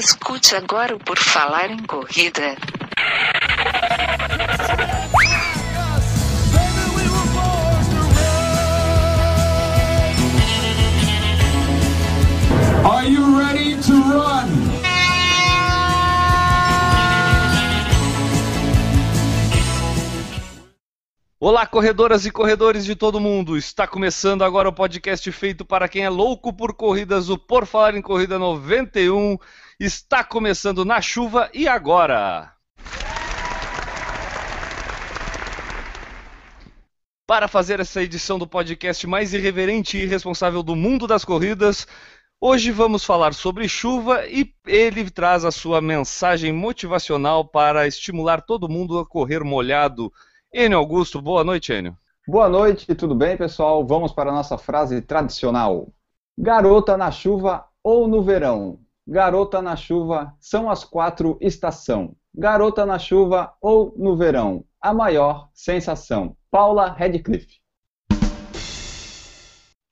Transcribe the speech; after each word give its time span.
Escute 0.00 0.56
agora 0.56 0.96
o 0.96 0.98
Por 0.98 1.18
Falar 1.18 1.70
em 1.70 1.82
Corrida. 1.82 2.56
Are 12.82 13.06
you 13.06 13.38
ready 13.38 13.76
to 13.82 13.92
run? 13.92 14.70
Olá, 21.38 21.66
corredoras 21.66 22.24
e 22.24 22.30
corredores 22.30 22.86
de 22.86 22.96
todo 22.96 23.20
mundo! 23.20 23.54
Está 23.54 23.86
começando 23.86 24.44
agora 24.44 24.70
o 24.70 24.72
podcast 24.72 25.30
feito 25.30 25.62
para 25.62 25.88
quem 25.88 26.04
é 26.04 26.08
louco 26.08 26.54
por 26.54 26.72
corridas, 26.72 27.28
o 27.28 27.36
Por 27.36 27.66
Falar 27.66 27.94
em 27.94 28.00
Corrida 28.00 28.38
91. 28.38 29.36
Está 29.80 30.22
começando 30.22 30.84
na 30.84 31.00
chuva 31.00 31.48
e 31.54 31.66
agora! 31.66 32.52
Para 37.26 37.48
fazer 37.48 37.80
essa 37.80 38.02
edição 38.02 38.38
do 38.38 38.46
podcast 38.46 39.06
mais 39.06 39.32
irreverente 39.32 39.96
e 39.96 40.02
irresponsável 40.02 40.62
do 40.62 40.76
mundo 40.76 41.06
das 41.06 41.24
corridas, 41.24 41.86
hoje 42.38 42.70
vamos 42.70 43.06
falar 43.06 43.32
sobre 43.32 43.66
chuva 43.70 44.26
e 44.26 44.52
ele 44.66 45.08
traz 45.10 45.46
a 45.46 45.50
sua 45.50 45.80
mensagem 45.80 46.52
motivacional 46.52 47.42
para 47.42 47.86
estimular 47.86 48.42
todo 48.42 48.68
mundo 48.68 48.98
a 48.98 49.06
correr 49.06 49.42
molhado. 49.42 50.12
Enio 50.52 50.76
Augusto, 50.76 51.22
boa 51.22 51.42
noite, 51.42 51.72
Enio. 51.72 51.96
Boa 52.28 52.50
noite, 52.50 52.94
tudo 52.94 53.14
bem, 53.14 53.34
pessoal? 53.34 53.82
Vamos 53.86 54.12
para 54.12 54.28
a 54.28 54.34
nossa 54.34 54.58
frase 54.58 55.00
tradicional. 55.00 55.88
Garota 56.36 56.98
na 56.98 57.10
chuva 57.10 57.64
ou 57.82 58.06
no 58.06 58.22
verão? 58.22 58.78
Garota 59.10 59.60
na 59.60 59.74
chuva 59.74 60.36
são 60.38 60.70
as 60.70 60.84
quatro 60.84 61.36
estação. 61.40 62.14
Garota 62.32 62.86
na 62.86 62.96
chuva 62.96 63.52
ou 63.60 63.92
no 63.98 64.16
verão? 64.16 64.64
A 64.80 64.94
maior 64.94 65.48
sensação. 65.52 66.36
Paula 66.48 66.92
Radcliffe. 66.92 67.58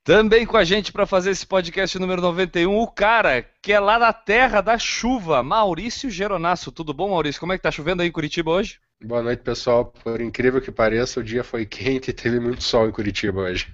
Também 0.04 0.46
com 0.46 0.56
a 0.56 0.62
gente 0.62 0.92
para 0.92 1.04
fazer 1.04 1.30
esse 1.30 1.44
podcast 1.44 1.98
número 1.98 2.22
91, 2.22 2.78
o 2.78 2.86
cara 2.86 3.44
que 3.60 3.72
é 3.72 3.80
lá 3.80 3.98
da 3.98 4.12
terra 4.12 4.60
da 4.60 4.78
chuva, 4.78 5.42
Maurício 5.42 6.08
Geronasso. 6.08 6.70
Tudo 6.70 6.94
bom, 6.94 7.10
Maurício? 7.10 7.40
Como 7.40 7.52
é 7.52 7.56
que 7.56 7.62
tá 7.64 7.72
chovendo 7.72 8.02
aí 8.02 8.08
em 8.08 8.12
Curitiba 8.12 8.52
hoje? 8.52 8.78
Boa 9.04 9.20
noite, 9.20 9.42
pessoal. 9.42 9.86
Por 9.86 10.20
incrível 10.20 10.60
que 10.60 10.70
pareça, 10.70 11.18
o 11.18 11.24
dia 11.24 11.42
foi 11.42 11.66
quente 11.66 12.10
e 12.10 12.14
teve 12.14 12.38
muito 12.38 12.62
sol 12.62 12.88
em 12.88 12.92
Curitiba 12.92 13.40
hoje. 13.40 13.66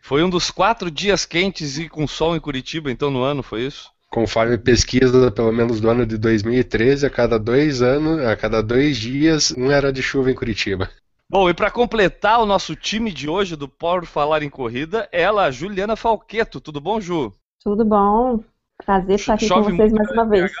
Foi 0.00 0.22
um 0.22 0.30
dos 0.30 0.48
quatro 0.48 0.88
dias 0.92 1.26
quentes 1.26 1.76
e 1.76 1.88
com 1.88 2.06
sol 2.06 2.36
em 2.36 2.40
Curitiba, 2.40 2.88
então, 2.88 3.10
no 3.10 3.24
ano, 3.24 3.42
foi 3.42 3.62
isso? 3.62 3.91
Conforme 4.12 4.58
pesquisa, 4.58 5.30
pelo 5.30 5.50
menos 5.50 5.80
do 5.80 5.88
ano 5.88 6.04
de 6.04 6.18
2013, 6.18 7.06
a 7.06 7.10
cada 7.10 7.38
dois 7.38 7.80
anos, 7.80 8.20
a 8.26 8.36
cada 8.36 8.62
dois 8.62 8.98
dias, 8.98 9.52
um 9.56 9.70
era 9.70 9.90
de 9.90 10.02
chuva 10.02 10.30
em 10.30 10.34
Curitiba. 10.34 10.90
Bom, 11.30 11.48
e 11.48 11.54
para 11.54 11.70
completar 11.70 12.40
o 12.40 12.44
nosso 12.46 12.76
time 12.76 13.10
de 13.10 13.26
hoje 13.26 13.56
do 13.56 13.66
Por 13.66 14.04
Falar 14.04 14.42
em 14.42 14.50
Corrida, 14.50 15.08
ela, 15.10 15.50
Juliana 15.50 15.96
Falqueto. 15.96 16.60
Tudo 16.60 16.78
bom, 16.78 17.00
Ju? 17.00 17.32
Tudo 17.64 17.86
bom. 17.86 18.44
Prazer 18.84 19.14
estar 19.14 19.34
aqui 19.34 19.46
Chove 19.46 19.70
com 19.70 19.76
vocês 19.76 19.92
mais 19.92 20.10
uma 20.10 20.24
aí, 20.24 20.28
vez. 20.28 20.52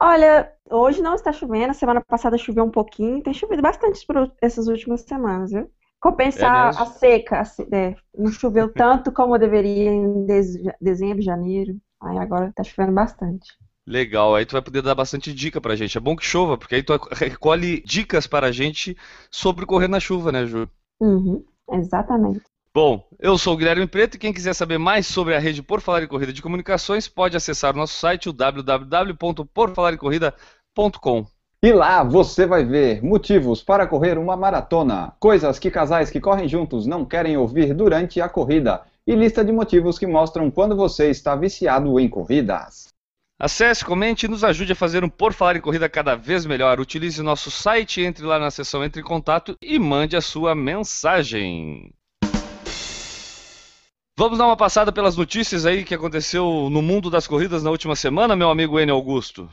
Olha, 0.00 0.50
hoje 0.70 1.02
não 1.02 1.14
está 1.14 1.32
chovendo, 1.32 1.74
semana 1.74 2.00
passada 2.00 2.38
choveu 2.38 2.64
um 2.64 2.70
pouquinho, 2.70 3.22
tem 3.22 3.34
chovido 3.34 3.60
bastante 3.60 4.06
por 4.06 4.32
essas 4.40 4.68
últimas 4.68 5.02
semanas, 5.02 5.50
viu? 5.50 5.60
É 5.60 5.68
Compensar 6.00 6.68
mesmo? 6.68 6.82
a 6.82 6.86
seca, 6.86 7.40
a 7.40 7.44
se- 7.44 7.68
é, 7.70 7.94
não 8.16 8.32
choveu 8.32 8.72
tanto 8.72 9.12
como 9.12 9.36
deveria 9.38 9.90
em 9.90 10.24
deze- 10.24 10.62
dezembro, 10.80 11.20
janeiro, 11.22 11.76
Aí 12.02 12.18
agora 12.18 12.52
tá 12.54 12.64
chovendo 12.64 12.92
bastante. 12.92 13.46
Legal, 13.86 14.34
aí 14.34 14.46
tu 14.46 14.52
vai 14.52 14.62
poder 14.62 14.82
dar 14.82 14.94
bastante 14.94 15.34
dica 15.34 15.60
pra 15.60 15.76
gente. 15.76 15.98
É 15.98 16.00
bom 16.00 16.16
que 16.16 16.24
chova, 16.24 16.56
porque 16.56 16.76
aí 16.76 16.82
tu 16.82 16.92
recolhe 17.12 17.82
dicas 17.82 18.26
para 18.26 18.46
a 18.46 18.52
gente 18.52 18.96
sobre 19.30 19.66
correr 19.66 19.88
na 19.88 19.98
chuva, 19.98 20.30
né, 20.30 20.46
Ju? 20.46 20.68
Uhum, 21.00 21.44
exatamente. 21.72 22.42
Bom, 22.72 23.04
eu 23.18 23.36
sou 23.36 23.54
o 23.54 23.56
Guilherme 23.56 23.88
Preto 23.88 24.14
e 24.14 24.18
quem 24.18 24.32
quiser 24.32 24.54
saber 24.54 24.78
mais 24.78 25.04
sobre 25.06 25.34
a 25.34 25.40
rede 25.40 25.60
Por 25.60 25.80
Falar 25.80 26.04
em 26.04 26.06
Corrida 26.06 26.32
de 26.32 26.40
Comunicações 26.40 27.08
pode 27.08 27.36
acessar 27.36 27.74
o 27.74 27.76
nosso 27.76 27.94
site, 27.94 28.28
o 28.28 28.36
E 31.62 31.72
lá 31.72 32.04
você 32.04 32.46
vai 32.46 32.64
ver 32.64 33.02
motivos 33.02 33.60
para 33.60 33.88
correr 33.88 34.16
uma 34.18 34.36
maratona, 34.36 35.12
coisas 35.18 35.58
que 35.58 35.68
casais 35.68 36.10
que 36.10 36.20
correm 36.20 36.48
juntos 36.48 36.86
não 36.86 37.04
querem 37.04 37.36
ouvir 37.36 37.74
durante 37.74 38.20
a 38.20 38.28
corrida 38.28 38.82
e 39.06 39.14
lista 39.14 39.44
de 39.44 39.52
motivos 39.52 39.98
que 39.98 40.06
mostram 40.06 40.50
quando 40.50 40.76
você 40.76 41.10
está 41.10 41.34
viciado 41.34 41.98
em 41.98 42.08
corridas. 42.08 42.88
Acesse, 43.38 43.82
comente 43.82 44.26
e 44.26 44.28
nos 44.28 44.44
ajude 44.44 44.72
a 44.72 44.76
fazer 44.76 45.02
um 45.02 45.08
Por 45.08 45.32
Falar 45.32 45.56
em 45.56 45.62
Corrida 45.62 45.88
cada 45.88 46.14
vez 46.14 46.44
melhor. 46.44 46.78
Utilize 46.78 47.22
nosso 47.22 47.50
site, 47.50 48.02
entre 48.02 48.24
lá 48.24 48.38
na 48.38 48.50
seção 48.50 48.84
Entre 48.84 49.00
em 49.00 49.04
Contato 49.04 49.56
e 49.62 49.78
mande 49.78 50.14
a 50.14 50.20
sua 50.20 50.54
mensagem. 50.54 51.90
Vamos 54.18 54.36
dar 54.36 54.44
uma 54.44 54.56
passada 54.58 54.92
pelas 54.92 55.16
notícias 55.16 55.64
aí 55.64 55.82
que 55.82 55.94
aconteceu 55.94 56.68
no 56.70 56.82
mundo 56.82 57.08
das 57.08 57.26
corridas 57.26 57.62
na 57.62 57.70
última 57.70 57.96
semana, 57.96 58.36
meu 58.36 58.50
amigo 58.50 58.78
Enio 58.78 58.94
Augusto. 58.94 59.48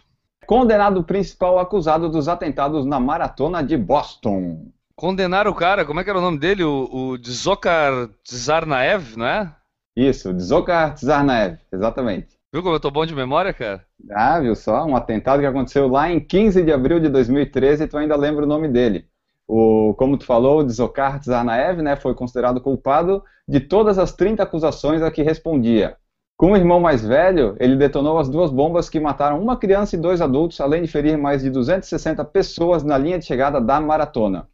Condenado 0.46 1.02
principal 1.02 1.58
acusado 1.58 2.10
dos 2.10 2.28
atentados 2.28 2.86
na 2.86 3.00
maratona 3.00 3.64
de 3.64 3.78
Boston. 3.78 4.68
Condenaram 5.00 5.52
o 5.52 5.54
cara, 5.54 5.86
como 5.86 6.00
é 6.00 6.04
que 6.04 6.10
era 6.10 6.18
o 6.18 6.22
nome 6.24 6.40
dele? 6.40 6.64
O, 6.64 6.90
o 6.92 7.18
Dzokar 7.20 8.10
Tsarnaev, 8.24 9.16
não 9.16 9.28
é? 9.28 9.56
Isso, 9.96 10.34
Dzokar 10.34 10.96
Tsarnaev, 10.96 11.60
exatamente. 11.72 12.36
Viu 12.52 12.64
como 12.64 12.74
eu 12.74 12.80
tô 12.80 12.90
bom 12.90 13.06
de 13.06 13.14
memória, 13.14 13.54
cara? 13.54 13.86
Ah, 14.10 14.40
viu 14.40 14.56
só? 14.56 14.84
Um 14.86 14.96
atentado 14.96 15.40
que 15.40 15.46
aconteceu 15.46 15.88
lá 15.88 16.10
em 16.10 16.20
15 16.20 16.64
de 16.64 16.74
abril 16.74 17.00
de 17.00 17.10
2013 17.10 17.84
e 17.84 17.88
tu 17.88 17.96
ainda 17.96 18.16
lembra 18.16 18.44
o 18.44 18.48
nome 18.48 18.68
dele. 18.68 19.06
O, 19.48 19.94
como 20.00 20.18
tu 20.18 20.26
falou, 20.26 20.62
o 20.62 20.64
Dzokar 20.64 21.20
Tsarnaev 21.20 21.80
né, 21.84 21.96
foi 21.96 22.16
considerado 22.16 22.60
culpado 22.60 23.24
de 23.48 23.60
todas 23.60 24.00
as 24.00 24.14
30 24.14 24.42
acusações 24.42 25.04
a 25.04 25.12
que 25.12 25.22
respondia. 25.22 25.96
Com 26.36 26.54
o 26.54 26.58
irmão 26.58 26.80
mais 26.80 27.06
velho, 27.06 27.56
ele 27.60 27.76
detonou 27.76 28.18
as 28.18 28.28
duas 28.28 28.50
bombas 28.50 28.90
que 28.90 29.00
mataram 29.00 29.40
uma 29.40 29.58
criança 29.58 29.96
e 29.96 30.00
dois 30.00 30.22
adultos, 30.22 30.60
além 30.60 30.82
de 30.82 30.88
ferir 30.88 31.20
mais 31.20 31.44
de 31.44 31.52
260 31.52 32.26
pessoas 32.26 32.84
na 32.84 32.98
linha 32.98 33.20
de 33.20 33.26
chegada 33.26 33.62
da 33.62 33.80
maratona. 33.80 34.48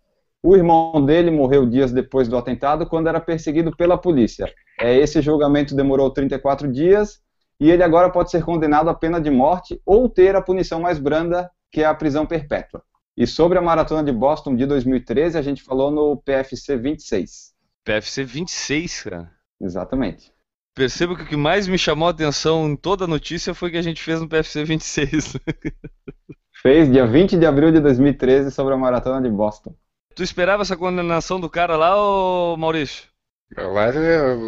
O 0.46 0.58
irmão 0.58 1.06
dele 1.06 1.32
morreu 1.32 1.66
dias 1.66 1.94
depois 1.94 2.28
do 2.28 2.38
atentado, 2.38 2.86
quando 2.86 3.08
era 3.08 3.22
perseguido 3.22 3.74
pela 3.74 3.98
polícia. 3.98 4.54
É, 4.78 4.94
esse 4.94 5.22
julgamento 5.22 5.74
demorou 5.74 6.12
34 6.12 6.70
dias 6.70 7.22
e 7.58 7.72
ele 7.72 7.82
agora 7.82 8.10
pode 8.10 8.30
ser 8.30 8.44
condenado 8.44 8.90
à 8.90 8.94
pena 8.94 9.22
de 9.22 9.32
morte 9.32 9.82
ou 9.86 10.10
ter 10.10 10.36
a 10.36 10.42
punição 10.42 10.82
mais 10.82 11.00
branda, 11.00 11.50
que 11.72 11.82
é 11.82 11.86
a 11.86 11.96
prisão 11.96 12.26
perpétua. 12.26 12.84
E 13.16 13.26
sobre 13.26 13.58
a 13.58 13.62
maratona 13.62 14.04
de 14.04 14.12
Boston 14.12 14.54
de 14.54 14.66
2013, 14.66 15.38
a 15.38 15.42
gente 15.42 15.64
falou 15.64 15.90
no 15.90 16.18
PFC 16.18 16.76
26. 16.76 17.54
PFC 17.86 18.26
26, 18.26 19.04
cara. 19.04 19.32
Exatamente. 19.62 20.34
Percebo 20.76 21.16
que 21.16 21.24
o 21.24 21.28
que 21.28 21.38
mais 21.38 21.68
me 21.70 21.78
chamou 21.78 22.10
a 22.10 22.12
atenção 22.12 22.68
em 22.68 22.76
toda 22.76 23.06
a 23.06 23.08
notícia 23.08 23.54
foi 23.54 23.70
o 23.70 23.72
que 23.72 23.78
a 23.78 23.82
gente 23.82 24.02
fez 24.02 24.20
no 24.20 24.28
PFC 24.28 24.66
26. 24.66 25.38
Fez 26.62 26.90
dia 26.92 27.06
20 27.06 27.38
de 27.38 27.46
abril 27.46 27.72
de 27.72 27.80
2013 27.82 28.50
sobre 28.50 28.74
a 28.74 28.78
maratona 28.78 29.22
de 29.22 29.30
Boston. 29.30 29.76
Tu 30.16 30.24
esperava 30.24 30.62
essa 30.64 30.78
condenação 30.78 31.40
do 31.40 31.50
cara 31.50 31.76
lá, 31.78 31.96
ô 31.98 32.56
Maurício? 32.58 33.08
Lá, 33.56 33.86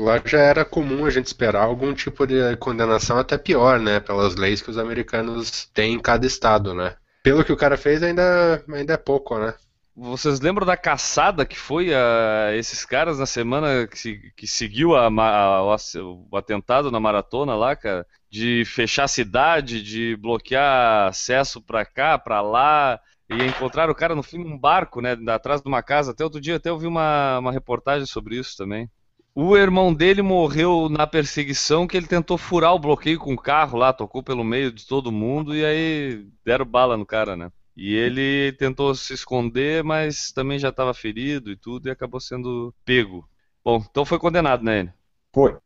lá 0.03 0.21
já 0.25 0.39
era 0.39 0.65
comum 0.65 1.05
a 1.05 1.09
gente 1.09 1.27
esperar 1.27 1.63
algum 1.63 1.93
tipo 1.93 2.25
de 2.27 2.55
condenação 2.57 3.17
até 3.17 3.37
pior, 3.37 3.79
né? 3.79 3.99
Pelas 3.99 4.35
leis 4.35 4.61
que 4.61 4.69
os 4.69 4.77
americanos 4.77 5.65
têm 5.73 5.93
em 5.93 5.99
cada 5.99 6.25
estado, 6.25 6.73
né? 6.73 6.95
Pelo 7.23 7.43
que 7.43 7.51
o 7.51 7.57
cara 7.57 7.77
fez, 7.77 8.01
ainda, 8.03 8.63
ainda 8.67 8.93
é 8.93 8.97
pouco, 8.97 9.37
né? 9.37 9.53
Vocês 9.97 10.41
lembram 10.41 10.65
da 10.67 10.75
caçada 10.75 11.45
que 11.45 11.57
foi 11.57 11.93
a 11.93 12.53
esses 12.55 12.83
caras 12.85 13.17
na 13.17 13.25
semana 13.25 13.87
que, 13.87 14.31
que 14.35 14.45
seguiu 14.45 14.93
a 14.95 15.07
a- 15.07 15.63
o 15.63 16.35
atentado 16.37 16.91
na 16.91 16.99
maratona 16.99 17.55
lá, 17.55 17.75
cara? 17.77 18.05
De 18.29 18.63
fechar 18.65 19.05
a 19.05 19.07
cidade, 19.07 19.81
de 19.81 20.17
bloquear 20.17 21.07
acesso 21.07 21.61
pra 21.61 21.85
cá, 21.85 22.17
pra 22.19 22.41
lá, 22.41 22.99
e 23.29 23.43
encontrar 23.43 23.89
o 23.89 23.95
cara 23.95 24.15
no 24.15 24.23
fim 24.23 24.41
de 24.43 24.47
um 24.47 24.57
barco, 24.57 25.01
né? 25.01 25.17
Atrás 25.29 25.61
de 25.61 25.67
uma 25.67 25.81
casa. 25.81 26.11
Até 26.11 26.23
outro 26.23 26.39
dia 26.39 26.57
até 26.57 26.69
eu 26.69 26.77
vi 26.77 26.87
uma, 26.87 27.39
uma 27.39 27.51
reportagem 27.51 28.05
sobre 28.05 28.37
isso 28.37 28.55
também. 28.57 28.89
O 29.33 29.57
irmão 29.57 29.93
dele 29.93 30.21
morreu 30.21 30.87
na 30.87 31.05
perseguição 31.05 31.85
que 31.85 31.97
ele 31.97 32.07
tentou 32.07 32.37
furar 32.37 32.73
o 32.73 32.79
bloqueio 32.79 33.19
com 33.19 33.33
o 33.33 33.37
carro 33.37 33.77
lá, 33.77 33.91
tocou 33.91 34.23
pelo 34.23 34.45
meio 34.45 34.71
de 34.71 34.87
todo 34.87 35.11
mundo 35.11 35.53
e 35.53 35.65
aí 35.65 36.25
deram 36.45 36.65
bala 36.65 36.95
no 36.95 37.05
cara, 37.05 37.35
né? 37.35 37.51
E 37.75 37.93
ele 37.93 38.53
tentou 38.53 38.95
se 38.95 39.13
esconder, 39.13 39.83
mas 39.83 40.31
também 40.31 40.57
já 40.57 40.69
estava 40.69 40.93
ferido 40.93 41.51
e 41.51 41.57
tudo, 41.57 41.87
e 41.87 41.91
acabou 41.91 42.21
sendo 42.21 42.73
pego. 42.85 43.27
Bom, 43.63 43.83
então 43.89 44.05
foi 44.05 44.17
condenado, 44.17 44.63
né? 44.63 44.93
Foi. 45.33 45.57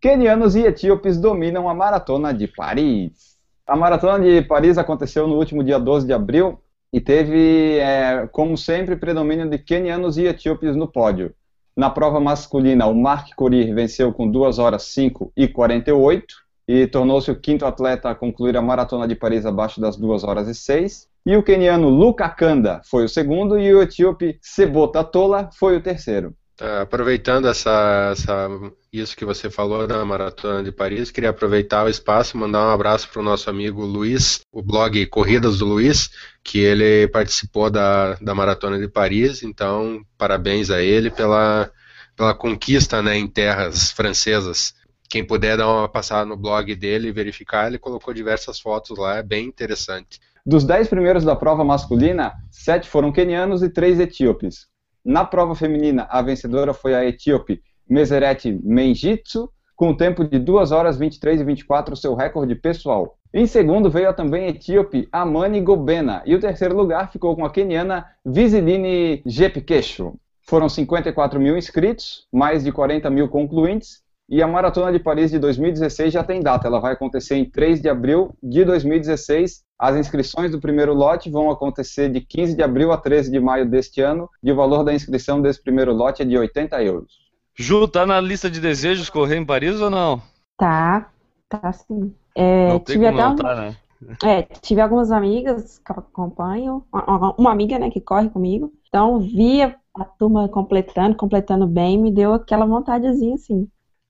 Quenianos 0.00 0.56
e 0.56 0.62
etíopes 0.62 1.20
dominam 1.20 1.68
a 1.68 1.74
maratona 1.74 2.34
de 2.34 2.48
Paris. 2.48 3.35
A 3.66 3.74
maratona 3.74 4.24
de 4.24 4.42
Paris 4.42 4.78
aconteceu 4.78 5.26
no 5.26 5.36
último 5.36 5.64
dia 5.64 5.76
12 5.76 6.06
de 6.06 6.12
abril 6.12 6.60
e 6.92 7.00
teve, 7.00 7.78
é, 7.78 8.28
como 8.30 8.56
sempre, 8.56 8.94
predomínio 8.94 9.50
de 9.50 9.58
quenianos 9.58 10.16
e 10.16 10.24
etíopes 10.24 10.76
no 10.76 10.86
pódio. 10.86 11.34
Na 11.76 11.90
prova 11.90 12.20
masculina, 12.20 12.86
o 12.86 12.94
Mark 12.94 13.34
Korir 13.34 13.74
venceu 13.74 14.12
com 14.12 14.30
2 14.30 14.60
horas 14.60 14.84
5 14.84 15.32
e 15.36 15.48
48. 15.48 16.46
e 16.68 16.86
tornou-se 16.86 17.30
o 17.30 17.38
quinto 17.38 17.64
atleta 17.64 18.10
a 18.10 18.14
concluir 18.14 18.56
a 18.56 18.62
maratona 18.62 19.06
de 19.06 19.14
Paris 19.14 19.46
abaixo 19.46 19.80
das 19.80 19.96
2 19.96 20.24
horas 20.24 20.48
e 20.48 20.54
6. 20.54 21.08
E 21.24 21.36
o 21.36 21.42
queniano 21.42 21.88
Luca 21.88 22.28
Kanda 22.28 22.80
foi 22.84 23.04
o 23.04 23.08
segundo 23.08 23.58
e 23.58 23.72
o 23.74 23.82
etíope 23.82 24.38
Sebota 24.40 25.02
Tola 25.04 25.50
foi 25.52 25.76
o 25.76 25.82
terceiro. 25.82 26.34
Uh, 26.58 26.80
aproveitando 26.80 27.48
essa, 27.48 28.12
essa, 28.12 28.48
isso 28.90 29.14
que 29.14 29.26
você 29.26 29.50
falou 29.50 29.86
da 29.86 30.02
Maratona 30.06 30.64
de 30.64 30.72
Paris, 30.72 31.10
queria 31.10 31.28
aproveitar 31.28 31.84
o 31.84 31.88
espaço, 31.88 32.38
mandar 32.38 32.66
um 32.66 32.70
abraço 32.70 33.10
para 33.10 33.20
o 33.20 33.24
nosso 33.24 33.50
amigo 33.50 33.84
Luiz, 33.84 34.40
o 34.50 34.62
blog 34.62 35.04
Corridas 35.06 35.58
do 35.58 35.66
Luiz, 35.66 36.08
que 36.42 36.58
ele 36.58 37.08
participou 37.08 37.68
da, 37.68 38.14
da 38.14 38.34
Maratona 38.34 38.78
de 38.78 38.88
Paris, 38.88 39.42
então 39.42 40.02
parabéns 40.16 40.70
a 40.70 40.80
ele 40.80 41.10
pela, 41.10 41.70
pela 42.16 42.32
conquista 42.32 43.02
né, 43.02 43.18
em 43.18 43.26
terras 43.26 43.90
francesas. 43.90 44.74
Quem 45.10 45.22
puder 45.22 45.58
dar 45.58 45.68
uma 45.68 45.88
passada 45.88 46.24
no 46.24 46.38
blog 46.38 46.74
dele 46.74 47.08
e 47.08 47.12
verificar, 47.12 47.66
ele 47.66 47.78
colocou 47.78 48.14
diversas 48.14 48.58
fotos 48.58 48.96
lá, 48.96 49.18
é 49.18 49.22
bem 49.22 49.46
interessante. 49.46 50.20
Dos 50.44 50.64
dez 50.64 50.88
primeiros 50.88 51.22
da 51.22 51.36
prova 51.36 51.62
masculina, 51.62 52.32
sete 52.50 52.88
foram 52.88 53.12
quenianos 53.12 53.62
e 53.62 53.68
três 53.68 54.00
etíopes. 54.00 54.66
Na 55.06 55.24
prova 55.24 55.54
feminina, 55.54 56.04
a 56.10 56.20
vencedora 56.20 56.74
foi 56.74 56.92
a 56.92 57.04
etíope 57.04 57.62
Meseret 57.88 58.50
Menjitsu, 58.64 59.48
com 59.76 59.90
o 59.90 59.96
tempo 59.96 60.24
de 60.24 60.36
2 60.36 60.72
horas 60.72 60.98
23 60.98 61.42
e 61.42 61.44
24, 61.44 61.94
seu 61.94 62.16
recorde 62.16 62.56
pessoal. 62.56 63.16
Em 63.32 63.46
segundo 63.46 63.88
veio 63.88 64.08
a 64.08 64.12
também 64.12 64.48
etíope 64.48 65.08
Amani 65.12 65.60
Gobena, 65.60 66.24
e 66.26 66.34
o 66.34 66.40
terceiro 66.40 66.76
lugar 66.76 67.12
ficou 67.12 67.36
com 67.36 67.44
a 67.44 67.50
queniana 67.50 68.04
Visiline 68.24 69.22
Jepkesho. 69.24 70.14
Foram 70.42 70.68
54 70.68 71.38
mil 71.38 71.56
inscritos, 71.56 72.26
mais 72.32 72.64
de 72.64 72.72
40 72.72 73.08
mil 73.08 73.28
concluintes, 73.28 74.02
e 74.28 74.42
a 74.42 74.46
Maratona 74.46 74.92
de 74.92 74.98
Paris 74.98 75.30
de 75.30 75.38
2016 75.38 76.12
já 76.12 76.24
tem 76.24 76.40
data, 76.40 76.66
ela 76.66 76.80
vai 76.80 76.92
acontecer 76.94 77.36
em 77.36 77.44
3 77.48 77.80
de 77.80 77.88
abril 77.88 78.36
de 78.42 78.64
2016. 78.64 79.64
As 79.78 79.96
inscrições 79.96 80.50
do 80.50 80.60
primeiro 80.60 80.92
lote 80.94 81.30
vão 81.30 81.50
acontecer 81.50 82.10
de 82.10 82.20
15 82.20 82.56
de 82.56 82.62
abril 82.62 82.92
a 82.92 82.96
13 82.96 83.30
de 83.30 83.38
maio 83.38 83.68
deste 83.68 84.00
ano, 84.00 84.28
e 84.42 84.50
o 84.50 84.56
valor 84.56 84.82
da 84.82 84.92
inscrição 84.94 85.40
desse 85.40 85.62
primeiro 85.62 85.92
lote 85.92 86.22
é 86.22 86.24
de 86.24 86.36
80 86.36 86.82
euros. 86.82 87.12
Ju, 87.54 87.86
tá 87.88 88.04
na 88.04 88.20
lista 88.20 88.50
de 88.50 88.60
desejos 88.60 89.08
correr 89.08 89.36
em 89.36 89.44
Paris 89.44 89.80
ou 89.80 89.90
não? 89.90 90.20
Tá, 90.58 91.10
tá 91.48 91.72
sim. 91.72 92.14
É, 92.34 92.68
não 92.72 92.78
tem 92.80 92.96
tive 92.96 93.06
como 93.06 93.18
até 93.18 93.28
não 93.28 93.32
um- 93.34 93.36
tá, 93.36 93.54
né? 93.54 93.76
É, 94.24 94.42
tive 94.60 94.80
algumas 94.80 95.10
amigas 95.10 95.78
que 95.78 95.92
acompanham, 95.92 96.84
uma 96.92 97.34
uma 97.38 97.50
amiga, 97.52 97.78
né, 97.78 97.90
que 97.90 98.00
corre 98.00 98.28
comigo. 98.28 98.72
Então, 98.88 99.18
via 99.20 99.74
a 99.94 100.04
turma 100.04 100.48
completando, 100.48 101.16
completando 101.16 101.66
bem, 101.66 101.98
me 101.98 102.10
deu 102.12 102.34
aquela 102.34 102.66
vontadezinha, 102.66 103.34
assim. 103.34 103.66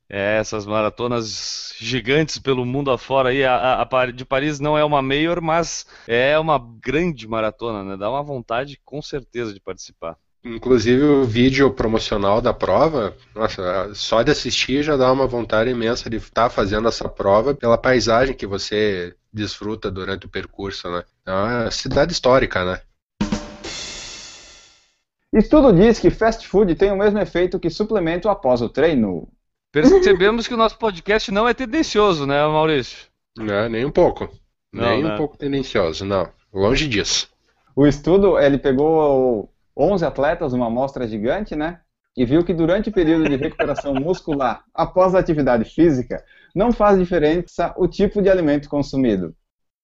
É, 0.08 0.38
essas 0.38 0.64
maratonas 0.66 1.74
gigantes 1.78 2.38
pelo 2.38 2.64
mundo 2.64 2.90
afora 2.90 3.30
aí, 3.30 3.44
a, 3.44 3.54
a- 3.56 3.82
a 4.02 4.06
de 4.12 4.24
Paris 4.24 4.60
não 4.60 4.78
é 4.78 4.84
uma 4.84 5.02
maior, 5.02 5.40
mas 5.40 5.84
é 6.06 6.38
uma 6.38 6.58
grande 6.80 7.26
maratona, 7.26 7.82
né? 7.82 7.96
Dá 7.96 8.08
uma 8.08 8.22
vontade 8.22 8.80
com 8.84 9.02
certeza 9.02 9.52
de 9.52 9.60
participar. 9.60 10.16
Inclusive 10.44 11.02
o 11.02 11.24
vídeo 11.24 11.72
promocional 11.72 12.40
da 12.40 12.54
prova, 12.54 13.16
nossa, 13.34 13.92
só 13.94 14.22
de 14.22 14.30
assistir 14.30 14.84
já 14.84 14.96
dá 14.96 15.10
uma 15.10 15.26
vontade 15.26 15.70
imensa 15.70 16.08
de 16.08 16.18
estar 16.18 16.48
fazendo 16.50 16.86
essa 16.86 17.08
prova 17.08 17.52
pela 17.52 17.76
paisagem 17.76 18.32
que 18.36 18.46
você 18.46 19.12
desfruta 19.32 19.90
durante 19.90 20.26
o 20.26 20.30
percurso, 20.30 20.88
né? 20.88 21.02
É 21.26 21.32
uma 21.32 21.70
cidade 21.72 22.12
histórica, 22.12 22.64
né? 22.64 22.80
Estudo 25.32 25.72
diz 25.72 25.98
que 25.98 26.10
fast 26.10 26.46
food 26.46 26.74
tem 26.76 26.90
o 26.92 26.96
mesmo 26.96 27.18
efeito 27.18 27.58
que 27.58 27.68
suplemento 27.68 28.28
após 28.28 28.62
o 28.62 28.68
treino. 28.68 29.28
Percebemos 29.76 30.48
que 30.48 30.54
o 30.54 30.56
nosso 30.56 30.78
podcast 30.78 31.30
não 31.30 31.46
é 31.46 31.52
tendencioso, 31.52 32.24
né, 32.26 32.42
Maurício? 32.46 33.08
Não, 33.36 33.52
é 33.52 33.68
nem 33.68 33.84
um 33.84 33.90
pouco. 33.90 34.26
Não, 34.72 34.88
nem 34.88 35.04
né? 35.04 35.12
um 35.12 35.18
pouco 35.18 35.36
tendencioso, 35.36 36.02
não. 36.02 36.26
Longe 36.50 36.88
disso. 36.88 37.28
O 37.74 37.86
estudo, 37.86 38.38
ele 38.38 38.56
pegou 38.56 39.52
11 39.76 40.02
atletas, 40.02 40.54
uma 40.54 40.68
amostra 40.68 41.06
gigante, 41.06 41.54
né? 41.54 41.80
E 42.16 42.24
viu 42.24 42.42
que 42.42 42.54
durante 42.54 42.88
o 42.88 42.92
período 42.92 43.28
de 43.28 43.36
recuperação 43.36 43.92
muscular 44.00 44.64
após 44.72 45.14
a 45.14 45.18
atividade 45.18 45.66
física, 45.66 46.24
não 46.54 46.72
faz 46.72 46.98
diferença 46.98 47.74
o 47.76 47.86
tipo 47.86 48.22
de 48.22 48.30
alimento 48.30 48.70
consumido. 48.70 49.36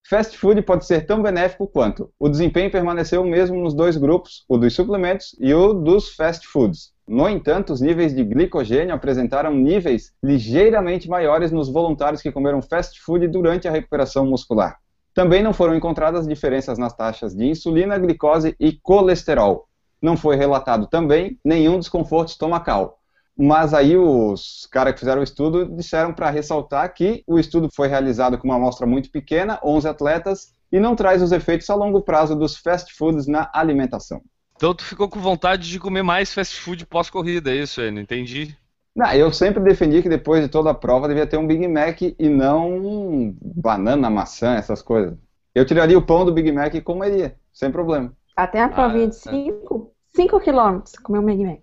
Fast 0.09 0.39
food 0.39 0.62
pode 0.62 0.87
ser 0.87 1.05
tão 1.05 1.23
benéfico 1.23 1.67
quanto. 1.67 2.11
O 2.19 2.31
desempenho 2.31 2.71
permaneceu 2.71 3.21
o 3.21 3.29
mesmo 3.29 3.62
nos 3.62 3.75
dois 3.75 3.99
grupos, 3.99 4.43
o 4.49 4.56
dos 4.56 4.75
suplementos 4.75 5.37
e 5.39 5.53
o 5.53 5.75
dos 5.75 6.15
fast 6.15 6.47
foods. 6.49 6.93
No 7.12 7.29
entanto, 7.29 7.75
os 7.75 7.82
níveis 7.82 8.14
de 8.14 8.25
glicogênio 8.25 8.94
apresentaram 8.94 9.55
níveis 9.55 10.14
ligeiramente 10.23 11.11
maiores 11.11 11.53
nos 11.53 11.69
voluntários 11.69 12.23
que 12.23 12.32
comeram 12.32 12.62
fast 12.62 12.99
food 13.03 13.29
durante 13.29 13.69
a 13.69 13.70
recuperação 13.70 14.25
muscular. 14.25 14.79
Também 15.12 15.43
não 15.43 15.53
foram 15.53 15.76
encontradas 15.76 16.26
diferenças 16.26 16.79
nas 16.79 16.97
taxas 16.97 17.35
de 17.37 17.44
insulina, 17.44 17.99
glicose 17.99 18.56
e 18.59 18.73
colesterol. 18.82 19.69
Não 20.00 20.17
foi 20.17 20.37
relatado 20.37 20.87
também 20.87 21.38
nenhum 21.44 21.79
desconforto 21.79 22.29
estomacal. 22.29 22.99
Mas 23.37 23.75
aí 23.75 23.94
os 23.94 24.67
caras 24.73 24.94
que 24.94 25.00
fizeram 25.00 25.20
o 25.20 25.25
estudo 25.25 25.67
disseram 25.67 26.15
para 26.15 26.31
ressaltar 26.31 26.94
que 26.94 27.23
o 27.26 27.38
estudo 27.38 27.69
foi 27.76 27.88
realizado 27.88 28.38
com 28.38 28.49
uma 28.49 28.56
amostra 28.56 28.87
muito 28.87 29.11
pequena, 29.11 29.61
11 29.62 29.87
atletas, 29.87 30.55
e 30.73 30.81
não 30.81 30.97
traz 30.97 31.20
os 31.20 31.31
efeitos 31.31 31.69
a 31.69 31.75
longo 31.75 32.00
prazo 32.00 32.35
dos 32.35 32.56
fast 32.56 32.91
foods 32.97 33.26
na 33.26 33.50
alimentação. 33.53 34.23
Então 34.56 34.75
tu 34.75 34.84
ficou 34.84 35.08
com 35.08 35.20
vontade 35.20 35.69
de 35.69 35.81
comer 35.81 36.02
mais 36.02 36.32
fast 36.32 36.60
food 36.60 36.87
pós-corrida, 36.87 37.50
é 37.50 37.56
isso, 37.56 37.81
Enio? 37.81 38.02
Entendi. 38.02 38.56
Não, 38.94 39.10
eu 39.12 39.32
sempre 39.32 39.62
defendi 39.62 40.02
que 40.02 40.08
depois 40.08 40.43
de 40.43 40.49
toda 40.49 40.70
a 40.70 40.75
prova 40.75 41.08
devia 41.08 41.26
ter 41.26 41.38
um 41.38 41.46
Big 41.46 41.66
Mac 41.66 42.02
e 42.02 42.28
não 42.28 43.34
banana, 43.40 44.10
maçã, 44.10 44.54
essas 44.54 44.82
coisas. 44.82 45.16
Eu 45.54 45.64
tiraria 45.64 45.99
o 45.99 46.04
pão 46.04 46.25
do 46.25 46.32
Big 46.32 46.52
Mac 46.52 46.75
e 46.75 46.81
comeria, 46.81 47.37
sem 47.52 47.72
problema. 47.72 48.12
Até 48.37 48.60
a 48.60 48.69
provinha 48.69 49.08
de 49.08 49.16
5 49.16 49.93
5 50.14 50.40
quilômetros, 50.40 50.94
comer 50.96 51.20
um 51.20 51.26
Big 51.26 51.44
Mac. 51.44 51.60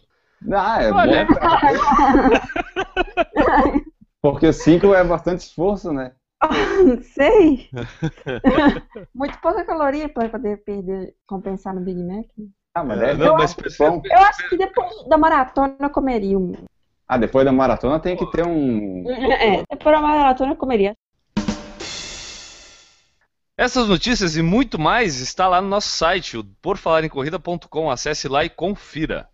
Ah, 0.51 0.81
é 0.81 0.91
Olha. 0.91 1.25
bom. 1.25 1.33
Porque 4.21 4.51
5 4.51 4.93
é 4.93 5.03
bastante 5.03 5.41
esforço, 5.41 5.93
né? 5.93 6.13
Não 6.85 7.01
sei. 7.03 7.69
Muito 9.13 9.37
pouca 9.39 9.63
caloria 9.65 10.09
para 10.09 10.29
poder 10.29 10.63
perder, 10.63 11.13
compensar 11.27 11.75
no 11.75 11.81
Big 11.81 12.01
Mac. 12.01 12.25
Ah, 12.73 12.83
mas 12.83 13.01
É, 13.01 13.11
é 13.11 13.13
não, 13.15 13.35
mas 13.35 13.53
pão. 13.77 14.01
Eu 14.05 14.19
acho 14.19 14.49
que 14.49 14.57
depois 14.57 15.07
da 15.07 15.17
maratona 15.17 15.75
eu 15.79 15.89
comeria 15.89 16.37
um. 16.37 16.53
Ah, 17.07 17.17
depois 17.17 17.43
da 17.43 17.51
maratona 17.51 17.99
tem 17.99 18.15
que 18.15 18.25
ter 18.31 18.45
um. 18.45 19.03
É, 19.09 19.63
depois 19.69 19.95
da 19.95 20.01
maratona 20.01 20.53
eu 20.53 20.55
comeria. 20.55 20.95
Essas 23.57 23.89
notícias 23.89 24.37
e 24.37 24.41
muito 24.41 24.79
mais 24.79 25.19
está 25.19 25.47
lá 25.47 25.61
no 25.61 25.67
nosso 25.67 25.89
site, 25.89 26.37
o 26.37 26.45
porfalarencorrida.com. 26.61 27.91
Acesse 27.91 28.27
lá 28.27 28.45
e 28.45 28.49
confira. 28.49 29.27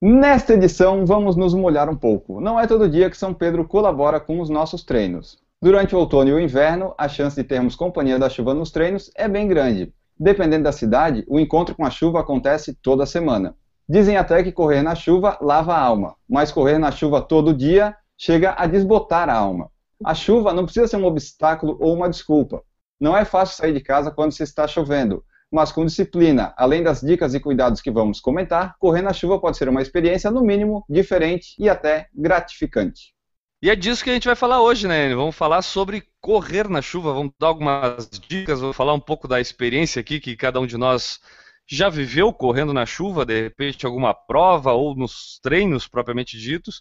Nesta 0.00 0.54
edição, 0.54 1.04
vamos 1.04 1.34
nos 1.34 1.52
molhar 1.52 1.90
um 1.90 1.96
pouco. 1.96 2.40
Não 2.40 2.58
é 2.58 2.66
todo 2.66 2.88
dia 2.88 3.10
que 3.10 3.16
São 3.16 3.34
Pedro 3.34 3.66
colabora 3.66 4.20
com 4.20 4.40
os 4.40 4.48
nossos 4.48 4.84
treinos. 4.84 5.38
Durante 5.60 5.94
o 5.94 5.98
outono 5.98 6.30
e 6.30 6.32
o 6.32 6.38
inverno, 6.38 6.94
a 6.96 7.08
chance 7.08 7.34
de 7.34 7.42
termos 7.42 7.74
companhia 7.74 8.16
da 8.16 8.30
chuva 8.30 8.54
nos 8.54 8.70
treinos 8.70 9.10
é 9.16 9.26
bem 9.26 9.48
grande. 9.48 9.92
Dependendo 10.18 10.64
da 10.64 10.72
cidade, 10.72 11.24
o 11.28 11.38
encontro 11.38 11.74
com 11.74 11.84
a 11.84 11.90
chuva 11.90 12.20
acontece 12.20 12.74
toda 12.82 13.06
semana. 13.06 13.54
Dizem 13.88 14.16
até 14.16 14.42
que 14.42 14.52
correr 14.52 14.82
na 14.82 14.94
chuva 14.94 15.38
lava 15.40 15.74
a 15.74 15.80
alma, 15.80 16.14
mas 16.28 16.50
correr 16.50 16.78
na 16.78 16.90
chuva 16.90 17.22
todo 17.22 17.54
dia 17.54 17.94
chega 18.16 18.54
a 18.58 18.66
desbotar 18.66 19.28
a 19.30 19.34
alma. 19.34 19.70
A 20.04 20.14
chuva 20.14 20.52
não 20.52 20.64
precisa 20.64 20.88
ser 20.88 20.96
um 20.96 21.04
obstáculo 21.04 21.76
ou 21.80 21.94
uma 21.94 22.08
desculpa. 22.08 22.62
Não 23.00 23.16
é 23.16 23.24
fácil 23.24 23.56
sair 23.56 23.72
de 23.72 23.80
casa 23.80 24.10
quando 24.10 24.32
se 24.32 24.42
está 24.42 24.66
chovendo, 24.66 25.24
mas 25.50 25.72
com 25.72 25.86
disciplina, 25.86 26.52
além 26.56 26.82
das 26.82 27.00
dicas 27.00 27.32
e 27.32 27.40
cuidados 27.40 27.80
que 27.80 27.90
vamos 27.90 28.20
comentar, 28.20 28.74
correr 28.78 29.02
na 29.02 29.12
chuva 29.12 29.40
pode 29.40 29.56
ser 29.56 29.68
uma 29.68 29.80
experiência, 29.80 30.30
no 30.30 30.42
mínimo, 30.42 30.84
diferente 30.88 31.54
e 31.58 31.68
até 31.68 32.08
gratificante. 32.14 33.14
E 33.60 33.68
é 33.70 33.74
disso 33.74 34.04
que 34.04 34.10
a 34.10 34.12
gente 34.14 34.26
vai 34.26 34.36
falar 34.36 34.62
hoje, 34.62 34.86
né? 34.86 35.12
Vamos 35.14 35.34
falar 35.34 35.62
sobre 35.62 36.04
correr 36.20 36.68
na 36.68 36.80
chuva, 36.80 37.12
vamos 37.12 37.32
dar 37.40 37.48
algumas 37.48 38.08
dicas, 38.08 38.60
vou 38.60 38.72
falar 38.72 38.94
um 38.94 39.00
pouco 39.00 39.26
da 39.26 39.40
experiência 39.40 39.98
aqui 39.98 40.20
que 40.20 40.36
cada 40.36 40.60
um 40.60 40.66
de 40.66 40.76
nós 40.76 41.18
já 41.66 41.88
viveu 41.88 42.32
correndo 42.32 42.72
na 42.72 42.86
chuva, 42.86 43.26
de 43.26 43.42
repente 43.42 43.84
alguma 43.84 44.14
prova 44.14 44.72
ou 44.72 44.94
nos 44.94 45.40
treinos 45.42 45.88
propriamente 45.88 46.38
ditos. 46.38 46.80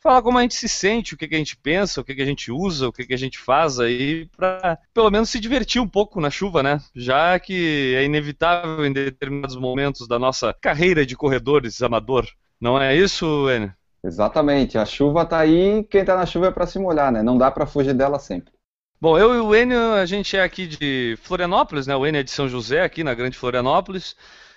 Falar 0.00 0.20
como 0.20 0.36
a 0.36 0.42
gente 0.42 0.54
se 0.54 0.68
sente, 0.68 1.14
o 1.14 1.16
que, 1.16 1.26
que 1.26 1.34
a 1.34 1.38
gente 1.38 1.56
pensa, 1.56 2.00
o 2.00 2.04
que, 2.04 2.14
que 2.14 2.22
a 2.22 2.26
gente 2.26 2.52
usa, 2.52 2.88
o 2.88 2.92
que, 2.92 3.06
que 3.06 3.14
a 3.14 3.18
gente 3.18 3.38
faz 3.38 3.80
aí 3.80 4.26
para 4.36 4.78
pelo 4.92 5.10
menos 5.10 5.30
se 5.30 5.40
divertir 5.40 5.80
um 5.80 5.88
pouco 5.88 6.20
na 6.20 6.30
chuva, 6.30 6.62
né? 6.62 6.78
Já 6.94 7.38
que 7.40 7.94
é 7.96 8.04
inevitável 8.04 8.84
em 8.84 8.92
determinados 8.92 9.56
momentos 9.56 10.06
da 10.06 10.18
nossa 10.18 10.54
carreira 10.60 11.06
de 11.06 11.16
corredores 11.16 11.80
amador. 11.80 12.28
Não 12.60 12.78
é 12.80 12.94
isso, 12.94 13.50
Enio? 13.50 13.72
Exatamente, 14.04 14.78
a 14.78 14.84
chuva 14.84 15.24
tá 15.26 15.38
aí, 15.38 15.82
quem 15.84 16.04
tá 16.04 16.16
na 16.16 16.24
chuva 16.26 16.46
é 16.48 16.50
para 16.50 16.66
se 16.66 16.78
molhar, 16.78 17.10
né? 17.12 17.22
Não 17.22 17.36
dá 17.36 17.50
para 17.50 17.66
fugir 17.66 17.94
dela 17.94 18.18
sempre. 18.18 18.52
Bom, 19.00 19.16
eu 19.18 19.34
e 19.34 19.38
o 19.40 19.54
Enio, 19.54 19.94
a 19.94 20.06
gente 20.06 20.36
é 20.36 20.42
aqui 20.42 20.66
de 20.66 21.16
Florianópolis, 21.22 21.86
né? 21.86 21.94
O 21.96 22.06
Enio 22.06 22.20
é 22.20 22.22
de 22.22 22.30
São 22.30 22.48
José, 22.48 22.82
aqui 22.82 23.04
na 23.04 23.14
Grande 23.14 23.36
Florianópolis. 23.38 24.16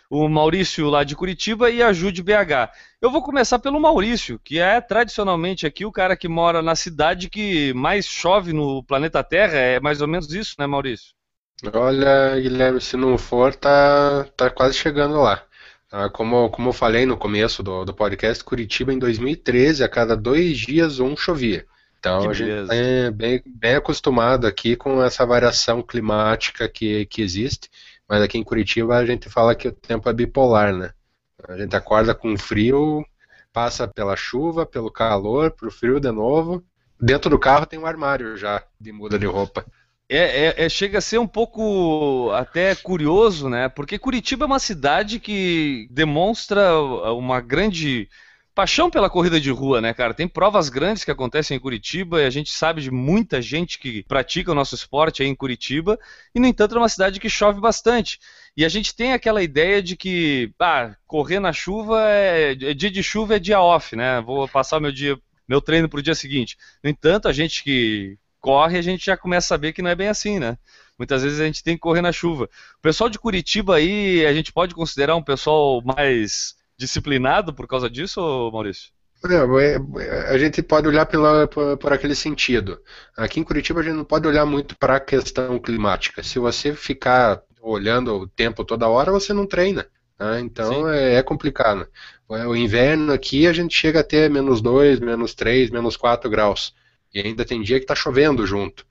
o 0.10 0.28
Maurício 0.28 0.90
lá 0.90 1.04
de 1.06 1.16
Curitiba 1.16 1.70
e 1.72 1.82
a 1.82 1.94
Ju 1.94 2.12
de 2.12 2.22
BH. 2.22 2.72
Eu 3.02 3.10
vou 3.12 3.22
começar 3.24 3.60
pelo 3.60 3.80
Maurício, 3.80 4.40
que 4.44 4.60
é 4.60 4.82
tradicionalmente 4.82 5.66
aqui 5.66 5.86
o 5.86 5.92
cara 5.92 6.18
que 6.18 6.28
mora 6.28 6.62
na 6.62 6.76
cidade 6.76 7.30
que 7.30 7.74
mais 7.74 8.06
chove 8.06 8.52
no 8.54 8.84
planeta 8.84 9.24
Terra. 9.24 9.58
É 9.58 9.80
mais 9.80 10.02
ou 10.02 10.08
menos 10.08 10.34
isso, 10.34 10.56
né, 10.60 10.68
Maurício? 10.68 11.14
Olha, 11.74 12.40
Guilherme, 12.40 12.82
se 12.82 12.98
não 12.98 13.18
for, 13.18 13.56
tá, 13.56 14.26
tá 14.36 14.50
quase 14.50 14.76
chegando 14.76 15.22
lá. 15.22 15.44
Ah, 15.92 16.10
como, 16.10 16.50
como 16.50 16.70
eu 16.70 16.74
falei 16.74 17.06
no 17.06 17.18
começo 17.18 17.62
do, 17.62 17.84
do 17.84 17.94
podcast, 17.94 18.42
Curitiba 18.44 18.94
em 18.94 18.98
2013, 18.98 19.84
a 19.84 19.90
cada 19.90 20.16
dois 20.16 20.58
dias 20.58 21.00
um 21.00 21.18
chovia. 21.18 21.66
Então 22.00 22.22
Que 22.22 22.28
a 22.30 22.34
gente 22.34 22.72
é 22.72 23.12
bem, 23.12 23.44
bem 23.46 23.76
acostumado 23.76 24.48
aqui 24.48 24.78
com 24.78 25.04
essa 25.04 25.26
variação 25.26 25.84
climática 25.84 26.70
que, 26.70 27.06
que 27.08 27.22
existe, 27.22 27.70
mas 28.08 28.22
aqui 28.22 28.38
em 28.38 28.44
Curitiba 28.44 28.96
a 28.96 29.06
gente 29.06 29.30
fala 29.30 29.54
que 29.54 29.68
o 29.68 29.72
tempo 29.72 30.10
é 30.10 30.14
bipolar, 30.14 30.74
né? 30.74 30.92
A 31.48 31.58
gente 31.58 31.76
acorda 31.76 32.16
com 32.16 32.38
frio, 32.38 33.06
passa 33.52 33.88
pela 33.88 34.16
chuva, 34.16 34.66
pelo 34.66 34.90
calor, 34.90 35.52
pro 35.52 35.70
frio 35.70 36.00
de 36.00 36.12
novo. 36.12 36.64
Dentro 37.00 37.30
do 37.30 37.40
carro 37.40 37.66
tem 37.66 37.78
um 37.78 37.86
armário 37.86 38.38
já 38.38 38.64
de 38.80 38.92
muda 38.92 39.20
de 39.20 39.26
roupa. 39.26 39.66
É, 40.14 40.48
é- 40.48 40.66
é- 40.66 40.70
chega 40.70 40.98
a 40.98 41.02
ser 41.02 41.20
um 41.20 41.28
pouco 41.28 42.30
até 42.34 42.76
curioso, 42.76 43.48
né? 43.48 43.70
Porque 43.70 43.98
Curitiba 43.98 44.44
é 44.44 44.48
uma 44.48 44.60
cidade 44.60 45.22
que 45.22 45.88
demonstra 45.90 46.78
uma 47.14 47.40
grande 47.40 48.10
paixão 48.54 48.90
pela 48.92 49.10
corrida 49.10 49.40
de 49.40 49.50
rua, 49.52 49.80
né, 49.80 49.94
cara? 49.94 50.14
Tem 50.14 50.28
provas 50.28 50.68
grandes 50.68 51.06
que 51.06 51.12
acontecem 51.12 51.56
em 51.56 51.60
Curitiba 51.62 52.22
e 52.22 52.26
a 52.26 52.30
gente 52.30 52.52
sabe 52.52 52.82
de 52.82 52.92
muita 52.92 53.42
gente 53.42 53.80
que 53.80 54.04
pratica 54.04 54.52
o 54.52 54.56
nosso 54.56 54.76
esporte 54.76 55.24
aí 55.24 55.30
em 55.30 55.36
Curitiba, 55.36 55.98
e 56.36 56.42
no 56.42 56.46
entanto 56.48 56.76
é 56.76 56.78
uma 56.78 56.90
cidade 56.90 57.18
que 57.18 57.30
chove 57.30 57.62
bastante. 57.62 58.20
E 58.56 58.66
a 58.66 58.70
gente 58.70 58.94
tem 58.94 59.14
aquela 59.14 59.42
ideia 59.42 59.82
de 59.82 59.96
que, 59.96 60.54
ah, 60.60 60.94
correr 61.08 61.40
na 61.40 61.54
chuva 61.54 62.02
é, 62.10 62.52
é 62.52 62.74
dia 62.74 62.92
de 62.92 63.02
chuva 63.02 63.38
é 63.38 63.40
dia 63.40 63.62
off, 63.62 63.96
né? 63.96 64.20
Vou 64.22 64.46
passar 64.50 64.82
meu 64.82 64.92
dia, 64.92 65.18
meu 65.48 65.62
treino 65.62 65.88
pro 65.88 66.02
dia 66.04 66.14
seguinte. 66.16 66.58
No 66.84 66.90
entanto, 66.90 67.30
a 67.30 67.34
gente 67.34 67.64
que 67.64 68.18
corre, 68.42 68.78
a 68.78 68.82
gente 68.82 69.06
já 69.06 69.16
começa 69.16 69.46
a 69.46 69.50
saber 69.50 69.72
que 69.72 69.82
não 69.82 69.90
é 69.90 69.96
bem 69.96 70.10
assim, 70.10 70.40
né? 70.40 70.58
Muitas 70.98 71.24
vezes 71.24 71.40
a 71.40 71.46
gente 71.46 71.64
tem 71.64 71.76
que 71.76 71.82
correr 71.82 72.02
na 72.02 72.12
chuva. 72.12 72.46
O 72.78 72.82
pessoal 72.82 73.10
de 73.10 73.18
Curitiba 73.20 73.76
aí, 73.78 74.26
a 74.26 74.34
gente 74.34 74.52
pode 74.52 74.76
considerar 74.76 75.16
um 75.16 75.24
pessoal 75.24 75.82
mais 75.84 76.56
disciplinado 76.78 77.54
por 77.54 77.68
causa 77.68 77.90
disso, 77.90 78.20
Maurício? 78.52 78.92
É- 80.00 80.34
a 80.34 80.38
gente 80.38 80.62
pode 80.64 80.88
olhar 80.88 81.06
pela, 81.06 81.48
por, 81.48 81.78
por 81.78 81.94
aquele 81.94 82.16
sentido. 82.16 82.80
Aqui 83.16 83.40
em 83.40 83.44
Curitiba 83.44 83.80
a 83.80 83.84
gente 83.84 83.96
não 83.96 84.04
pode 84.06 84.28
olhar 84.28 84.46
muito 84.46 84.76
para 84.78 84.96
a 84.96 85.00
questão 85.00 85.60
climática. 85.60 86.24
Se 86.24 86.40
você 86.40 86.74
ficar 86.74 87.42
olhando 87.62 88.16
o 88.16 88.28
tempo 88.28 88.66
toda 88.66 88.88
hora, 88.88 89.12
você 89.12 89.32
não 89.34 89.46
treina. 89.46 89.86
né? 90.20 90.40
Então 90.40 90.90
é, 90.90 91.16
é 91.16 91.24
complicado. 91.24 91.88
O 92.28 92.56
inverno 92.56 93.12
aqui 93.14 93.46
a 93.46 93.54
gente 93.54 93.76
chega 93.78 94.00
a 94.00 94.04
ter 94.04 94.30
menos 94.30 94.62
2, 94.62 95.00
menos 95.00 95.36
3, 95.36 95.70
menos 95.70 95.96
4 95.98 96.30
graus. 96.30 96.74
E 97.14 97.20
ainda 97.20 97.46
tem 97.46 97.62
dia 97.62 97.78
que 97.80 97.84
está 97.84 97.96
chovendo 97.96 98.46
junto. 98.46 98.86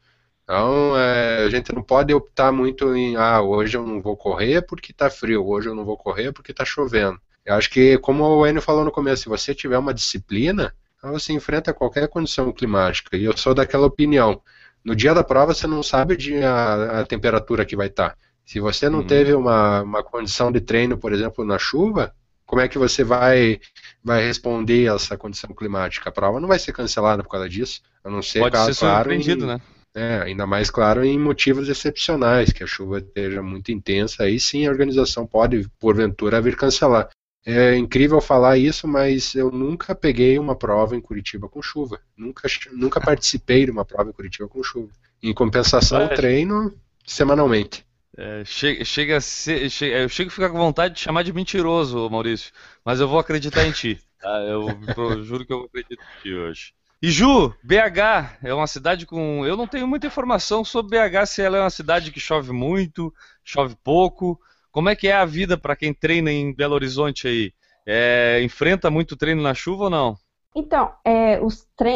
Então 0.44 0.96
é, 0.98 1.44
a 1.44 1.50
gente 1.50 1.72
não 1.72 1.82
pode 1.82 2.12
optar 2.12 2.52
muito 2.52 2.94
em 2.96 3.16
ah, 3.16 3.40
hoje 3.40 3.76
eu 3.76 3.86
não 3.86 4.00
vou 4.02 4.16
correr 4.16 4.62
porque 4.62 4.92
está 4.92 5.08
frio, 5.08 5.46
hoje 5.46 5.68
eu 5.68 5.74
não 5.74 5.84
vou 5.84 5.96
correr 5.96 6.32
porque 6.32 6.50
está 6.52 6.64
chovendo. 6.64 7.20
Eu 7.44 7.54
acho 7.54 7.70
que, 7.70 7.98
como 7.98 8.24
o 8.24 8.46
Enio 8.46 8.60
falou 8.62 8.84
no 8.84 8.90
começo, 8.92 9.22
se 9.22 9.28
você 9.28 9.54
tiver 9.54 9.78
uma 9.78 9.94
disciplina, 9.94 10.74
então 10.98 11.12
você 11.12 11.32
enfrenta 11.32 11.72
qualquer 11.72 12.06
condição 12.08 12.52
climática. 12.52 13.16
E 13.16 13.24
eu 13.24 13.36
sou 13.36 13.54
daquela 13.54 13.86
opinião. 13.86 14.42
No 14.84 14.94
dia 14.94 15.14
da 15.14 15.24
prova, 15.24 15.54
você 15.54 15.66
não 15.66 15.82
sabe 15.82 16.16
a, 16.44 17.00
a 17.00 17.06
temperatura 17.06 17.64
que 17.64 17.76
vai 17.76 17.86
estar. 17.88 18.16
Se 18.44 18.60
você 18.60 18.88
não 18.88 19.00
Uhum. 19.00 19.06
teve 19.06 19.32
uma, 19.34 19.82
uma 19.82 20.02
condição 20.02 20.50
de 20.50 20.60
treino, 20.60 20.98
por 20.98 21.12
exemplo, 21.12 21.44
na 21.44 21.58
chuva, 21.58 22.14
como 22.46 22.60
é 22.60 22.68
que 22.68 22.78
você 22.78 23.04
vai, 23.04 23.60
vai 24.02 24.24
responder 24.24 24.90
a 24.90 24.94
essa 24.94 25.16
condição 25.16 25.54
climática? 25.54 26.08
A 26.08 26.12
prova 26.12 26.40
não 26.40 26.48
vai 26.48 26.58
ser 26.58 26.72
cancelada 26.72 27.22
por 27.22 27.30
causa 27.30 27.48
disso, 27.48 27.80
a 28.04 28.10
não 28.10 28.22
ser, 28.22 28.40
Pode 28.40 28.52
claro, 28.56 28.74
ser 28.74 28.80
claro, 28.80 29.12
em- 29.12 29.36
né? 29.46 29.60
é, 29.94 30.20
ainda 30.22 30.46
mais 30.46 30.70
claro 30.70 31.04
em 31.04 31.18
motivos 31.18 31.68
excepcionais, 31.68 32.52
que 32.52 32.62
a 32.62 32.66
chuva 32.66 32.98
esteja 32.98 33.42
muito 33.42 33.72
intensa, 33.72 34.22
aí 34.24 34.38
sim 34.38 34.66
a 34.66 34.70
organização 34.70 35.26
pode, 35.26 35.68
porventura, 35.78 36.40
vir 36.40 36.56
cancelar. 36.56 37.08
É 37.44 37.74
incrível 37.76 38.20
falar 38.20 38.58
isso, 38.58 38.86
mas 38.86 39.34
eu 39.34 39.50
nunca 39.50 39.94
peguei 39.94 40.38
uma 40.38 40.54
prova 40.54 40.94
em 40.94 41.00
Curitiba 41.00 41.48
com 41.48 41.62
chuva. 41.62 41.98
Nunca, 42.16 42.46
nunca 42.72 43.00
participei 43.00 43.64
de 43.64 43.70
uma 43.70 43.84
prova 43.84 44.10
em 44.10 44.12
Curitiba 44.12 44.46
com 44.48 44.62
chuva. 44.62 44.90
Em 45.22 45.32
compensação, 45.32 46.06
treino 46.08 46.72
semanalmente. 47.06 47.84
É, 48.16 48.44
che- 48.44 48.84
chega 48.84 49.16
a 49.18 49.20
ser, 49.20 49.70
che- 49.70 49.86
eu 49.86 50.08
chego 50.08 50.28
a 50.30 50.32
ficar 50.34 50.50
com 50.50 50.58
vontade 50.58 50.94
de 50.94 51.00
chamar 51.00 51.22
de 51.22 51.32
mentiroso, 51.32 52.08
Maurício, 52.10 52.52
mas 52.84 53.00
eu 53.00 53.08
vou 53.08 53.18
acreditar 53.20 53.64
em 53.64 53.72
ti. 53.72 54.00
tá? 54.20 54.28
Eu, 54.42 54.80
eu 54.96 55.22
juro 55.24 55.46
que 55.46 55.52
eu 55.52 55.62
acredito 55.64 56.02
em 56.02 56.18
ti 56.20 56.34
hoje. 56.34 56.72
E 57.02 57.10
Ju, 57.10 57.54
BH 57.62 58.36
é 58.42 58.52
uma 58.52 58.66
cidade 58.66 59.06
com. 59.06 59.46
Eu 59.46 59.56
não 59.56 59.66
tenho 59.66 59.86
muita 59.88 60.06
informação 60.06 60.64
sobre 60.64 60.90
BH, 60.98 61.24
se 61.26 61.40
ela 61.42 61.56
é 61.56 61.60
uma 61.62 61.70
cidade 61.70 62.10
que 62.12 62.20
chove 62.20 62.52
muito, 62.52 63.12
chove 63.42 63.74
pouco. 63.82 64.38
Como 64.70 64.88
é 64.88 64.96
que 64.96 65.08
é 65.08 65.14
a 65.14 65.24
vida 65.24 65.56
para 65.56 65.74
quem 65.76 65.94
treina 65.94 66.30
em 66.30 66.52
Belo 66.54 66.74
Horizonte 66.74 67.26
aí? 67.26 67.52
É, 67.86 68.40
enfrenta 68.42 68.90
muito 68.90 69.16
treino 69.16 69.40
na 69.42 69.54
chuva 69.54 69.84
ou 69.84 69.90
não? 69.90 70.18
Então, 70.54 70.92
é, 71.04 71.38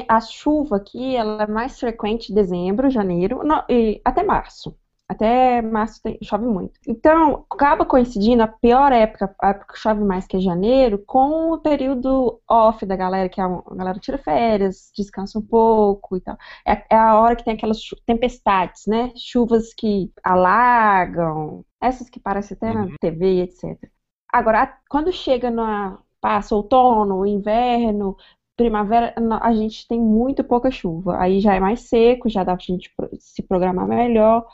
a 0.09 0.21
chuva 0.21 0.77
aqui 0.77 1.15
ela 1.17 1.43
é 1.45 1.47
mais 1.47 1.79
frequente 1.79 2.31
em 2.33 2.35
dezembro, 2.35 2.91
janeiro, 2.91 3.41
e 3.69 4.01
até 4.05 4.23
março. 4.23 4.77
Até 5.07 5.61
março 5.61 6.01
tem- 6.03 6.19
chove 6.23 6.47
muito. 6.47 6.81
Então, 6.89 7.45
acaba 7.51 7.85
coincidindo 7.85 8.43
a 8.43 8.49
pior 8.49 8.91
época, 8.91 9.35
a 9.43 9.51
época 9.51 9.75
que 9.75 9.79
chove 9.79 10.03
mais 10.03 10.27
que 10.27 10.37
é 10.37 10.41
janeiro, 10.41 10.99
com 11.07 11.53
o 11.53 11.59
período 11.59 12.41
off 12.49 12.87
da 12.87 12.97
galera, 12.97 13.29
que 13.29 13.39
a, 13.41 13.45
a 13.47 13.75
galera 13.75 13.99
tira 14.01 14.17
férias, 14.17 14.91
descansa 14.97 15.39
um 15.39 15.43
pouco 15.43 16.17
e 16.17 16.21
tal. 16.23 16.37
É, 16.67 16.73
é 16.95 16.97
a 16.97 17.19
hora 17.21 17.37
que 17.37 17.45
tem 17.45 17.55
aquelas 17.55 17.79
tempestades, 18.07 18.87
né? 18.87 19.13
Chuvas 19.17 19.75
que 19.75 20.11
alagam, 20.23 21.65
essas 21.81 22.09
que 22.09 22.19
parecem 22.19 22.57
até 22.57 22.73
na 22.73 22.87
Uhum. 22.87 22.97
TV, 22.99 23.43
etc. 23.43 23.93
Agora, 24.33 24.79
quando 24.89 25.13
chega 25.13 25.51
na 25.51 25.99
passa 26.21 26.55
outono, 26.57 27.27
inverno, 27.27 28.17
primavera, 28.57 29.15
no- 29.21 29.35
a 29.43 29.53
gente 29.55 29.87
tem 29.87 30.01
muito 30.01 30.43
pouca 30.43 30.71
chuva. 30.71 31.19
Aí 31.21 31.41
já 31.41 31.55
é 31.55 31.61
mais 31.61 31.81
seco, 31.89 32.29
já 32.29 32.43
dá 32.45 32.57
pra 32.57 32.65
gente 32.65 32.91
se 33.19 33.43
programar 33.43 33.87
melhor. 33.87 34.47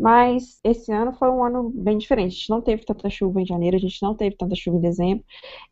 Mas 0.00 0.58
esse 0.64 0.90
ano 0.90 1.12
foi 1.12 1.28
um 1.28 1.44
ano 1.44 1.70
bem 1.74 1.98
diferente. 1.98 2.32
A 2.32 2.36
gente 2.36 2.50
não 2.50 2.62
teve 2.62 2.84
tanta 2.86 3.10
chuva 3.10 3.42
em 3.42 3.46
janeiro, 3.46 3.76
a 3.76 3.80
gente 3.80 4.00
não 4.02 4.14
teve 4.14 4.34
tanta 4.34 4.54
chuva 4.54 4.78
em 4.78 4.80
dezembro. 4.80 5.22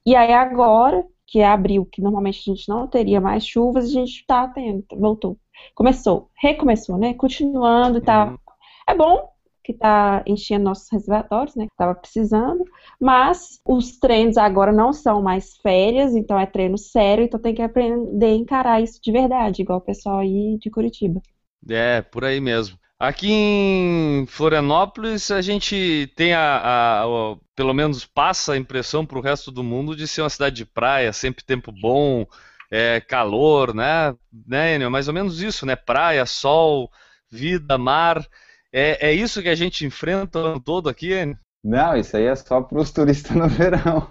E 0.05 0.15
aí 0.15 0.35
agora, 0.35 1.03
que 1.27 1.41
é 1.41 1.47
abril, 1.47 1.87
que 1.87 2.03
normalmente 2.03 2.39
a 2.39 2.55
gente 2.55 2.69
não 2.69 2.87
teria 2.87 3.23
mais 3.23 3.47
chuvas, 3.47 3.87
a 3.87 3.89
gente 3.89 4.27
tá 4.27 4.47
tendo, 4.47 4.85
voltou. 4.93 5.39
Começou, 5.75 6.29
recomeçou, 6.35 6.99
né? 6.99 7.15
Continuando, 7.15 8.03
tá. 8.03 8.39
É 8.87 8.95
bom 8.95 9.31
que 9.65 9.73
tá 9.73 10.23
enchendo 10.27 10.65
nossos 10.65 10.91
reservatórios, 10.93 11.57
né? 11.57 11.65
Que 11.65 11.77
tava 11.77 11.95
precisando. 11.95 12.63
Mas 13.01 13.61
os 13.67 13.99
treinos 13.99 14.37
agora 14.37 14.73
não 14.73 14.93
são 14.93 15.23
mais 15.23 15.57
férias, 15.57 16.15
então 16.15 16.39
é 16.39 16.45
treino 16.45 16.77
sério, 16.77 17.25
então 17.25 17.41
tem 17.41 17.55
que 17.55 17.63
aprender 17.63 18.27
a 18.27 18.35
encarar 18.35 18.83
isso 18.83 19.01
de 19.03 19.11
verdade, 19.11 19.63
igual 19.63 19.79
o 19.79 19.83
pessoal 19.83 20.19
aí 20.19 20.59
de 20.59 20.71
Curitiba. 20.71 21.23
É, 21.67 22.03
por 22.03 22.27
aí 22.27 22.41
mesmo. 22.43 22.79
Aqui 23.01 23.29
em 23.31 24.27
Florianópolis, 24.27 25.31
a 25.31 25.41
gente 25.41 26.13
tem 26.17 26.33
a, 26.35 26.41
a- 26.41 27.05
a- 27.05 27.37
pelo 27.55 27.73
menos 27.73 28.05
passa 28.05 28.55
a 28.55 28.57
impressão 28.57 29.07
para 29.07 29.19
o 29.19 29.21
resto 29.23 29.53
do 29.53 29.63
mundo 29.63 29.95
de 29.95 30.07
ser 30.09 30.23
uma 30.23 30.31
cidade 30.31 30.57
de 30.57 30.65
praia, 30.65 31.13
sempre 31.13 31.45
tempo 31.45 31.71
bom, 31.71 32.27
é, 32.71 33.01
calor, 33.01 33.73
né? 33.75 34.15
Né, 34.47 34.75
Enio? 34.75 34.91
Mais 34.91 35.07
ou 35.07 35.15
menos 35.15 35.41
isso, 35.41 35.65
né? 35.65 35.77
Praia, 35.77 36.27
sol, 36.27 36.91
vida, 37.31 37.79
mar. 37.79 38.27
É, 38.73 39.09
é 39.11 39.13
isso 39.15 39.43
que 39.43 39.49
a 39.49 39.55
gente 39.55 39.87
enfrenta 39.87 40.39
o 40.41 40.47
ano 40.47 40.61
todo 40.61 40.89
aqui, 40.89 41.13
Enio? 41.13 41.39
Não, 41.63 41.97
isso 41.97 42.17
aí 42.17 42.25
é 42.25 42.35
só 42.37 42.61
para 42.63 42.79
os 42.81 42.91
turistas 42.93 43.37
no 43.37 43.49
verão. 43.49 44.09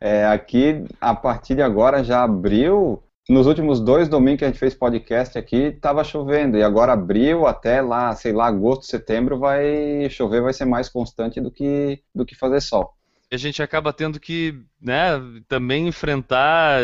É, 0.00 0.26
aqui, 0.26 0.84
a 1.00 1.14
partir 1.14 1.54
de 1.54 1.62
agora, 1.62 2.02
já 2.02 2.22
abriu. 2.22 3.02
Nos 3.28 3.48
últimos 3.48 3.80
dois 3.80 4.08
domingos 4.08 4.38
que 4.38 4.44
a 4.44 4.48
gente 4.48 4.58
fez 4.58 4.72
podcast 4.72 5.36
aqui, 5.36 5.56
estava 5.56 6.04
chovendo. 6.04 6.56
E 6.56 6.62
agora 6.62 6.92
abriu 6.92 7.44
até 7.44 7.80
lá, 7.80 8.14
sei 8.14 8.32
lá, 8.32 8.46
agosto, 8.46 8.86
setembro, 8.86 9.36
vai 9.36 10.08
chover, 10.08 10.42
vai 10.42 10.52
ser 10.52 10.64
mais 10.64 10.88
constante 10.88 11.40
do 11.40 11.50
que, 11.50 12.00
do 12.14 12.24
que 12.24 12.36
fazer 12.36 12.60
sol. 12.60 12.94
a 13.32 13.36
gente 13.36 13.60
acaba 13.60 13.92
tendo 13.92 14.20
que, 14.20 14.54
né, 14.80 15.20
também 15.48 15.88
enfrentar, 15.88 16.80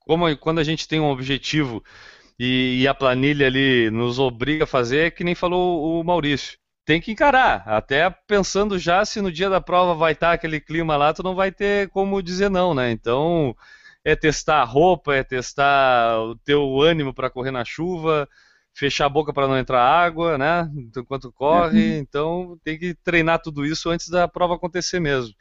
como 0.00 0.34
quando 0.38 0.60
a 0.60 0.64
gente 0.64 0.88
tem 0.88 0.98
um 0.98 1.10
objetivo 1.10 1.84
e, 2.38 2.80
e 2.80 2.88
a 2.88 2.94
planilha 2.94 3.46
ali 3.46 3.90
nos 3.90 4.18
obriga 4.18 4.64
a 4.64 4.66
fazer, 4.66 5.06
é 5.06 5.10
que 5.10 5.22
nem 5.22 5.34
falou 5.34 6.00
o 6.00 6.02
Maurício. 6.02 6.56
Tem 6.86 7.02
que 7.02 7.12
encarar, 7.12 7.62
até 7.66 8.08
pensando 8.26 8.78
já 8.78 9.04
se 9.04 9.20
no 9.20 9.30
dia 9.30 9.50
da 9.50 9.60
prova 9.60 9.94
vai 9.94 10.12
estar 10.12 10.32
aquele 10.32 10.58
clima 10.58 10.96
lá, 10.96 11.12
tu 11.12 11.22
não 11.22 11.34
vai 11.34 11.52
ter 11.52 11.90
como 11.90 12.22
dizer 12.22 12.48
não, 12.48 12.74
né? 12.74 12.90
Então, 12.90 13.54
é 14.04 14.16
testar 14.16 14.60
a 14.60 14.64
roupa, 14.64 15.14
é 15.14 15.22
testar 15.22 16.20
o 16.20 16.36
teu 16.36 16.80
ânimo 16.80 17.14
para 17.14 17.30
correr 17.30 17.50
na 17.50 17.64
chuva, 17.64 18.28
fechar 18.74 19.06
a 19.06 19.08
boca 19.08 19.32
para 19.32 19.46
não 19.46 19.56
entrar 19.56 19.82
água, 19.82 20.36
né? 20.36 20.70
Enquanto 20.96 21.32
corre, 21.32 21.98
então 21.98 22.58
tem 22.64 22.78
que 22.78 22.94
treinar 22.94 23.40
tudo 23.40 23.64
isso 23.64 23.90
antes 23.90 24.08
da 24.08 24.26
prova 24.26 24.54
acontecer 24.54 25.00
mesmo. 25.00 25.34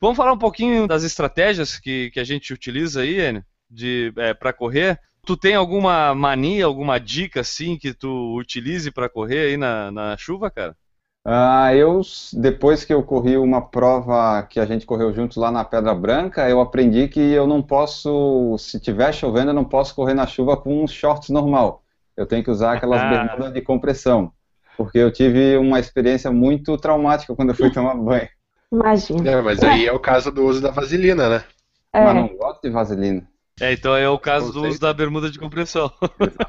Vamos 0.00 0.16
falar 0.16 0.32
um 0.32 0.38
pouquinho 0.38 0.88
das 0.88 1.04
estratégias 1.04 1.78
que, 1.78 2.10
que 2.10 2.18
a 2.18 2.24
gente 2.24 2.52
utiliza 2.52 3.02
aí, 3.02 3.20
Enio, 3.20 3.44
de 3.70 4.12
é, 4.16 4.34
para 4.34 4.52
correr. 4.52 4.98
Tu 5.24 5.36
tem 5.36 5.54
alguma 5.54 6.12
mania, 6.12 6.64
alguma 6.66 6.98
dica 6.98 7.40
assim 7.40 7.78
que 7.78 7.94
tu 7.94 8.36
utilize 8.36 8.90
para 8.90 9.08
correr 9.08 9.50
aí 9.50 9.56
na, 9.56 9.92
na 9.92 10.16
chuva, 10.16 10.50
cara? 10.50 10.76
Ah, 11.24 11.72
eu, 11.74 12.00
depois 12.32 12.84
que 12.84 12.92
eu 12.92 13.02
corri 13.02 13.36
uma 13.36 13.60
prova 13.62 14.42
que 14.42 14.58
a 14.58 14.66
gente 14.66 14.84
correu 14.84 15.12
juntos 15.14 15.36
lá 15.36 15.52
na 15.52 15.64
Pedra 15.64 15.94
Branca, 15.94 16.48
eu 16.48 16.60
aprendi 16.60 17.06
que 17.06 17.20
eu 17.20 17.46
não 17.46 17.62
posso, 17.62 18.56
se 18.58 18.80
tiver 18.80 19.12
chovendo, 19.14 19.50
eu 19.50 19.54
não 19.54 19.64
posso 19.64 19.94
correr 19.94 20.14
na 20.14 20.26
chuva 20.26 20.56
com 20.56 20.82
um 20.82 20.86
shorts 20.88 21.28
normal. 21.28 21.84
Eu 22.16 22.26
tenho 22.26 22.42
que 22.42 22.50
usar 22.50 22.72
aquelas 22.74 23.00
Ah. 23.00 23.08
bermudas 23.08 23.52
de 23.54 23.60
compressão, 23.60 24.32
porque 24.76 24.98
eu 24.98 25.12
tive 25.12 25.56
uma 25.56 25.78
experiência 25.78 26.30
muito 26.32 26.76
traumática 26.76 27.34
quando 27.36 27.50
eu 27.50 27.54
fui 27.54 27.70
tomar 27.70 27.94
banho. 27.94 28.28
Imagina. 28.72 29.30
É, 29.30 29.40
mas 29.40 29.62
aí 29.62 29.86
é 29.86 29.92
o 29.92 30.00
caso 30.00 30.32
do 30.32 30.44
uso 30.44 30.60
da 30.60 30.70
vaselina, 30.72 31.28
né? 31.28 31.44
É, 31.92 32.02
Mas 32.04 32.14
não 32.16 32.28
gosto 32.36 32.62
de 32.62 32.70
vaselina. 32.70 33.28
É, 33.60 33.72
então 33.74 33.94
é 33.94 34.08
o 34.08 34.18
caso 34.18 34.50
do 34.50 34.62
uso 34.66 34.80
da 34.80 34.92
bermuda 34.94 35.30
de 35.30 35.38
compressão. 35.38 35.92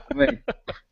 Também. 0.10 0.40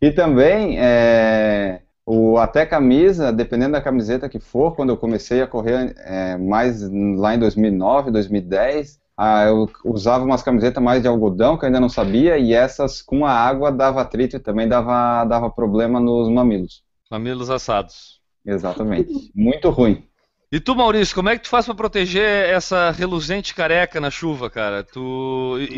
E 0.01 0.11
também, 0.11 0.77
é, 0.77 1.81
o, 2.05 2.37
até 2.37 2.65
camisa, 2.65 3.31
dependendo 3.31 3.73
da 3.73 3.81
camiseta 3.81 4.29
que 4.29 4.39
for, 4.39 4.75
quando 4.75 4.89
eu 4.89 4.97
comecei 4.97 5.41
a 5.41 5.47
correr 5.47 5.93
é, 5.97 6.37
mais 6.37 6.81
lá 7.17 7.35
em 7.35 7.39
2009, 7.39 8.11
2010, 8.11 8.99
ah, 9.17 9.45
eu 9.45 9.69
usava 9.85 10.25
umas 10.25 10.41
camisetas 10.41 10.83
mais 10.83 11.01
de 11.01 11.07
algodão, 11.07 11.57
que 11.57 11.63
eu 11.63 11.67
ainda 11.67 11.79
não 11.79 11.89
sabia, 11.89 12.37
e 12.37 12.53
essas 12.53 13.01
com 13.01 13.25
a 13.25 13.31
água 13.31 13.71
dava 13.71 14.01
atrito 14.01 14.35
e 14.35 14.39
também 14.39 14.67
dava, 14.67 15.23
dava 15.25 15.49
problema 15.49 15.99
nos 15.99 16.27
mamilos. 16.29 16.83
Mamilos 17.09 17.49
assados. 17.49 18.19
Exatamente. 18.45 19.31
Muito 19.35 19.69
ruim. 19.69 20.03
E 20.51 20.59
tu, 20.59 20.75
Maurício, 20.75 21.15
como 21.15 21.29
é 21.29 21.37
que 21.37 21.43
tu 21.43 21.49
faz 21.49 21.65
pra 21.65 21.75
proteger 21.75 22.49
essa 22.49 22.91
reluzente 22.91 23.55
careca 23.55 24.01
na 24.01 24.09
chuva, 24.09 24.49
cara? 24.49 24.83
Tu 24.83 24.99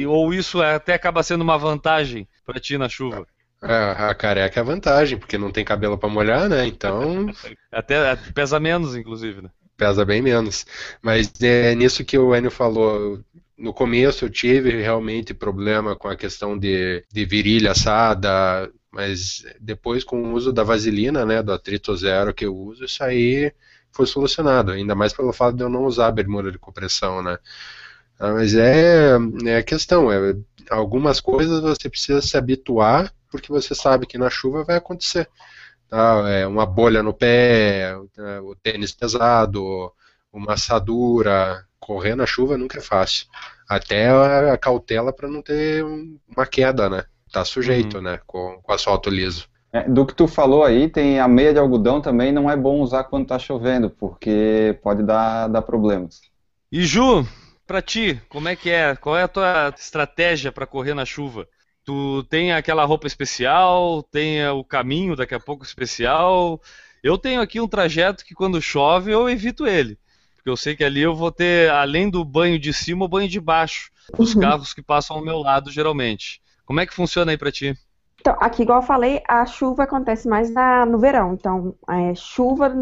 ou 0.07 0.33
isso 0.33 0.63
é- 0.63 0.75
até 0.75 0.93
acaba 0.95 1.21
sendo 1.21 1.41
uma 1.41 1.57
vantagem 1.57 2.27
pra 2.43 2.59
ti 2.59 2.77
na 2.77 2.89
chuva? 2.89 3.27
É, 3.63 3.73
a 4.09 4.13
careca 4.15 4.59
é 4.59 4.61
a 4.61 4.65
vantagem, 4.65 5.17
porque 5.17 5.37
não 5.37 5.51
tem 5.51 5.63
cabelo 5.63 5.97
pra 5.97 6.09
molhar, 6.09 6.49
né? 6.49 6.67
Então 6.67 7.33
Até 7.71 8.15
pesa 8.33 8.59
menos, 8.59 8.95
inclusive, 8.95 9.41
né? 9.41 9.49
pesa 9.77 10.05
bem 10.05 10.21
menos. 10.21 10.65
Mas 11.01 11.31
é 11.41 11.75
nisso 11.75 12.05
que 12.05 12.17
o 12.17 12.35
Enio 12.35 12.51
falou. 12.51 13.19
No 13.57 13.73
começo 13.73 14.25
eu 14.25 14.29
tive 14.29 14.81
realmente 14.81 15.33
problema 15.33 15.95
com 15.95 16.07
a 16.07 16.15
questão 16.15 16.57
de, 16.57 17.05
de 17.11 17.25
virilha 17.25 17.71
assada, 17.71 18.69
mas 18.91 19.43
depois 19.59 20.03
com 20.03 20.21
o 20.21 20.33
uso 20.33 20.51
da 20.51 20.63
vaselina, 20.63 21.25
né, 21.25 21.41
do 21.43 21.53
atrito 21.53 21.95
zero 21.95 22.33
que 22.33 22.45
eu 22.45 22.55
uso, 22.55 22.83
isso 22.85 23.03
aí 23.03 23.53
foi 23.91 24.05
solucionado. 24.07 24.71
Ainda 24.71 24.95
mais 24.95 25.13
pelo 25.13 25.31
fato 25.31 25.55
de 25.55 25.63
eu 25.63 25.69
não 25.69 25.85
usar 25.85 26.11
bermuda 26.11 26.51
de 26.51 26.57
compressão, 26.59 27.21
né? 27.23 27.37
Ah, 28.19 28.33
Mas 28.33 28.55
é, 28.55 29.17
é 29.45 29.57
a 29.57 29.63
questão, 29.63 30.11
é, 30.11 30.35
algumas 30.69 31.19
coisas 31.19 31.61
você 31.61 31.89
precisa 31.89 32.21
se 32.21 32.37
habituar, 32.37 33.13
porque 33.33 33.51
você 33.51 33.73
sabe 33.73 34.05
que 34.05 34.17
na 34.17 34.29
chuva 34.29 34.63
vai 34.63 34.77
acontecer. 34.77 35.27
Tá? 35.89 36.23
É, 36.29 36.45
uma 36.45 36.65
bolha 36.65 37.01
no 37.01 37.13
pé, 37.13 37.95
é, 38.17 38.39
o 38.39 38.55
tênis 38.55 38.91
pesado, 38.91 39.91
uma 40.31 40.53
assadura. 40.53 41.65
Correr 41.79 42.15
na 42.15 42.25
chuva 42.25 42.57
nunca 42.57 42.77
é 42.77 42.81
fácil. 42.81 43.27
Até 43.67 44.09
a, 44.09 44.57
cautela 44.57 45.11
para 45.11 45.27
não 45.27 45.41
ter 45.41 45.83
um- 45.83 46.17
uma 46.29 46.45
queda, 46.45 46.89
né? 46.89 47.03
Tá 47.31 47.43
sujeito, 47.43 47.99
né? 47.99 48.19
Com, 48.27 48.59
com 48.61 48.71
asfalto 48.71 49.09
liso. 49.09 49.49
É, 49.73 49.89
do 49.89 50.05
que 50.05 50.13
tu 50.13 50.27
falou 50.27 50.63
aí, 50.63 50.87
tem 50.87 51.19
a 51.19 51.27
meia 51.27 51.51
de 51.51 51.59
algodão 51.59 51.99
também, 51.99 52.31
não 52.31 52.49
é 52.49 52.55
bom 52.55 52.79
usar 52.79 53.05
quando 53.05 53.25
tá 53.27 53.39
chovendo, 53.39 53.89
porque 53.89 54.77
pode 54.83 55.01
dar, 55.03 55.47
dar 55.47 55.63
problemas. 55.63 56.21
E 56.71 56.83
Ju, 56.83 57.27
pra 57.65 57.81
ti, 57.81 58.21
como 58.29 58.47
é 58.47 58.55
que 58.55 58.69
é? 58.69 58.95
Qual 58.95 59.17
é 59.17 59.23
a 59.23 59.27
tua 59.27 59.73
estratégia 59.77 60.51
pra 60.51 60.67
correr 60.67 60.93
na 60.93 61.05
chuva? 61.05 61.47
Tu 61.85 62.23
tem 62.29 62.53
aquela 62.53 62.85
roupa 62.85 63.07
especial, 63.07 64.01
tem 64.03 64.39
eh, 64.39 64.51
o 64.51 64.63
caminho 64.63 65.15
daqui 65.15 65.35
a 65.35 65.39
pouco 65.39 65.65
especial. 65.65 66.61
Eu 67.03 67.17
tenho 67.17 67.41
aqui 67.41 67.59
um 67.59 67.67
trajeto 67.67 68.23
que 68.23 68.33
quando 68.33 68.61
chove 68.61 69.11
eu 69.11 69.29
evito 69.29 69.67
ele. 69.67 69.97
Porque 70.35 70.49
eu 70.49 70.55
sei 70.57 70.75
que 70.75 70.83
ali 70.83 71.01
eu 71.01 71.13
vou 71.15 71.31
ter, 71.31 71.69
além 71.71 72.09
do 72.09 72.23
banho 72.23 72.57
de 72.57 72.73
cima, 72.73 73.03
o 73.05 73.09
banho 73.09 73.27
de 73.27 73.39
baixo. 73.39 73.91
Os 74.17 74.33
Uhum. 74.33 74.41
carros 74.41 74.73
que 74.73 74.81
passam 74.81 75.17
ao 75.17 75.23
meu 75.23 75.39
lado, 75.39 75.71
geralmente. 75.71 76.41
Como 76.65 76.79
é 76.79 76.85
que 76.85 76.93
funciona 76.93 77.31
aí 77.31 77.37
pra 77.37 77.51
ti? 77.51 77.77
Então, 78.19 78.37
aqui, 78.39 78.63
igual 78.63 78.79
eu 78.79 78.85
falei, 78.85 79.21
a 79.27 79.45
chuva 79.45 79.83
acontece 79.83 80.27
mais 80.29 80.49
na- 80.49 80.85
no 80.85 80.97
verão. 80.97 81.33
Então, 81.33 81.75
é 81.89 82.15
chuva 82.15 82.73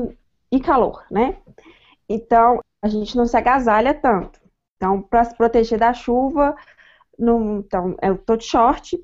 e 0.52 0.60
calor, 0.60 1.04
né? 1.10 1.38
Então, 2.08 2.60
a 2.84 2.88
gente 2.88 3.16
não 3.16 3.26
se 3.26 3.36
agasalha 3.38 3.94
tanto. 3.94 4.40
Então, 4.78 5.02
para 5.02 5.24
se 5.24 5.36
proteger 5.36 5.80
da 5.80 5.94
chuva, 5.94 6.56
não, 7.18 7.60
então, 7.60 7.96
eu 8.02 8.18
tô 8.18 8.36
de 8.36 8.46
short, 8.46 8.98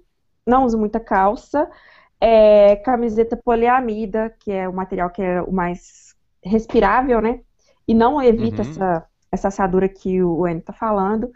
não 0.46 0.66
uso 0.66 0.78
muita 0.78 1.00
calça, 1.00 1.70
é, 2.22 2.76
camiseta 2.78 3.38
poliamida, 3.38 4.36
que 4.40 4.52
é 4.52 4.68
o 4.68 4.74
material 4.74 5.10
que 5.10 5.22
é 5.22 5.42
o 5.42 5.52
mais 5.52 6.16
respirável, 6.44 7.22
né? 7.22 7.42
E 7.88 7.94
não 7.94 8.22
evita 8.22 8.62
Uhum. 8.62 8.70
essa, 8.70 9.06
essa 9.32 9.48
assadura 9.50 9.88
que 9.90 10.22
o 10.24 10.48
Enio 10.48 10.64
tá 10.64 10.74
falando. 10.74 11.32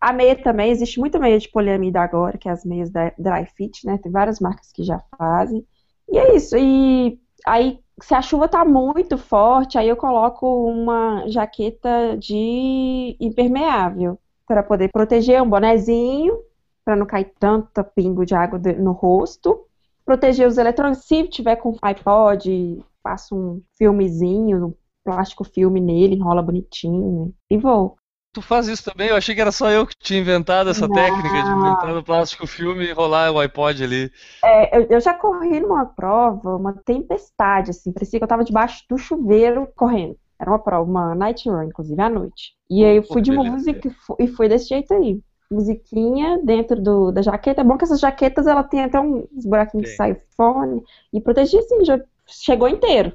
A 0.00 0.12
meia 0.12 0.36
também, 0.42 0.70
existe 0.70 0.98
muita 1.00 1.18
meia 1.18 1.38
de 1.38 1.48
poliamida 1.50 2.00
agora, 2.00 2.38
que 2.38 2.48
é 2.48 2.52
as 2.52 2.64
meias 2.64 2.90
da 2.90 3.12
Dry 3.18 3.46
Fit, 3.56 3.86
né? 3.86 3.98
Tem 3.98 4.10
várias 4.12 4.40
marcas 4.40 4.72
que 4.72 4.82
já 4.84 5.00
fazem. 5.18 5.66
E 6.10 6.18
é 6.18 6.36
isso. 6.36 6.56
E 6.58 7.20
aí, 7.46 7.80
se 8.02 8.14
a 8.14 8.22
chuva 8.22 8.48
tá 8.48 8.64
muito 8.64 9.16
forte, 9.18 9.78
aí 9.78 9.88
eu 9.88 9.96
coloco 9.96 10.46
uma 10.70 11.26
jaqueta 11.28 12.16
de 12.18 13.16
impermeável 13.20 14.18
para 14.52 14.62
poder 14.62 14.90
proteger 14.92 15.40
um 15.40 15.48
bonezinho, 15.48 16.38
para 16.84 16.94
não 16.94 17.06
cair 17.06 17.32
tanta 17.40 17.82
pingo 17.82 18.26
de 18.26 18.34
água 18.34 18.60
no 18.78 18.92
rosto. 18.92 19.64
Proteger 20.04 20.46
os 20.46 20.58
eletrônicos. 20.58 21.06
Se 21.06 21.26
tiver 21.26 21.56
com 21.56 21.74
iPod, 21.80 22.84
passo 23.02 23.34
um 23.34 23.62
filmezinho, 23.78 24.66
um 24.66 24.74
plástico 25.02 25.42
filme 25.42 25.80
nele, 25.80 26.16
enrola 26.16 26.42
bonitinho 26.42 27.32
e 27.50 27.56
vou. 27.56 27.96
Tu 28.34 28.42
faz 28.42 28.68
isso 28.68 28.84
também? 28.84 29.08
Eu 29.08 29.16
achei 29.16 29.34
que 29.34 29.40
era 29.40 29.52
só 29.52 29.70
eu 29.70 29.86
que 29.86 29.94
tinha 29.98 30.20
inventado 30.20 30.68
essa 30.68 30.86
Não. 30.86 30.94
técnica 30.94 31.30
de 31.30 31.38
entrar 31.38 31.94
no 31.94 32.04
plástico 32.04 32.46
filme 32.46 32.84
e 32.84 32.92
rolar 32.92 33.30
o 33.30 33.38
iPod 33.38 33.82
ali. 33.82 34.10
É, 34.44 34.76
eu, 34.76 34.86
eu 34.90 35.00
já 35.00 35.14
corri 35.14 35.60
numa 35.60 35.86
prova, 35.86 36.56
uma 36.56 36.74
tempestade, 36.74 37.70
assim, 37.70 37.90
parecia 37.90 38.18
que 38.18 38.24
eu 38.24 38.28
tava 38.28 38.44
debaixo 38.44 38.84
do 38.88 38.98
chuveiro 38.98 39.66
correndo. 39.74 40.16
Era 40.42 40.50
uma 40.50 40.58
prova, 40.58 40.90
uma 40.90 41.14
night 41.14 41.48
run, 41.48 41.62
inclusive, 41.62 42.02
à 42.02 42.10
noite. 42.10 42.54
E 42.68 42.84
aí 42.84 42.96
eu 42.96 43.04
fui 43.04 43.22
de 43.22 43.30
música 43.30 43.94
e 44.18 44.26
foi 44.26 44.48
desse 44.48 44.70
jeito 44.70 44.92
aí. 44.92 45.20
Musiquinha 45.48 46.40
dentro 46.42 46.82
do, 46.82 47.12
da 47.12 47.22
jaqueta. 47.22 47.60
É 47.60 47.64
bom 47.64 47.78
que 47.78 47.84
essas 47.84 48.00
jaquetas, 48.00 48.48
ela 48.48 48.64
tem 48.64 48.82
até 48.82 48.98
uns 48.98 49.46
buraquinhos 49.46 49.84
que 49.88 49.96
Tem. 49.96 50.14
sai 50.14 50.20
fone. 50.36 50.82
E 51.12 51.20
protegia, 51.20 51.60
assim, 51.60 51.84
já 51.84 52.00
chegou 52.26 52.66
inteiro. 52.66 53.12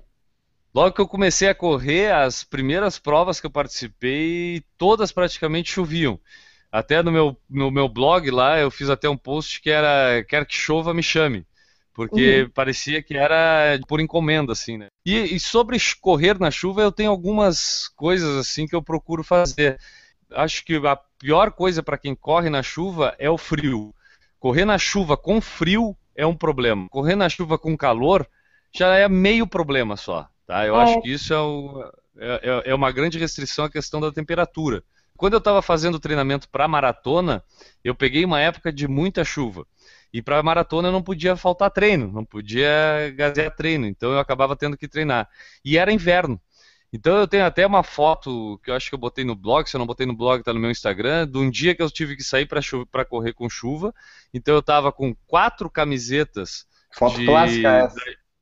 Logo 0.73 0.95
que 0.95 1.01
eu 1.01 1.07
comecei 1.07 1.49
a 1.49 1.55
correr, 1.55 2.13
as 2.13 2.45
primeiras 2.45 2.97
provas 2.97 3.41
que 3.41 3.45
eu 3.45 3.51
participei, 3.51 4.63
todas 4.77 5.11
praticamente 5.11 5.69
choviam. 5.69 6.17
Até 6.71 7.03
no 7.03 7.11
meu, 7.11 7.35
no 7.49 7.69
meu 7.69 7.89
blog 7.89 8.31
lá, 8.31 8.57
eu 8.57 8.71
fiz 8.71 8.89
até 8.89 9.09
um 9.09 9.17
post 9.17 9.59
que 9.59 9.69
era 9.69 10.23
Quer 10.23 10.45
que 10.45 10.55
chova, 10.55 10.93
me 10.93 11.03
chame. 11.03 11.45
Porque 11.97 12.47
parecia 12.53 13.01
que 13.01 13.17
era 13.17 13.79
por 13.87 13.99
encomenda, 13.99 14.53
assim, 14.53 14.77
né? 14.77 14.85
E, 15.03 15.35
e 15.35 15.39
sobre 15.39 15.77
correr 15.99 16.39
na 16.39 16.51
chuva, 16.51 16.83
eu 16.83 16.91
tenho 16.91 17.09
algumas 17.09 17.87
coisas, 17.95 18.37
assim, 18.37 18.67
que 18.67 18.75
eu 18.75 18.83
procuro 18.83 19.23
fazer. 19.23 19.79
Acho 20.31 20.63
que 20.63 20.75
a 20.75 20.95
pior 21.17 21.51
coisa 21.51 21.81
para 21.81 21.97
quem 21.97 22.13
corre 22.13 22.51
na 22.51 22.61
chuva 22.61 23.15
é 23.17 23.27
o 23.29 23.37
frio. 23.37 23.95
Correr 24.39 24.63
na 24.63 24.77
chuva 24.77 25.17
com 25.17 25.41
frio 25.41 25.97
é 26.15 26.23
um 26.23 26.35
problema. 26.35 26.87
Correr 26.89 27.15
na 27.15 27.27
chuva 27.29 27.57
com 27.57 27.75
calor 27.75 28.27
já 28.71 28.93
é 28.95 29.09
meio 29.09 29.47
problema 29.47 29.97
só. 29.97 30.27
Tá? 30.45 30.67
Eu 30.67 30.75
É. 30.79 30.83
acho 30.83 31.01
que 31.01 31.11
isso 31.11 31.33
é, 31.33 31.39
o- 31.39 31.83
é- 32.19 32.41
é- 32.67 32.71
é 32.71 32.75
uma 32.75 32.91
grande 32.91 33.17
restrição 33.17 33.65
à 33.65 33.71
questão 33.71 33.99
da 33.99 34.11
temperatura. 34.11 34.83
Quando 35.17 35.33
eu 35.33 35.39
estava 35.39 35.63
fazendo 35.63 35.99
treinamento 35.99 36.47
para 36.47 36.67
maratona, 36.67 37.43
eu 37.83 37.95
peguei 37.95 38.23
uma 38.23 38.39
época 38.39 38.71
de 38.71 38.87
muita 38.87 39.23
chuva. 39.23 39.65
E 40.17 40.21
para 40.21 40.41
maratona 40.41 40.91
não 40.91 41.03
podia 41.03 41.35
faltar 41.35 41.69
treino, 41.69 42.11
não 42.11 42.25
podia 42.25 42.67
gasear 43.15 43.55
treino, 43.55 43.85
então 43.85 44.11
eu 44.13 44.19
acabava 44.19 44.55
tendo 44.55 44.75
que 44.75 44.87
treinar. 44.87 45.29
E 45.63 45.77
era 45.77 45.91
inverno. 45.93 46.41
Então 46.91 47.15
eu 47.17 47.27
tenho 47.27 47.45
até 47.45 47.67
uma 47.67 47.83
foto 47.83 48.59
que 48.63 48.71
eu 48.71 48.75
acho 48.75 48.89
que 48.89 48.95
eu 48.95 48.99
botei 48.99 49.23
no 49.23 49.35
blog, 49.35 49.69
se 49.69 49.75
eu 49.75 49.79
não 49.79 49.85
botei 49.85 50.07
no 50.07 50.15
blog, 50.17 50.41
tá 50.41 50.51
no 50.51 50.59
meu 50.59 50.71
Instagram, 50.71 51.27
de 51.27 51.37
um 51.37 51.51
dia 51.51 51.75
que 51.75 51.83
eu 51.83 51.91
tive 51.91 52.15
que 52.15 52.23
sair 52.23 52.47
para 52.47 53.05
correr 53.05 53.33
com 53.33 53.47
chuva. 53.47 53.93
Então 54.33 54.55
eu 54.55 54.59
estava 54.61 54.91
com 54.91 55.13
quatro 55.27 55.69
camisetas 55.69 56.65
Foto 56.91 57.19
de- 57.19 57.25
clássica 57.27 57.69
essa. 57.69 57.99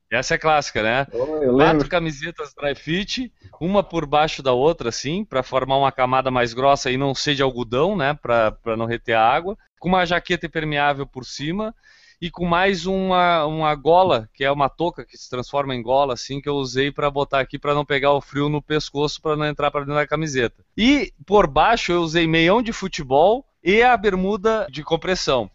Essa 0.08 0.34
é 0.36 0.38
clássica, 0.38 0.82
né? 0.82 1.06
Oh, 1.12 1.56
Quatro 1.56 1.88
camisetas 1.90 2.54
dry 2.54 2.74
fit, 2.74 3.30
uma 3.60 3.82
por 3.82 4.06
baixo 4.06 4.42
da 4.42 4.52
outra, 4.52 4.88
assim, 4.88 5.24
para 5.24 5.42
formar 5.42 5.76
uma 5.76 5.90
camada 5.92 6.30
mais 6.30 6.54
grossa 6.54 6.90
e 6.90 6.96
não 6.96 7.12
ser 7.14 7.34
de 7.34 7.42
algodão, 7.42 7.96
né? 7.96 8.14
Para 8.14 8.76
não 8.78 8.86
reter 8.86 9.14
a 9.14 9.28
água. 9.28 9.58
Com 9.78 9.88
uma 9.88 10.04
jaqueta 10.04 10.46
impermeável 10.46 11.06
por 11.06 11.24
cima 11.24 11.74
e 12.20 12.30
com 12.30 12.46
mais 12.46 12.86
uma, 12.86 13.44
uma 13.44 13.74
gola, 13.74 14.28
que 14.32 14.42
é 14.44 14.50
uma 14.50 14.68
touca 14.68 15.04
que 15.04 15.16
se 15.16 15.28
transforma 15.28 15.74
em 15.74 15.82
gola, 15.82 16.14
assim, 16.14 16.40
que 16.40 16.48
eu 16.48 16.54
usei 16.54 16.90
para 16.90 17.10
botar 17.10 17.40
aqui 17.40 17.58
para 17.58 17.74
não 17.74 17.84
pegar 17.84 18.12
o 18.12 18.20
frio 18.20 18.48
no 18.48 18.62
pescoço, 18.62 19.20
para 19.20 19.36
não 19.36 19.46
entrar 19.46 19.70
para 19.70 19.82
dentro 19.82 19.96
da 19.96 20.06
camiseta. 20.06 20.64
E 20.76 21.12
por 21.26 21.46
baixo 21.46 21.92
eu 21.92 22.00
usei 22.00 22.26
meião 22.26 22.62
de 22.62 22.72
futebol 22.72 23.44
e 23.62 23.82
a 23.82 23.96
bermuda 23.96 24.66
de 24.70 24.82
compressão. 24.82 25.50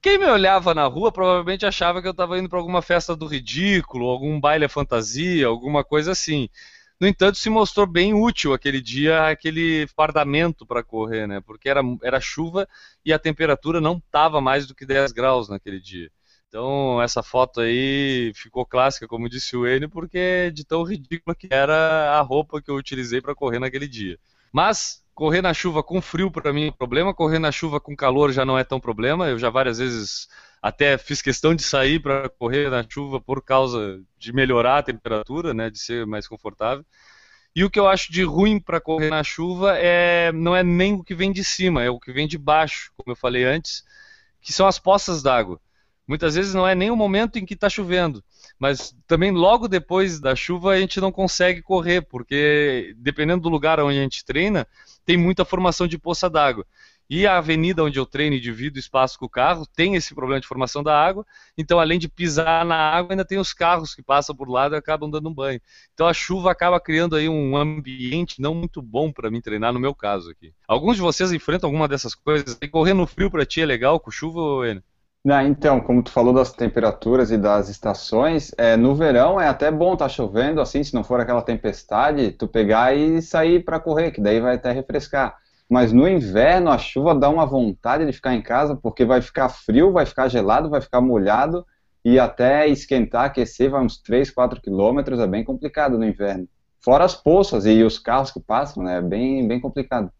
Quem 0.00 0.16
me 0.16 0.26
olhava 0.26 0.74
na 0.74 0.86
rua 0.86 1.10
provavelmente 1.10 1.66
achava 1.66 2.00
que 2.00 2.06
eu 2.06 2.12
estava 2.12 2.38
indo 2.38 2.48
para 2.48 2.58
alguma 2.58 2.80
festa 2.80 3.16
do 3.16 3.26
ridículo, 3.26 4.06
algum 4.08 4.38
baile 4.38 4.68
fantasia, 4.68 5.48
alguma 5.48 5.82
coisa 5.82 6.12
assim. 6.12 6.48
No 7.00 7.06
entanto, 7.06 7.38
se 7.38 7.48
mostrou 7.48 7.86
bem 7.86 8.12
útil 8.12 8.52
aquele 8.52 8.80
dia, 8.80 9.28
aquele 9.28 9.86
fardamento 9.88 10.66
para 10.66 10.82
correr, 10.82 11.28
né? 11.28 11.40
Porque 11.40 11.68
era, 11.68 11.80
era 12.02 12.20
chuva 12.20 12.68
e 13.04 13.12
a 13.12 13.18
temperatura 13.18 13.80
não 13.80 13.98
estava 13.98 14.40
mais 14.40 14.66
do 14.66 14.74
que 14.74 14.84
10 14.84 15.12
graus 15.12 15.48
naquele 15.48 15.80
dia. 15.80 16.10
Então, 16.48 17.00
essa 17.00 17.22
foto 17.22 17.60
aí 17.60 18.32
ficou 18.34 18.64
clássica, 18.64 19.06
como 19.06 19.28
disse 19.28 19.56
o 19.56 19.66
Enio, 19.66 19.88
porque 19.88 20.50
de 20.52 20.64
tão 20.64 20.82
ridícula 20.82 21.36
que 21.36 21.46
era 21.50 22.18
a 22.18 22.20
roupa 22.22 22.60
que 22.60 22.70
eu 22.70 22.74
utilizei 22.76 23.20
para 23.20 23.34
correr 23.34 23.58
naquele 23.58 23.86
dia. 23.86 24.18
Mas 24.52 25.04
correr 25.14 25.42
na 25.42 25.52
chuva 25.52 25.82
com 25.82 26.00
frio 26.00 26.30
para 26.30 26.52
mim 26.52 26.66
é 26.66 26.68
um 26.70 26.72
problema, 26.72 27.14
correr 27.14 27.38
na 27.38 27.52
chuva 27.52 27.80
com 27.80 27.94
calor 27.94 28.32
já 28.32 28.44
não 28.44 28.58
é 28.58 28.64
tão 28.64 28.80
problema. 28.80 29.28
Eu 29.28 29.38
já 29.38 29.50
várias 29.50 29.78
vezes 29.78 30.28
até 30.62 30.98
fiz 30.98 31.22
questão 31.22 31.54
de 31.54 31.62
sair 31.62 32.00
para 32.00 32.28
correr 32.28 32.70
na 32.70 32.84
chuva 32.88 33.20
por 33.20 33.42
causa 33.42 34.00
de 34.18 34.32
melhorar 34.32 34.78
a 34.78 34.82
temperatura, 34.82 35.54
né, 35.54 35.70
de 35.70 35.78
ser 35.78 36.06
mais 36.06 36.26
confortável. 36.26 36.84
E 37.54 37.64
o 37.64 37.70
que 37.70 37.78
eu 37.78 37.88
acho 37.88 38.12
de 38.12 38.22
ruim 38.22 38.60
para 38.60 38.80
correr 38.80 39.10
na 39.10 39.24
chuva 39.24 39.76
é 39.76 40.30
não 40.32 40.54
é 40.54 40.62
nem 40.62 40.94
o 40.94 41.02
que 41.02 41.14
vem 41.14 41.32
de 41.32 41.42
cima, 41.42 41.82
é 41.82 41.90
o 41.90 41.98
que 41.98 42.12
vem 42.12 42.28
de 42.28 42.38
baixo, 42.38 42.92
como 42.96 43.12
eu 43.12 43.16
falei 43.16 43.44
antes, 43.44 43.84
que 44.40 44.52
são 44.52 44.66
as 44.66 44.78
poças 44.78 45.22
d'água. 45.22 45.60
Muitas 46.06 46.34
vezes 46.34 46.54
não 46.54 46.66
é 46.66 46.74
nem 46.74 46.90
o 46.90 46.96
momento 46.96 47.38
em 47.38 47.44
que 47.44 47.52
está 47.54 47.68
chovendo, 47.68 48.24
mas 48.58 48.96
também 49.06 49.30
logo 49.30 49.68
depois 49.68 50.18
da 50.18 50.34
chuva 50.34 50.72
a 50.72 50.80
gente 50.80 51.00
não 51.00 51.12
consegue 51.12 51.60
correr, 51.60 52.00
porque 52.00 52.94
dependendo 52.96 53.42
do 53.42 53.48
lugar 53.50 53.78
onde 53.80 53.98
a 53.98 54.02
gente 54.02 54.24
treina, 54.24 54.66
tem 55.04 55.16
muita 55.16 55.44
formação 55.44 55.86
de 55.86 55.98
poça 55.98 56.30
d'água. 56.30 56.66
E 57.10 57.26
a 57.26 57.38
avenida 57.38 57.82
onde 57.82 57.98
eu 57.98 58.04
treino 58.04 58.36
e 58.36 58.40
divido 58.40 58.78
espaço 58.78 59.18
com 59.18 59.24
o 59.24 59.30
carro 59.30 59.66
tem 59.66 59.94
esse 59.94 60.14
problema 60.14 60.40
de 60.40 60.46
formação 60.46 60.82
da 60.82 60.94
água. 60.94 61.24
Então, 61.56 61.80
além 61.80 61.98
de 61.98 62.08
pisar 62.08 62.66
na 62.66 62.76
água, 62.76 63.12
ainda 63.12 63.24
tem 63.24 63.38
os 63.38 63.54
carros 63.54 63.94
que 63.94 64.02
passam 64.02 64.36
por 64.36 64.48
lá 64.48 64.68
e 64.68 64.74
acabam 64.74 65.10
dando 65.10 65.28
um 65.28 65.34
banho. 65.34 65.60
Então, 65.94 66.06
a 66.06 66.12
chuva 66.12 66.50
acaba 66.50 66.78
criando 66.78 67.16
aí 67.16 67.28
um 67.28 67.56
ambiente 67.56 68.42
não 68.42 68.54
muito 68.54 68.82
bom 68.82 69.10
para 69.10 69.30
mim 69.30 69.40
treinar, 69.40 69.72
no 69.72 69.80
meu 69.80 69.94
caso 69.94 70.30
aqui. 70.30 70.52
Alguns 70.66 70.96
de 70.96 71.02
vocês 71.02 71.32
enfrentam 71.32 71.68
alguma 71.68 71.88
dessas 71.88 72.14
coisas? 72.14 72.58
E 72.60 72.68
correr 72.68 72.92
no 72.92 73.06
frio 73.06 73.30
para 73.30 73.46
ti 73.46 73.62
é 73.62 73.66
legal 73.66 73.98
com 73.98 74.10
chuva 74.10 74.68
Enio? 74.68 74.82
Não, 75.24 75.46
então, 75.46 75.80
como 75.80 76.02
tu 76.02 76.10
falou 76.10 76.32
das 76.32 76.52
temperaturas 76.52 77.30
e 77.30 77.36
das 77.36 77.68
estações, 77.68 78.52
é, 78.56 78.76
no 78.76 78.94
verão 78.94 79.40
é 79.40 79.48
até 79.48 79.70
bom 79.70 79.94
estar 79.94 80.06
tá 80.06 80.08
chovendo, 80.08 80.60
assim, 80.60 80.82
se 80.84 80.94
não 80.94 81.02
for 81.02 81.20
aquela 81.20 81.42
tempestade, 81.42 82.30
tu 82.32 82.46
pegar 82.46 82.94
e 82.94 83.20
sair 83.20 83.64
para 83.64 83.80
correr, 83.80 84.12
que 84.12 84.20
daí 84.20 84.40
vai 84.40 84.54
até 84.54 84.72
refrescar. 84.72 85.36
Mas 85.68 85.92
no 85.92 86.08
inverno 86.08 86.70
a 86.70 86.78
chuva 86.78 87.14
dá 87.14 87.28
uma 87.28 87.44
vontade 87.44 88.06
de 88.06 88.12
ficar 88.12 88.34
em 88.34 88.40
casa, 88.40 88.74
porque 88.74 89.04
vai 89.04 89.20
ficar 89.20 89.48
frio, 89.50 89.92
vai 89.92 90.06
ficar 90.06 90.28
gelado, 90.28 90.70
vai 90.70 90.80
ficar 90.80 91.00
molhado, 91.00 91.66
e 92.04 92.18
até 92.18 92.66
esquentar, 92.66 93.26
aquecer, 93.26 93.70
vai 93.70 93.84
uns 93.84 93.98
3, 93.98 94.30
4 94.30 94.62
quilômetros, 94.62 95.20
é 95.20 95.26
bem 95.26 95.44
complicado 95.44 95.98
no 95.98 96.06
inverno. 96.06 96.48
Fora 96.80 97.04
as 97.04 97.14
poças 97.14 97.66
e 97.66 97.82
os 97.82 97.98
carros 97.98 98.30
que 98.30 98.40
passam, 98.40 98.82
né, 98.82 98.98
é 98.98 99.02
bem, 99.02 99.46
bem 99.46 99.60
complicado. 99.60 100.10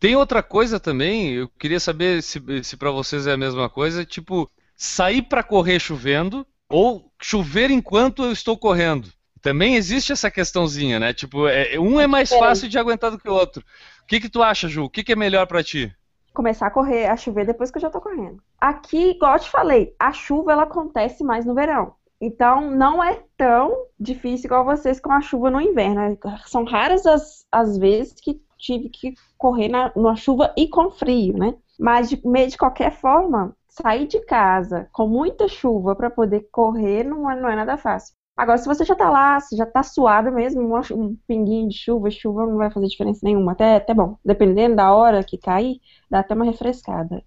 Tem 0.00 0.16
outra 0.16 0.42
coisa 0.42 0.80
também, 0.80 1.32
eu 1.32 1.48
queria 1.48 1.80
saber 1.80 2.22
se, 2.22 2.40
se 2.62 2.76
para 2.76 2.90
vocês 2.90 3.26
é 3.26 3.32
a 3.32 3.36
mesma 3.36 3.70
coisa, 3.70 4.04
tipo, 4.04 4.50
sair 4.76 5.22
para 5.22 5.42
correr 5.42 5.78
chovendo 5.78 6.46
ou 6.68 7.10
chover 7.22 7.70
enquanto 7.70 8.24
eu 8.24 8.32
estou 8.32 8.58
correndo. 8.58 9.08
Também 9.46 9.76
existe 9.76 10.10
essa 10.12 10.28
questãozinha, 10.28 10.98
né? 10.98 11.14
Tipo, 11.14 11.46
é, 11.46 11.78
um 11.78 12.00
é 12.00 12.06
mais 12.08 12.30
fácil 12.30 12.68
de 12.68 12.76
aguentar 12.76 13.12
do 13.12 13.18
que 13.18 13.30
o 13.30 13.32
outro. 13.32 13.62
O 14.02 14.06
que 14.08 14.18
que 14.18 14.28
tu 14.28 14.42
acha, 14.42 14.66
Ju? 14.66 14.82
O 14.82 14.90
que, 14.90 15.04
que 15.04 15.12
é 15.12 15.16
melhor 15.16 15.46
para 15.46 15.62
ti? 15.62 15.94
Começar 16.34 16.66
a 16.66 16.70
correr, 16.72 17.06
a 17.06 17.16
chover 17.16 17.46
depois 17.46 17.70
que 17.70 17.78
eu 17.78 17.82
já 17.82 17.88
tô 17.88 18.00
correndo. 18.00 18.42
Aqui, 18.60 19.10
igual 19.10 19.34
eu 19.34 19.38
te 19.38 19.48
falei, 19.48 19.94
a 20.00 20.12
chuva 20.12 20.50
ela 20.50 20.64
acontece 20.64 21.22
mais 21.22 21.46
no 21.46 21.54
verão. 21.54 21.94
Então, 22.20 22.72
não 22.72 23.00
é 23.00 23.22
tão 23.36 23.72
difícil 24.00 24.46
igual 24.46 24.64
vocês 24.64 24.98
com 24.98 25.12
a 25.12 25.20
chuva 25.20 25.48
no 25.48 25.60
inverno. 25.60 26.18
São 26.46 26.64
raras 26.64 27.06
as, 27.06 27.46
as 27.52 27.78
vezes 27.78 28.14
que 28.20 28.42
tive 28.58 28.88
que 28.88 29.14
correr 29.38 29.68
na, 29.68 29.92
numa 29.94 30.16
chuva 30.16 30.52
e 30.56 30.66
com 30.66 30.90
frio, 30.90 31.38
né? 31.38 31.54
Mas, 31.78 32.08
de, 32.10 32.16
de 32.16 32.58
qualquer 32.58 32.90
forma, 32.90 33.56
sair 33.68 34.08
de 34.08 34.18
casa 34.22 34.88
com 34.90 35.06
muita 35.06 35.46
chuva 35.46 35.94
para 35.94 36.10
poder 36.10 36.48
correr 36.50 37.04
não 37.04 37.30
é, 37.30 37.40
não 37.40 37.48
é 37.48 37.54
nada 37.54 37.76
fácil. 37.76 38.16
Agora, 38.36 38.58
se 38.58 38.66
você 38.66 38.84
já 38.84 38.94
tá 38.94 39.08
lá, 39.08 39.40
se 39.40 39.56
já 39.56 39.64
tá 39.64 39.82
suado 39.82 40.30
mesmo, 40.30 40.76
um 40.92 41.16
pinguinho 41.26 41.68
de 41.68 41.78
chuva, 41.78 42.10
chuva 42.10 42.46
não 42.46 42.58
vai 42.58 42.70
fazer 42.70 42.86
diferença 42.86 43.20
nenhuma. 43.22 43.52
Até, 43.52 43.76
até 43.76 43.94
bom, 43.94 44.18
dependendo 44.22 44.76
da 44.76 44.92
hora 44.92 45.24
que 45.24 45.38
cair, 45.38 45.80
dá 46.10 46.20
até 46.20 46.34
uma 46.34 46.44
refrescada. 46.44 47.24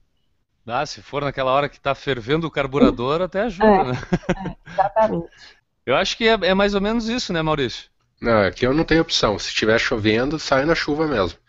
Dá, 0.63 0.85
se 0.85 1.01
for 1.01 1.23
naquela 1.23 1.51
hora 1.51 1.67
que 1.67 1.79
tá 1.79 1.95
fervendo 1.95 2.45
o 2.45 2.51
carburador, 2.51 3.21
até 3.23 3.41
ajuda, 3.41 3.65
é, 3.65 3.83
né? 3.85 3.93
É, 4.37 4.71
exatamente. 4.71 5.27
Eu 5.83 5.95
acho 5.95 6.15
que 6.15 6.27
é, 6.27 6.33
é 6.33 6.53
mais 6.53 6.75
ou 6.75 6.81
menos 6.81 7.09
isso, 7.09 7.33
né, 7.33 7.41
Maurício? 7.41 7.89
Não, 8.21 8.43
aqui 8.43 8.67
eu 8.67 8.73
não 8.75 8.83
tenho 8.83 9.01
opção. 9.01 9.39
Se 9.39 9.47
estiver 9.47 9.79
chovendo, 9.79 10.37
sai 10.37 10.63
na 10.63 10.75
chuva 10.75 11.07
mesmo. 11.07 11.39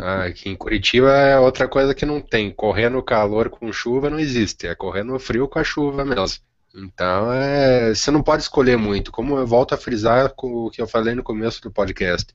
Ah, 0.00 0.24
aqui 0.24 0.48
em 0.48 0.56
Curitiba 0.56 1.10
é 1.10 1.38
outra 1.38 1.68
coisa 1.68 1.94
que 1.94 2.06
não 2.06 2.18
tem. 2.18 2.50
Correr 2.50 2.88
no 2.88 3.02
calor 3.02 3.50
com 3.50 3.70
chuva 3.70 4.08
não 4.08 4.18
existe. 4.18 4.66
É 4.66 4.74
correr 4.74 5.02
no 5.02 5.18
frio 5.18 5.46
com 5.46 5.58
a 5.58 5.64
chuva 5.64 6.02
mesmo. 6.02 6.38
Então, 6.76 7.32
é, 7.32 7.94
você 7.94 8.10
não 8.10 8.22
pode 8.22 8.42
escolher 8.42 8.76
muito. 8.76 9.12
Como 9.12 9.38
eu 9.38 9.46
volto 9.46 9.74
a 9.74 9.78
frisar 9.78 10.30
com 10.30 10.66
o 10.66 10.70
que 10.70 10.82
eu 10.82 10.88
falei 10.88 11.14
no 11.14 11.22
começo 11.22 11.62
do 11.62 11.70
podcast. 11.70 12.34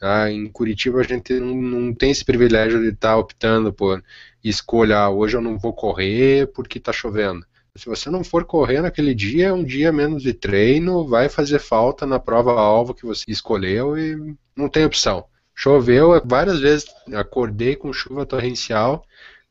Ah, 0.00 0.30
em 0.30 0.46
Curitiba 0.48 1.00
a 1.00 1.02
gente 1.02 1.38
não, 1.40 1.54
não 1.56 1.94
tem 1.94 2.10
esse 2.10 2.24
privilégio 2.24 2.80
de 2.80 2.88
estar 2.90 3.10
tá 3.10 3.16
optando 3.16 3.72
por 3.72 4.02
escolha. 4.44 4.98
Ah, 4.98 5.10
hoje 5.10 5.36
eu 5.36 5.40
não 5.40 5.58
vou 5.58 5.72
correr 5.72 6.46
porque 6.52 6.78
está 6.78 6.92
chovendo. 6.92 7.44
Se 7.74 7.86
você 7.86 8.10
não 8.10 8.22
for 8.22 8.44
correr 8.44 8.80
naquele 8.80 9.14
dia, 9.14 9.48
é 9.48 9.52
um 9.52 9.64
dia 9.64 9.92
menos 9.92 10.22
de 10.22 10.32
treino, 10.32 11.06
vai 11.06 11.28
fazer 11.28 11.58
falta 11.58 12.06
na 12.06 12.18
prova-alvo 12.18 12.94
que 12.94 13.06
você 13.06 13.24
escolheu 13.28 13.96
e 13.96 14.36
não 14.56 14.68
tem 14.68 14.84
opção. 14.84 15.24
Choveu 15.54 16.20
várias 16.24 16.60
vezes, 16.60 16.86
acordei 17.12 17.76
com 17.76 17.92
chuva 17.92 18.26
torrencial, 18.26 19.04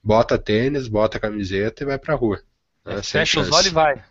bota 0.04 0.38
tênis, 0.38 0.88
bota 0.88 1.19
camiseta 1.19 1.84
e 1.84 1.86
vai 1.86 1.97
pra 1.97 2.15
rua. 2.15 2.41
Né? 2.86 3.02
Fecha 3.04 3.39
os 3.39 3.52
olhos 3.52 3.67
e 3.67 3.73
vai. 3.73 4.04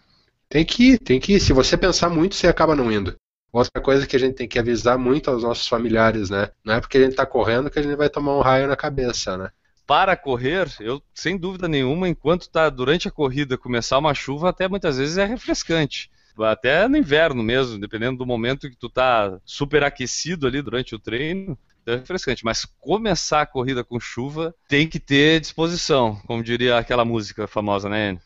Tem 0.49 0.65
que 0.65 0.93
ir, 0.93 0.99
tem 0.99 1.21
que 1.21 1.35
ir. 1.35 1.41
Se 1.41 1.53
você 1.53 1.77
pensar 1.77 2.09
muito, 2.09 2.35
você 2.35 2.47
acaba 2.47 2.75
não 2.75 2.91
indo. 2.91 3.15
Outra 3.53 3.83
coisa 3.83 4.07
que 4.07 4.17
a 4.17 4.19
gente 4.19 4.35
tem 4.35 4.49
que 4.49 4.59
avisar 4.59 4.99
muito 4.99 5.31
aos 5.31 5.43
nossos 5.43 5.67
familiares, 5.67 6.31
né? 6.31 6.51
Não 6.65 6.75
é 6.75 6.81
porque 6.81 6.99
a 6.99 7.03
gente 7.03 7.17
tá 7.17 7.25
correndo 7.25 7.71
que 7.71 7.79
a 7.79 7.83
gente 7.83 7.97
vai 7.97 8.09
tomar 8.09 8.37
um 8.37 8.41
raio 8.41 8.67
na 8.67 8.77
cabeça, 8.77 9.37
né? 9.37 9.51
para 9.89 10.15
correr, 10.15 10.71
eu 10.81 11.03
sem 11.15 11.39
dúvida 11.39 11.67
nenhuma, 11.67 12.07
enquanto 12.07 12.43
está 12.43 12.69
durante 12.69 13.09
a 13.09 13.11
corrida 13.11 13.57
começar 13.57 13.97
uma 13.97 14.13
chuva, 14.13 14.51
até 14.51 14.69
muitas 14.69 14.99
vezes 14.99 15.17
é 15.17 15.25
refrescante. 15.25 16.11
Até 16.39 16.87
no 16.87 16.99
inverno 16.99 17.43
mesmo, 17.43 17.81
dependendo 17.81 18.19
do 18.19 18.27
momento 18.27 18.69
que 18.69 18.77
tu 18.77 18.91
tá 18.91 19.41
super 19.47 19.83
aquecido 19.83 20.47
ali 20.47 20.61
durante 20.61 20.95
o 20.95 20.99
treino, 20.99 21.59
é 21.87 21.97
refrescante. 21.97 22.45
Mas 22.45 22.67
começar 22.79 23.41
a 23.41 23.47
corrida 23.47 23.83
com 23.83 23.99
chuva 23.99 24.55
tem 24.69 24.87
que 24.87 25.01
ter 25.01 25.41
disposição, 25.41 26.21
como 26.27 26.45
diria 26.45 26.77
aquela 26.77 27.05
música 27.05 27.47
famosa, 27.47 27.89
né, 27.89 28.19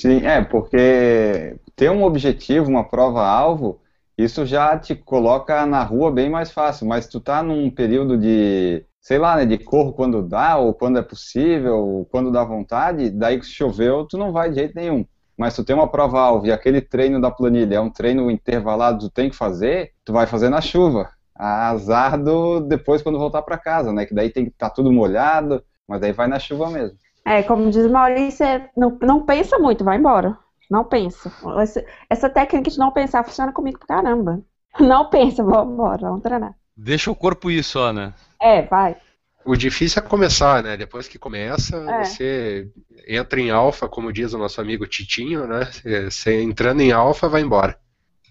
Sim, 0.00 0.24
é, 0.24 0.42
porque 0.42 1.58
ter 1.76 1.90
um 1.90 2.02
objetivo, 2.04 2.70
uma 2.70 2.88
prova-alvo, 2.88 3.80
isso 4.16 4.46
já 4.46 4.78
te 4.78 4.94
coloca 4.94 5.66
na 5.66 5.82
rua 5.84 6.10
bem 6.10 6.30
mais 6.30 6.50
fácil, 6.50 6.86
mas 6.86 7.06
tu 7.06 7.20
tá 7.20 7.42
num 7.42 7.70
período 7.70 8.16
de 8.16 8.82
sei 8.98 9.18
lá, 9.18 9.36
né, 9.36 9.44
de 9.46 9.58
corro 9.58 9.92
quando 9.92 10.22
dá, 10.22 10.56
ou 10.56 10.72
quando 10.74 10.98
é 10.98 11.02
possível, 11.02 11.76
ou 11.76 12.04
quando 12.06 12.32
dá 12.32 12.42
vontade, 12.44 13.10
daí 13.10 13.42
se 13.42 13.50
choveu, 13.50 14.06
tu 14.06 14.16
não 14.16 14.32
vai 14.32 14.48
de 14.50 14.56
jeito 14.56 14.74
nenhum. 14.74 15.04
Mas 15.36 15.54
tu 15.56 15.64
tem 15.64 15.74
uma 15.76 15.90
prova-alvo 15.90 16.46
e 16.46 16.52
aquele 16.52 16.80
treino 16.80 17.20
da 17.20 17.30
planilha 17.30 17.76
é 17.76 17.80
um 17.80 17.90
treino 17.90 18.30
intervalado, 18.30 19.08
tu 19.08 19.10
tem 19.10 19.28
que 19.30 19.36
fazer, 19.36 19.92
tu 20.04 20.12
vai 20.14 20.26
fazer 20.26 20.48
na 20.50 20.60
chuva. 20.62 21.10
Azar 21.34 22.22
do 22.22 22.60
depois 22.60 23.02
quando 23.02 23.18
voltar 23.18 23.42
para 23.42 23.58
casa, 23.58 23.92
né? 23.92 24.04
Que 24.06 24.14
daí 24.14 24.30
tem 24.30 24.44
que 24.46 24.50
tá 24.50 24.68
tudo 24.70 24.92
molhado, 24.92 25.62
mas 25.88 26.00
daí 26.00 26.12
vai 26.12 26.26
na 26.28 26.38
chuva 26.38 26.70
mesmo. 26.70 26.96
É, 27.24 27.42
como 27.42 27.70
diz 27.70 27.86
Maurício, 27.90 28.44
é, 28.44 28.70
não, 28.76 28.96
não 29.00 29.24
pensa 29.24 29.58
muito, 29.58 29.84
vai 29.84 29.98
embora. 29.98 30.36
Não 30.70 30.84
pensa. 30.84 31.32
Essa, 31.60 31.84
essa 32.08 32.30
técnica 32.30 32.70
de 32.70 32.78
não 32.78 32.92
pensar 32.92 33.24
funciona 33.24 33.52
comigo 33.52 33.78
pra 33.78 33.96
caramba. 33.96 34.40
Não 34.78 35.10
pensa, 35.10 35.42
vamos 35.42 35.74
embora, 35.74 36.02
vamos 36.02 36.22
treinar. 36.22 36.54
Deixa 36.76 37.10
o 37.10 37.16
corpo 37.16 37.50
ir 37.50 37.64
só, 37.64 37.92
né? 37.92 38.14
É, 38.40 38.62
vai. 38.62 38.96
O 39.44 39.56
difícil 39.56 40.00
é 40.00 40.06
começar, 40.06 40.62
né? 40.62 40.76
Depois 40.76 41.08
que 41.08 41.18
começa, 41.18 41.76
é. 41.76 42.04
você 42.04 42.70
entra 43.08 43.40
em 43.40 43.50
alfa, 43.50 43.88
como 43.88 44.12
diz 44.12 44.32
o 44.32 44.38
nosso 44.38 44.60
amigo 44.60 44.86
Titinho, 44.86 45.46
né? 45.46 45.68
Você 46.08 46.40
entrando 46.40 46.82
em 46.82 46.92
alfa, 46.92 47.28
vai 47.28 47.40
embora. 47.40 47.76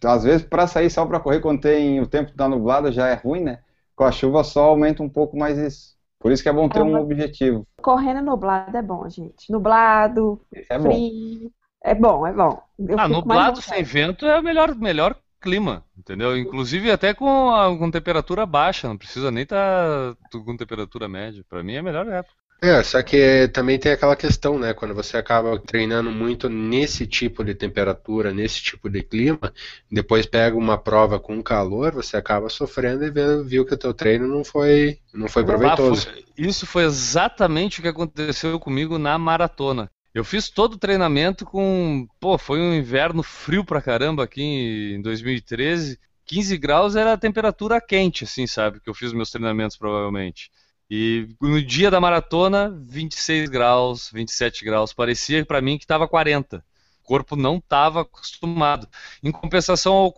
Às 0.01 0.23
vezes, 0.23 0.43
para 0.43 0.65
sair 0.65 0.89
só 0.89 1.05
para 1.05 1.19
correr 1.19 1.41
quando 1.41 1.59
tem 1.59 1.99
o 1.99 2.07
tempo 2.07 2.31
tá 2.31 2.47
nublado 2.47 2.89
já 2.89 3.09
é 3.09 3.15
ruim, 3.15 3.41
né? 3.43 3.59
Com 3.95 4.05
a 4.05 4.11
chuva 4.13 4.45
só 4.45 4.65
aumenta 4.65 5.03
um 5.03 5.09
pouco 5.09 5.37
mais 5.37 5.57
isso. 5.57 5.98
Por 6.19 6.31
isso 6.31 6.43
que 6.43 6.49
é 6.49 6.53
bom 6.53 6.69
ter 6.69 6.79
É 6.79 6.83
um 6.83 6.95
objetivo. 6.99 7.65
Correndo 7.81 8.21
nublado 8.21 8.75
é 8.77 8.81
bom, 8.81 9.07
gente. 9.09 9.51
Nublado, 9.51 10.41
É 10.69 10.77
bom. 10.77 10.81
frio. 10.81 11.51
É 11.81 11.95
bom, 11.95 12.27
é 12.27 12.33
bom. 12.33 12.61
Eu 12.77 12.97
Ah, 12.97 13.07
nublado 13.07 13.61
sem 13.61 13.83
vento 13.83 14.25
é 14.25 14.39
o 14.39 14.43
melhor, 14.43 14.75
melhor 14.75 15.15
clima, 15.41 15.85
entendeu? 15.97 16.37
Inclusive 16.37 16.91
até 16.91 17.13
com, 17.13 17.49
a- 17.51 17.77
com 17.77 17.89
temperatura 17.89 18.45
baixa, 18.45 18.87
não 18.87 18.97
precisa 18.97 19.31
nem 19.31 19.43
estar 19.43 20.15
com 20.31 20.57
temperatura 20.57 21.07
média. 21.07 21.43
Pra 21.47 21.63
mim 21.63 21.73
é 21.73 21.79
a 21.79 21.83
melhor 21.83 22.07
época. 22.07 22.38
É, 22.61 22.83
só 22.83 23.01
que 23.01 23.47
também 23.53 23.79
tem 23.79 23.93
aquela 23.93 24.17
questão, 24.17 24.59
né? 24.59 24.73
Quando 24.73 24.93
você 24.93 25.15
acaba 25.15 25.57
treinando 25.59 26.11
muito 26.11 26.49
nesse 26.49 27.07
tipo 27.07 27.41
de 27.41 27.55
temperatura, 27.55 28.33
nesse 28.33 28.61
tipo 28.61 28.89
de 28.89 29.01
clima, 29.01 29.53
depois 29.89 30.25
pega 30.25 30.57
uma 30.57 30.77
prova 30.77 31.17
com 31.19 31.41
calor, 31.41 31.93
você 31.93 32.17
acaba 32.17 32.49
sofrendo 32.49 33.05
e 33.05 33.09
vê- 33.11 33.41
viu 33.43 33.65
que 33.65 33.73
o 33.73 33.77
teu 33.77 33.93
treino 33.93 34.27
não 34.27 34.43
foi, 34.43 34.99
não 35.13 35.29
foi 35.29 35.43
Ah, 35.43 35.45
proveitoso. 35.45 36.07
foi- 36.11 36.25
isso 36.37 36.65
foi 36.67 36.83
exatamente 36.83 37.79
o 37.79 37.81
que 37.81 37.87
aconteceu 37.87 38.59
comigo 38.59 38.97
na 38.97 39.17
maratona. 39.17 39.89
Eu 40.13 40.25
fiz 40.25 40.49
todo 40.49 40.73
o 40.73 40.77
treinamento 40.77 41.45
com. 41.45 42.07
Pô, 42.19 42.37
foi 42.37 42.59
um 42.59 42.73
inverno 42.73 43.23
frio 43.23 43.63
pra 43.63 43.81
caramba 43.81 44.23
aqui 44.23 44.41
em 44.41 45.01
2013. 45.01 45.97
15 46.25 46.57
graus 46.57 46.95
era 46.95 47.13
a 47.13 47.17
temperatura 47.17 47.79
quente, 47.79 48.23
assim, 48.25 48.45
sabe? 48.45 48.79
Que 48.81 48.89
eu 48.89 48.93
fiz 48.93 49.13
meus 49.13 49.31
treinamentos 49.31 49.77
provavelmente. 49.77 50.51
E 50.89 51.29
no 51.39 51.61
dia 51.61 51.91
da 51.91 52.01
maratona, 52.01 52.75
26 52.87 53.49
graus, 53.49 54.09
27 54.11 54.65
graus. 54.65 54.91
Parecia 54.91 55.45
pra 55.45 55.61
mim 55.61 55.77
que 55.77 55.85
tava 55.85 56.07
40. 56.07 56.63
O 57.03 57.07
corpo 57.07 57.35
não 57.35 57.57
estava 57.57 58.01
acostumado. 58.01 58.87
Em 59.23 59.31
compensação, 59.31 59.93
ao, 59.93 60.13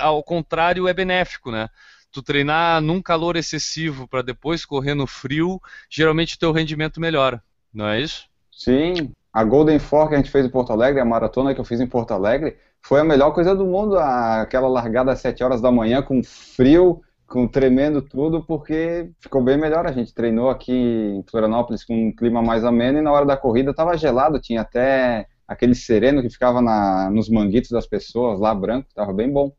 ao 0.00 0.22
contrário, 0.22 0.88
é 0.88 0.94
benéfico, 0.94 1.50
né? 1.50 1.68
tu 2.16 2.22
treinar 2.22 2.80
num 2.80 3.02
calor 3.02 3.36
excessivo 3.36 4.08
para 4.08 4.22
depois 4.22 4.64
correr 4.64 4.94
no 4.94 5.06
frio, 5.06 5.60
geralmente 5.90 6.36
o 6.36 6.38
teu 6.38 6.50
rendimento 6.50 6.98
melhora, 6.98 7.42
não 7.72 7.86
é 7.86 8.00
isso? 8.00 8.26
Sim, 8.50 9.12
a 9.30 9.44
Golden 9.44 9.78
Four 9.78 10.08
que 10.08 10.14
a 10.14 10.16
gente 10.16 10.30
fez 10.30 10.46
em 10.46 10.48
Porto 10.48 10.72
Alegre, 10.72 10.98
a 10.98 11.04
maratona 11.04 11.54
que 11.54 11.60
eu 11.60 11.64
fiz 11.64 11.78
em 11.78 11.86
Porto 11.86 12.12
Alegre, 12.12 12.56
foi 12.80 13.00
a 13.00 13.04
melhor 13.04 13.32
coisa 13.32 13.54
do 13.54 13.66
mundo, 13.66 13.98
aquela 13.98 14.66
largada 14.66 15.12
às 15.12 15.20
7 15.20 15.44
horas 15.44 15.60
da 15.60 15.70
manhã 15.70 16.00
com 16.00 16.22
frio, 16.22 17.02
com 17.26 17.46
tremendo 17.48 18.00
tudo, 18.00 18.44
porque 18.44 19.10
ficou 19.20 19.42
bem 19.42 19.58
melhor. 19.58 19.86
A 19.86 19.92
gente 19.92 20.14
treinou 20.14 20.48
aqui 20.48 20.72
em 20.72 21.24
Florianópolis 21.28 21.84
com 21.84 22.08
um 22.08 22.14
clima 22.14 22.40
mais 22.42 22.64
ameno 22.64 22.98
e 22.98 23.02
na 23.02 23.12
hora 23.12 23.26
da 23.26 23.36
corrida 23.36 23.70
estava 23.70 23.96
gelado, 23.96 24.40
tinha 24.40 24.60
até 24.60 25.26
aquele 25.46 25.74
sereno 25.74 26.22
que 26.22 26.30
ficava 26.30 26.60
na- 26.60 27.10
nos 27.10 27.28
manguitos 27.28 27.70
das 27.70 27.86
pessoas 27.86 28.40
lá 28.40 28.54
branco, 28.54 28.88
estava 28.88 29.12
bem 29.12 29.30
bom. 29.30 29.52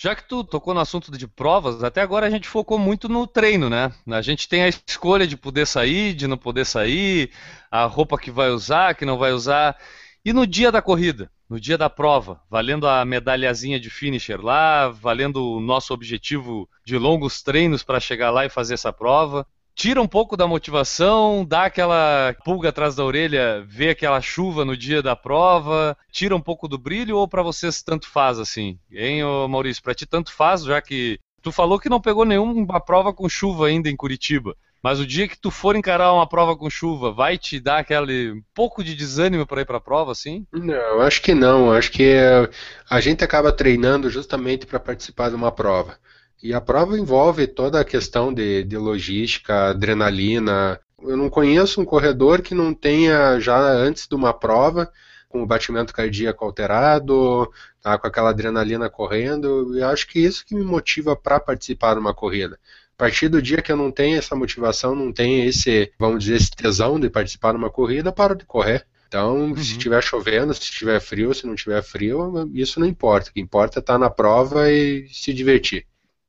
Já 0.00 0.14
que 0.14 0.22
tu 0.28 0.44
tocou 0.44 0.72
no 0.74 0.78
assunto 0.78 1.10
de 1.10 1.26
provas, 1.26 1.82
até 1.82 2.00
agora 2.00 2.24
a 2.24 2.30
gente 2.30 2.48
focou 2.48 2.78
muito 2.78 3.08
no 3.08 3.26
treino, 3.26 3.68
né? 3.68 3.90
A 4.08 4.22
gente 4.22 4.48
tem 4.48 4.62
a 4.62 4.68
escolha 4.68 5.26
de 5.26 5.36
poder 5.36 5.66
sair, 5.66 6.14
de 6.14 6.28
não 6.28 6.38
poder 6.38 6.64
sair, 6.64 7.32
a 7.68 7.84
roupa 7.84 8.16
que 8.16 8.30
vai 8.30 8.50
usar, 8.50 8.94
que 8.94 9.04
não 9.04 9.18
vai 9.18 9.32
usar. 9.32 9.76
E 10.24 10.32
no 10.32 10.46
dia 10.46 10.70
da 10.70 10.82
corrida, 10.82 11.30
no 11.48 11.58
dia 11.58 11.78
da 11.78 11.88
prova, 11.88 12.40
valendo 12.50 12.86
a 12.86 13.04
medalhazinha 13.04 13.80
de 13.80 13.88
finisher 13.88 14.40
lá, 14.40 14.88
valendo 14.88 15.56
o 15.56 15.60
nosso 15.60 15.94
objetivo 15.94 16.68
de 16.84 16.98
longos 16.98 17.42
treinos 17.42 17.82
para 17.82 18.00
chegar 18.00 18.30
lá 18.30 18.44
e 18.44 18.50
fazer 18.50 18.74
essa 18.74 18.92
prova, 18.92 19.46
tira 19.74 20.02
um 20.02 20.08
pouco 20.08 20.36
da 20.36 20.46
motivação, 20.46 21.44
dá 21.44 21.66
aquela 21.66 22.34
pulga 22.44 22.70
atrás 22.70 22.96
da 22.96 23.04
orelha, 23.04 23.64
vê 23.66 23.90
aquela 23.90 24.20
chuva 24.20 24.64
no 24.64 24.76
dia 24.76 25.00
da 25.00 25.14
prova, 25.14 25.96
tira 26.10 26.34
um 26.34 26.40
pouco 26.40 26.66
do 26.66 26.76
brilho 26.76 27.16
ou 27.16 27.28
para 27.28 27.44
vocês 27.44 27.80
tanto 27.80 28.08
faz 28.08 28.40
assim? 28.40 28.76
Hein, 28.90 29.22
Maurício, 29.48 29.82
para 29.82 29.94
ti 29.94 30.04
tanto 30.04 30.32
faz, 30.32 30.64
já 30.64 30.82
que 30.82 31.20
tu 31.40 31.52
falou 31.52 31.78
que 31.78 31.88
não 31.88 32.00
pegou 32.00 32.24
nenhuma 32.24 32.80
prova 32.80 33.14
com 33.14 33.28
chuva 33.28 33.68
ainda 33.68 33.88
em 33.88 33.96
Curitiba. 33.96 34.56
Mas 34.82 35.00
o 35.00 35.06
dia 35.06 35.26
que 35.26 35.38
tu 35.38 35.50
for 35.50 35.74
encarar 35.74 36.12
uma 36.12 36.28
prova 36.28 36.56
com 36.56 36.70
chuva, 36.70 37.12
vai 37.12 37.36
te 37.36 37.58
dar 37.58 37.78
aquele 37.78 38.42
pouco 38.54 38.84
de 38.84 38.94
desânimo 38.94 39.46
para 39.46 39.62
ir 39.62 39.64
para 39.64 39.78
a 39.78 39.80
prova, 39.80 40.12
assim? 40.12 40.46
Não, 40.52 41.00
acho 41.00 41.20
que 41.20 41.34
não. 41.34 41.72
Acho 41.72 41.90
que 41.90 42.04
eh, 42.04 42.48
a 42.88 43.00
gente 43.00 43.24
acaba 43.24 43.52
treinando 43.52 44.08
justamente 44.08 44.66
para 44.66 44.78
participar 44.78 45.30
de 45.30 45.34
uma 45.34 45.50
prova. 45.50 45.98
E 46.40 46.54
a 46.54 46.60
prova 46.60 46.96
envolve 46.96 47.46
toda 47.48 47.80
a 47.80 47.84
questão 47.84 48.32
de, 48.32 48.62
de 48.62 48.76
logística, 48.76 49.70
adrenalina. 49.70 50.80
Eu 51.02 51.16
não 51.16 51.28
conheço 51.28 51.80
um 51.80 51.84
corredor 51.84 52.42
que 52.42 52.54
não 52.54 52.72
tenha, 52.72 53.40
já 53.40 53.58
antes 53.58 54.06
de 54.06 54.14
uma 54.14 54.32
prova, 54.32 54.90
com 55.28 55.42
o 55.42 55.46
batimento 55.46 55.92
cardíaco 55.92 56.44
alterado, 56.44 57.50
tá, 57.82 57.98
com 57.98 58.06
aquela 58.06 58.30
adrenalina 58.30 58.88
correndo. 58.88 59.76
E 59.76 59.82
acho 59.82 60.06
que 60.06 60.20
isso 60.20 60.46
que 60.46 60.54
me 60.54 60.64
motiva 60.64 61.16
para 61.16 61.40
participar 61.40 61.94
de 61.94 62.00
uma 62.00 62.14
corrida. 62.14 62.58
A 62.98 63.04
partir 63.04 63.28
do 63.28 63.40
dia 63.40 63.62
que 63.62 63.70
eu 63.70 63.76
não 63.76 63.92
tenho 63.92 64.18
essa 64.18 64.34
motivação, 64.34 64.92
não 64.92 65.12
tenho 65.12 65.48
esse, 65.48 65.92
vamos 65.96 66.24
dizer, 66.24 66.34
esse 66.34 66.50
tesão 66.50 66.98
de 66.98 67.08
participar 67.08 67.52
de 67.52 67.58
uma 67.58 67.70
corrida, 67.70 68.10
paro 68.10 68.34
de 68.34 68.44
correr. 68.44 68.84
Então, 69.06 69.54
se 69.54 69.72
estiver 69.72 70.02
chovendo, 70.02 70.52
se 70.52 70.62
estiver 70.62 71.00
frio, 71.00 71.32
se 71.32 71.46
não 71.46 71.54
estiver 71.54 71.80
frio, 71.80 72.50
isso 72.52 72.80
não 72.80 72.86
importa. 72.88 73.30
O 73.30 73.32
que 73.32 73.40
importa 73.40 73.78
é 73.78 73.80
estar 73.80 73.98
na 73.98 74.10
prova 74.10 74.68
e 74.68 75.08
se 75.12 75.32
divertir. 75.32 75.86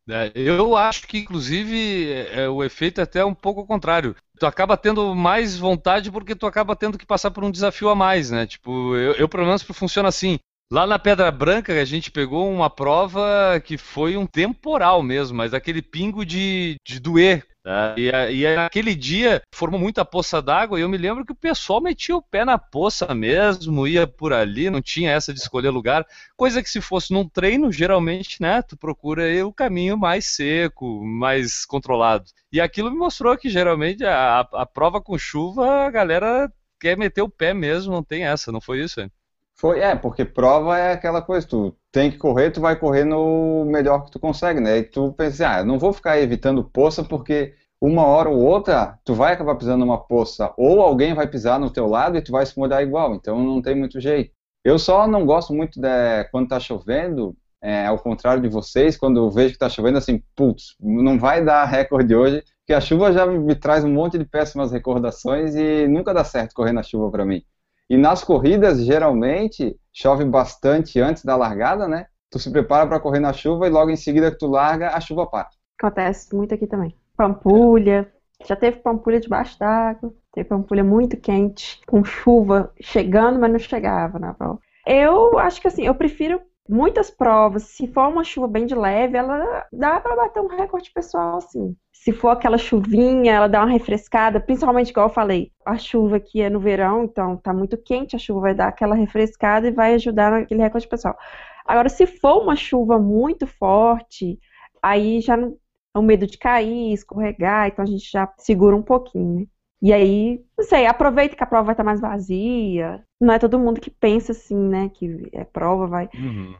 É, 0.07 0.31
eu 0.35 0.75
acho 0.75 1.07
que, 1.07 1.17
inclusive, 1.17 2.11
é, 2.11 2.47
o 2.47 2.63
efeito 2.63 3.01
é 3.01 3.03
até 3.03 3.25
um 3.25 3.33
pouco 3.33 3.61
ao 3.61 3.67
contrário. 3.67 4.15
Tu 4.39 4.45
acaba 4.45 4.77
tendo 4.77 5.15
mais 5.15 5.57
vontade 5.57 6.11
porque 6.11 6.35
tu 6.35 6.45
acaba 6.45 6.75
tendo 6.75 6.99
que 6.99 7.05
passar 7.05 7.31
por 7.31 7.43
um 7.43 7.51
desafio 7.51 7.89
a 7.89 7.95
mais, 7.95 8.29
né? 8.29 8.45
Tipo, 8.45 8.95
eu, 8.95 9.13
eu 9.13 9.27
pelo 9.27 9.45
menos 9.45 9.63
funciona 9.63 10.07
assim. 10.07 10.39
Lá 10.71 10.85
na 10.85 10.99
Pedra 10.99 11.31
Branca 11.31 11.73
a 11.73 11.85
gente 11.85 12.11
pegou 12.11 12.47
uma 12.47 12.69
prova 12.69 13.59
que 13.65 13.75
foi 13.75 14.15
um 14.15 14.27
temporal 14.27 15.01
mesmo, 15.01 15.35
mas 15.35 15.51
aquele 15.51 15.81
pingo 15.81 16.23
de, 16.23 16.75
de 16.85 16.99
doer. 16.99 17.43
Tá? 17.63 17.95
E, 17.97 18.11
e 18.11 18.95
dia 18.95 19.41
formou 19.51 19.79
muita 19.79 20.05
poça 20.05 20.39
d'água 20.39 20.77
e 20.79 20.83
eu 20.83 20.89
me 20.89 20.97
lembro 20.97 21.25
que 21.25 21.31
o 21.31 21.35
pessoal 21.35 21.81
metia 21.81 22.15
o 22.15 22.21
pé 22.21 22.45
na 22.45 22.59
poça 22.59 23.15
mesmo, 23.15 23.87
ia 23.87 24.05
por 24.05 24.31
ali, 24.31 24.69
não 24.69 24.79
tinha 24.79 25.11
essa 25.11 25.33
de 25.33 25.39
escolher 25.39 25.71
lugar. 25.71 26.05
Coisa 26.37 26.61
que 26.61 26.69
se 26.69 26.79
fosse 26.79 27.11
num 27.11 27.27
treino, 27.27 27.71
geralmente, 27.71 28.39
né, 28.39 28.61
tu 28.61 28.77
procura 28.77 29.23
o 29.45 29.51
caminho 29.51 29.97
mais 29.97 30.25
seco, 30.25 31.03
mais 31.03 31.65
controlado. 31.65 32.25
E 32.51 32.61
aquilo 32.61 32.91
me 32.91 32.97
mostrou 32.97 33.35
que 33.35 33.49
geralmente 33.49 34.05
a, 34.05 34.41
a 34.41 34.65
prova 34.67 35.01
com 35.01 35.17
chuva, 35.17 35.87
a 35.87 35.89
galera 35.89 36.51
quer 36.79 36.95
meter 36.95 37.23
o 37.23 37.29
pé 37.29 37.55
mesmo, 37.55 37.91
não 37.91 38.03
tem 38.03 38.23
essa, 38.25 38.51
não 38.51 38.61
foi 38.61 38.83
isso? 38.83 39.01
hein? 39.01 39.11
Foi, 39.59 39.81
é, 39.81 39.93
porque 39.93 40.23
prova 40.23 40.77
é 40.77 40.93
aquela 40.93 41.21
coisa, 41.21 41.45
tu 41.45 41.75
tem 41.91 42.09
que 42.09 42.17
correr, 42.17 42.49
tu 42.49 42.61
vai 42.61 42.79
correr 42.79 43.03
no 43.03 43.65
melhor 43.65 44.05
que 44.05 44.11
tu 44.11 44.17
consegue, 44.17 44.61
né? 44.61 44.77
E 44.77 44.83
tu 44.83 45.11
pensa, 45.11 45.49
ah, 45.49 45.59
eu 45.59 45.65
não 45.65 45.77
vou 45.77 45.91
ficar 45.91 46.17
evitando 46.17 46.63
poça 46.63 47.03
porque 47.03 47.53
uma 47.81 48.05
hora 48.05 48.29
ou 48.29 48.39
outra 48.39 48.97
tu 49.03 49.13
vai 49.13 49.33
acabar 49.33 49.55
pisando 49.55 49.85
numa 49.85 49.97
poça, 49.97 50.53
ou 50.57 50.81
alguém 50.81 51.13
vai 51.13 51.27
pisar 51.27 51.59
no 51.59 51.69
teu 51.69 51.87
lado 51.87 52.17
e 52.17 52.21
tu 52.21 52.31
vai 52.31 52.45
se 52.45 52.57
molhar 52.57 52.81
igual, 52.81 53.13
então 53.15 53.43
não 53.43 53.61
tem 53.61 53.75
muito 53.75 53.99
jeito. 53.99 54.31
Eu 54.63 54.79
só 54.79 55.05
não 55.05 55.25
gosto 55.25 55.53
muito 55.53 55.79
de 55.79 56.23
quando 56.31 56.47
tá 56.47 56.59
chovendo, 56.59 57.35
é, 57.61 57.85
ao 57.85 57.99
contrário 57.99 58.41
de 58.41 58.47
vocês, 58.47 58.95
quando 58.95 59.17
eu 59.19 59.29
vejo 59.29 59.53
que 59.53 59.59
tá 59.59 59.67
chovendo, 59.67 59.97
assim, 59.97 60.23
putz, 60.37 60.75
não 60.79 61.19
vai 61.19 61.43
dar 61.43 61.65
recorde 61.65 62.15
hoje, 62.15 62.43
porque 62.61 62.73
a 62.73 62.79
chuva 62.79 63.11
já 63.11 63.25
me 63.25 63.55
traz 63.55 63.83
um 63.83 63.91
monte 63.91 64.17
de 64.17 64.23
péssimas 64.23 64.71
recordações 64.71 65.53
e 65.55 65.85
nunca 65.85 66.13
dá 66.13 66.23
certo 66.23 66.53
correr 66.53 66.71
na 66.71 66.83
chuva 66.83 67.11
para 67.11 67.25
mim. 67.25 67.43
E 67.89 67.97
nas 67.97 68.23
corridas, 68.23 68.85
geralmente, 68.85 69.75
chove 69.91 70.23
bastante 70.23 70.99
antes 70.99 71.25
da 71.25 71.35
largada, 71.35 71.87
né? 71.87 72.05
Tu 72.29 72.37
se 72.37 72.51
prepara 72.51 72.87
para 72.87 72.99
correr 72.99 73.19
na 73.19 73.33
chuva 73.33 73.65
e 73.65 73.71
logo 73.71 73.89
em 73.89 73.95
seguida 73.95 74.29
que 74.29 74.37
tu 74.37 74.47
larga, 74.47 74.89
a 74.89 74.99
chuva 74.99 75.25
para. 75.25 75.49
Acontece 75.79 76.35
muito 76.35 76.53
aqui 76.53 76.67
também. 76.67 76.95
Pampulha. 77.17 78.11
Já 78.45 78.55
teve 78.55 78.77
pampulha 78.77 79.19
debaixo 79.19 79.57
d'água. 79.57 80.13
Teve 80.31 80.47
pampulha 80.47 80.83
muito 80.83 81.17
quente, 81.17 81.81
com 81.87 82.03
chuva 82.03 82.71
chegando, 82.79 83.39
mas 83.39 83.51
não 83.51 83.59
chegava 83.59 84.19
na 84.19 84.33
prova. 84.33 84.59
Eu 84.85 85.37
acho 85.39 85.59
que 85.59 85.67
assim, 85.67 85.85
eu 85.85 85.95
prefiro 85.95 86.39
muitas 86.69 87.09
provas. 87.09 87.63
Se 87.63 87.87
for 87.87 88.07
uma 88.07 88.23
chuva 88.23 88.47
bem 88.47 88.65
de 88.67 88.75
leve, 88.75 89.17
ela 89.17 89.65
dá 89.73 89.99
para 89.99 90.15
bater 90.15 90.39
um 90.39 90.47
recorde 90.47 90.91
pessoal, 90.91 91.37
assim. 91.37 91.75
Se 91.91 92.13
for 92.13 92.29
aquela 92.29 92.57
chuvinha, 92.57 93.33
ela 93.33 93.47
dá 93.47 93.61
uma 93.61 93.71
refrescada, 93.71 94.39
principalmente 94.39 94.91
igual 94.91 95.07
eu 95.07 95.13
falei, 95.13 95.51
a 95.65 95.77
chuva 95.77 96.17
aqui 96.17 96.41
é 96.41 96.49
no 96.49 96.59
verão, 96.59 97.03
então 97.03 97.35
tá 97.35 97.51
muito 97.51 97.75
quente, 97.77 98.15
a 98.15 98.19
chuva 98.19 98.41
vai 98.41 98.53
dar 98.53 98.67
aquela 98.67 98.95
refrescada 98.95 99.67
e 99.67 99.71
vai 99.71 99.95
ajudar 99.95 100.31
naquele 100.31 100.61
recorde 100.61 100.87
pessoal. 100.87 101.17
Agora, 101.65 101.89
se 101.89 102.05
for 102.05 102.41
uma 102.43 102.55
chuva 102.55 102.99
muito 102.99 103.45
forte, 103.47 104.39
aí 104.81 105.19
já 105.21 105.35
não, 105.35 105.57
é 105.95 105.99
o 105.99 106.01
medo 106.03 106.25
de 106.27 106.37
cair, 106.37 106.93
escorregar, 106.93 107.67
então 107.67 107.83
a 107.83 107.87
gente 107.87 108.09
já 108.09 108.31
segura 108.37 108.75
um 108.75 108.83
pouquinho, 108.83 109.41
né? 109.41 109.45
E 109.81 109.93
aí, 109.93 110.41
não 110.57 110.65
sei, 110.65 110.85
aproveita 110.85 111.35
que 111.35 111.43
a 111.43 111.47
prova 111.47 111.65
vai 111.65 111.73
estar 111.73 111.83
mais 111.83 112.01
vazia. 112.01 113.01
Não 113.21 113.33
é 113.33 113.39
todo 113.39 113.57
mundo 113.59 113.79
que 113.79 113.89
pensa 113.89 114.33
assim, 114.33 114.57
né? 114.57 114.89
Que 114.93 115.29
é 115.31 115.43
prova, 115.43 115.87
vai, 115.87 116.09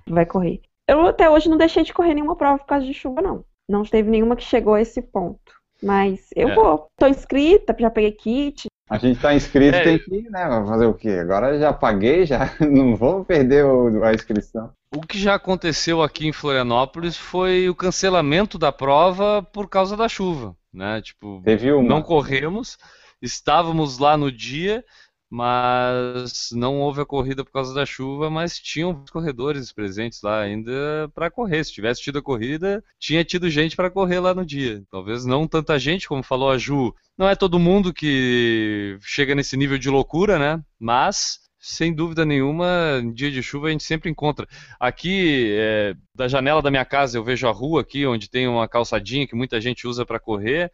vai 0.08 0.26
correr. 0.26 0.62
Eu 0.88 1.02
até 1.08 1.30
hoje 1.30 1.50
não 1.50 1.58
deixei 1.58 1.84
de 1.84 1.94
correr 1.94 2.14
nenhuma 2.14 2.36
prova 2.36 2.58
por 2.60 2.66
causa 2.66 2.86
de 2.86 2.94
chuva, 2.94 3.22
não. 3.22 3.44
Não 3.70 3.84
teve 3.84 4.10
nenhuma 4.10 4.36
que 4.36 4.44
chegou 4.44 4.74
a 4.74 4.82
esse 4.82 5.02
ponto. 5.02 5.40
Mas 5.84 6.28
eu 6.36 6.50
É. 6.50 6.56
vou. 6.56 6.88
Tô 7.00 7.08
inscrita, 7.08 7.76
já 7.78 7.90
peguei 7.90 8.12
kit. 8.12 8.68
A 8.90 8.98
gente 8.98 9.20
tá 9.22 9.34
inscrito, 9.36 9.78
É. 9.78 9.84
tem 9.84 10.00
que 10.00 10.16
ir, 10.16 10.30
né? 10.32 10.48
Vai 10.48 10.66
fazer 10.66 10.86
o 10.88 10.94
quê? 10.96 11.10
Agora 11.10 11.60
já 11.60 11.72
paguei, 11.72 12.26
já 12.26 12.40
não 12.60 12.96
vou 12.96 13.24
perder 13.24 13.64
o- 13.66 14.04
a 14.04 14.14
inscrição. 14.14 14.72
O 14.96 15.02
que 15.02 15.20
já 15.20 15.36
aconteceu 15.36 16.02
aqui 16.02 16.28
em 16.28 16.34
Florianópolis 16.34 17.16
foi 17.16 17.70
o 17.70 17.76
cancelamento 17.76 18.58
da 18.58 18.72
prova 18.72 19.44
por 19.54 19.70
causa 19.70 19.96
da 19.96 20.08
chuva. 20.10 20.56
né? 20.74 21.02
Tipo, 21.02 21.42
Teve 21.44 21.72
uma. 21.72 21.88
não 21.88 22.02
corremos, 22.02 22.78
estávamos 23.22 23.98
lá 23.98 24.18
no 24.18 24.32
dia, 24.32 24.84
mas 25.30 26.50
não 26.52 26.80
houve 26.82 27.02
a 27.02 27.06
corrida 27.06 27.46
por 27.46 27.52
causa 27.52 27.74
da 27.74 27.86
chuva, 27.86 28.30
mas 28.30 28.58
tinham 28.58 29.06
corredores 29.12 29.72
presentes 29.72 30.22
lá 30.24 30.42
ainda 30.42 31.10
para 31.14 31.30
correr. 31.30 31.64
Se 31.64 31.72
tivesse 31.72 32.02
tido 32.02 32.20
a 32.20 32.24
corrida, 32.24 32.84
tinha 33.00 33.24
tido 33.24 33.50
gente 33.50 33.76
para 33.76 33.92
correr 33.92 34.20
lá 34.20 34.34
no 34.34 34.46
dia. 34.46 34.84
Talvez 34.90 35.26
não 35.26 35.48
tanta 35.48 35.78
gente, 35.78 36.08
como 36.08 36.24
falou 36.24 36.50
a 36.50 36.58
Ju. 36.58 36.94
Não 37.18 37.30
é 37.30 37.36
todo 37.36 37.60
mundo 37.60 37.94
que 37.94 38.98
chega 39.02 39.36
nesse 39.36 39.56
nível 39.56 39.78
de 39.78 39.90
loucura, 39.90 40.40
né? 40.40 40.64
Mas 40.80 41.40
sem 41.60 41.94
dúvida 41.94 42.26
nenhuma, 42.26 43.04
dia 43.14 43.30
de 43.30 43.44
chuva 43.44 43.68
a 43.68 43.72
gente 43.72 43.84
sempre 43.84 44.10
encontra. 44.10 44.48
Aqui, 44.80 45.54
é, 45.58 45.94
da 46.16 46.28
janela 46.28 46.62
da 46.62 46.72
minha 46.72 46.86
casa, 46.86 47.18
eu 47.18 47.24
vejo 47.24 47.48
a 47.48 47.52
rua 47.52 47.82
aqui, 47.82 48.06
onde 48.08 48.30
tem 48.30 48.48
uma 48.48 48.68
calçadinha 48.68 49.28
que 49.28 49.36
muita 49.36 49.60
gente 49.60 49.86
usa 49.86 50.06
para 50.06 50.20
correr. 50.20 50.72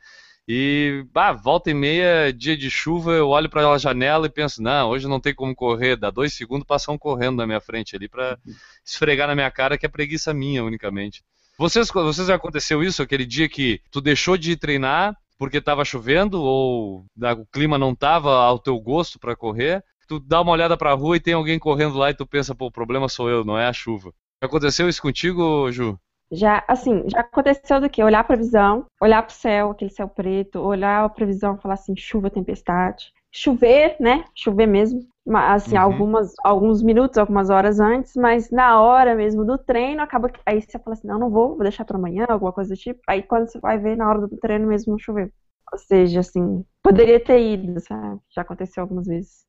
E, 0.47 1.03
bah, 1.11 1.31
volta 1.31 1.71
e 1.71 1.73
meia, 1.73 2.31
dia 2.31 2.55
de 2.55 2.69
chuva, 2.69 3.13
eu 3.13 3.29
olho 3.29 3.49
para 3.49 3.67
a 3.67 3.77
janela 3.77 4.27
e 4.27 4.29
penso, 4.29 4.61
não, 4.61 4.89
hoje 4.89 5.07
não 5.07 5.19
tem 5.19 5.33
como 5.33 5.55
correr. 5.55 5.95
Dá 5.95 6.11
dois 6.11 6.33
segundos, 6.33 6.67
passa 6.67 6.91
um 6.91 6.97
correndo 6.97 7.37
na 7.37 7.47
minha 7.47 7.59
frente 7.59 7.95
ali 7.95 8.07
para 8.07 8.37
esfregar 8.85 9.27
na 9.27 9.35
minha 9.35 9.49
cara, 9.49 9.77
que 9.77 9.85
é 9.85 9.89
preguiça 9.89 10.33
minha 10.33 10.63
unicamente. 10.63 11.23
Vocês, 11.57 11.89
vocês 11.89 12.27
já 12.27 12.35
aconteceu 12.35 12.83
isso, 12.83 13.01
aquele 13.01 13.25
dia 13.25 13.49
que 13.49 13.81
tu 13.89 14.01
deixou 14.01 14.37
de 14.37 14.55
treinar 14.55 15.15
porque 15.37 15.57
estava 15.57 15.83
chovendo 15.83 16.41
ou 16.41 17.05
o 17.19 17.45
clima 17.51 17.77
não 17.77 17.91
estava 17.91 18.35
ao 18.35 18.59
teu 18.59 18.79
gosto 18.79 19.19
para 19.19 19.35
correr? 19.35 19.83
tu 20.07 20.19
dá 20.19 20.41
uma 20.41 20.51
olhada 20.51 20.77
pra 20.77 20.93
rua 20.93 21.17
e 21.17 21.19
tem 21.19 21.33
alguém 21.33 21.59
correndo 21.59 21.97
lá 21.97 22.09
e 22.09 22.13
tu 22.13 22.25
pensa, 22.25 22.55
pô, 22.55 22.67
o 22.67 22.71
problema 22.71 23.09
sou 23.09 23.29
eu, 23.29 23.43
não 23.43 23.57
é 23.57 23.67
a 23.67 23.73
chuva. 23.73 24.13
Aconteceu 24.41 24.87
isso 24.87 25.01
contigo, 25.01 25.71
Ju? 25.71 25.99
Já, 26.31 26.63
assim, 26.67 27.03
já 27.07 27.19
aconteceu 27.19 27.79
do 27.79 27.89
que? 27.89 28.03
Olhar 28.03 28.19
a 28.19 28.23
previsão, 28.23 28.85
olhar 29.01 29.21
pro 29.23 29.33
céu, 29.33 29.71
aquele 29.71 29.91
céu 29.91 30.07
preto, 30.07 30.59
olhar 30.59 31.03
a 31.03 31.09
previsão 31.09 31.55
e 31.55 31.61
falar 31.61 31.75
assim, 31.75 31.95
chuva, 31.95 32.29
tempestade. 32.29 33.11
Chover, 33.31 33.95
né? 33.99 34.25
Chover 34.33 34.65
mesmo. 34.65 35.01
Assim, 35.27 35.75
uhum. 35.75 35.81
algumas, 35.81 36.33
alguns 36.43 36.83
minutos, 36.83 37.17
algumas 37.17 37.49
horas 37.49 37.79
antes, 37.79 38.13
mas 38.15 38.49
na 38.51 38.79
hora 38.79 39.15
mesmo 39.15 39.43
do 39.43 39.57
treino, 39.57 40.01
acaba 40.01 40.29
que. 40.29 40.39
Aí 40.45 40.61
você 40.61 40.79
fala 40.79 40.93
assim, 40.93 41.07
não, 41.07 41.19
não 41.19 41.29
vou, 41.29 41.49
vou 41.49 41.63
deixar 41.63 41.83
para 41.83 41.97
amanhã, 41.97 42.25
alguma 42.29 42.53
coisa 42.53 42.73
do 42.73 42.79
tipo. 42.79 43.01
Aí 43.07 43.23
quando 43.23 43.47
você 43.49 43.59
vai 43.59 43.77
ver, 43.77 43.97
na 43.97 44.07
hora 44.07 44.21
do 44.21 44.37
treino 44.37 44.67
mesmo 44.67 44.99
choveu. 44.99 45.29
Ou 45.71 45.79
seja, 45.79 46.19
assim, 46.21 46.63
poderia 46.83 47.19
ter 47.19 47.39
ido, 47.41 47.79
sabe? 47.81 48.19
Já 48.33 48.43
aconteceu 48.43 48.83
algumas 48.83 49.07
vezes. 49.07 49.45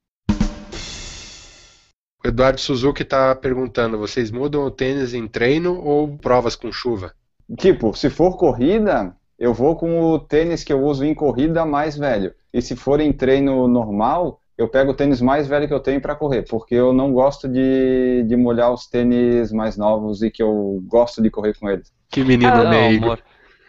Eduardo 2.27 2.61
Suzuki 2.61 3.03
está 3.03 3.35
perguntando: 3.35 3.99
vocês 3.99 4.31
mudam 4.31 4.65
o 4.65 4.71
tênis 4.71 5.15
em 5.15 5.29
treino 5.29 5.81
ou 5.81 6.19
provas 6.19 6.57
com 6.57 6.73
chuva? 6.73 7.13
Tipo, 7.57 7.95
se 7.95 8.11
for 8.11 8.37
corrida, 8.37 9.15
eu 9.39 9.55
vou 9.55 9.77
com 9.77 10.01
o 10.01 10.19
tênis 10.19 10.65
que 10.65 10.73
eu 10.73 10.83
uso 10.83 11.05
em 11.05 11.15
corrida 11.15 11.65
mais 11.65 11.97
velho. 11.97 12.35
E 12.53 12.61
se 12.61 12.75
for 12.75 13.01
em 13.01 13.13
treino 13.13 13.69
normal, 13.69 14.41
eu 14.59 14.69
pego 14.69 14.91
o 14.91 14.95
tênis 14.95 15.21
mais 15.21 15.47
velho 15.47 15.69
que 15.69 15.75
eu 15.75 15.81
tenho 15.81 16.01
para 16.01 16.17
correr, 16.17 16.43
porque 16.43 16.75
eu 16.75 16.93
não 16.93 17.13
gosto 17.13 17.47
de, 17.47 18.25
de 18.27 18.37
molhar 18.37 18.73
os 18.73 18.89
tênis 18.89 19.53
mais 19.53 19.77
novos 19.77 20.23
e 20.23 20.31
que 20.31 20.43
eu 20.43 20.83
gosto 20.89 21.23
de 21.23 21.31
correr 21.31 21.55
com 21.57 21.71
eles. 21.71 21.93
Que 22.11 22.25
menino 22.25 22.53
ah, 22.53 22.69
meio. 22.69 23.19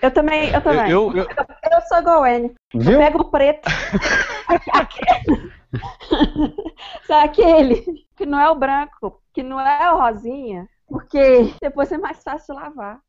Eu 0.01 0.11
também, 0.11 0.49
eu 0.49 0.61
também. 0.61 0.89
Eu, 0.89 1.11
eu, 1.11 1.17
eu... 1.17 1.27
eu 1.27 1.81
sou 1.87 1.99
igual. 1.99 2.23
Viu? 2.73 2.93
Eu 2.93 2.97
pego 2.99 3.21
o 3.21 3.25
preto. 3.25 3.69
Sabe 7.05 7.25
aquele 7.25 8.05
que 8.15 8.25
não 8.25 8.39
é 8.39 8.49
o 8.49 8.55
branco, 8.55 9.21
que 9.33 9.43
não 9.43 9.59
é 9.59 9.91
o 9.91 9.97
rosinha, 9.97 10.67
porque 10.87 11.53
depois 11.61 11.91
é 11.91 11.97
mais 11.97 12.23
fácil 12.23 12.55
lavar. 12.55 12.99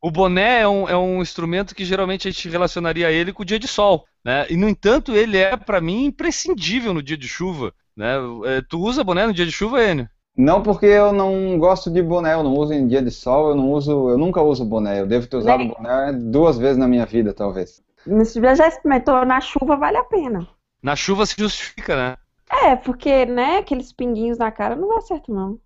O 0.00 0.10
boné 0.10 0.60
é 0.60 0.68
um, 0.68 0.88
é 0.88 0.96
um 0.96 1.20
instrumento 1.20 1.74
que 1.74 1.84
geralmente 1.84 2.28
a 2.28 2.30
gente 2.30 2.48
relacionaria 2.48 3.10
ele 3.10 3.32
com 3.32 3.42
o 3.42 3.46
dia 3.46 3.58
de 3.58 3.66
sol, 3.66 4.04
né? 4.24 4.46
E 4.48 4.56
no 4.56 4.68
entanto 4.68 5.12
ele 5.12 5.38
é 5.38 5.56
para 5.56 5.80
mim 5.80 6.04
imprescindível 6.04 6.94
no 6.94 7.02
dia 7.02 7.16
de 7.16 7.26
chuva, 7.26 7.72
né? 7.96 8.14
É, 8.44 8.62
tu 8.68 8.78
usa 8.78 9.02
boné 9.02 9.26
no 9.26 9.32
dia 9.32 9.46
de 9.46 9.52
chuva, 9.52 9.82
Enio? 9.82 10.08
Não, 10.36 10.62
porque 10.62 10.84
eu 10.84 11.12
não 11.12 11.58
gosto 11.58 11.90
de 11.90 12.02
boné, 12.02 12.34
eu 12.34 12.42
não 12.42 12.52
uso 12.52 12.74
em 12.74 12.86
dia 12.86 13.00
de 13.00 13.10
sol, 13.10 13.48
eu 13.48 13.54
não 13.56 13.72
uso, 13.72 14.10
eu 14.10 14.18
nunca 14.18 14.42
uso 14.42 14.66
boné. 14.66 15.00
Eu 15.00 15.06
devo 15.06 15.26
ter 15.26 15.38
usado 15.38 15.58
Nem... 15.58 15.68
boné 15.68 16.12
duas 16.12 16.58
vezes 16.58 16.76
na 16.76 16.86
minha 16.86 17.06
vida, 17.06 17.32
talvez. 17.32 17.82
Se 18.24 18.40
já 18.40 18.68
experimentou 18.68 19.24
na 19.24 19.40
chuva, 19.40 19.76
vale 19.76 19.96
a 19.96 20.04
pena. 20.04 20.48
Na 20.82 20.94
chuva 20.94 21.26
se 21.26 21.34
justifica, 21.36 21.96
né? 21.96 22.16
É, 22.48 22.76
porque, 22.76 23.26
né, 23.26 23.58
aqueles 23.58 23.92
pinguinhos 23.92 24.38
na 24.38 24.52
cara 24.52 24.76
não 24.76 24.88
dá 24.88 25.00
certo, 25.00 25.32
não. 25.32 25.58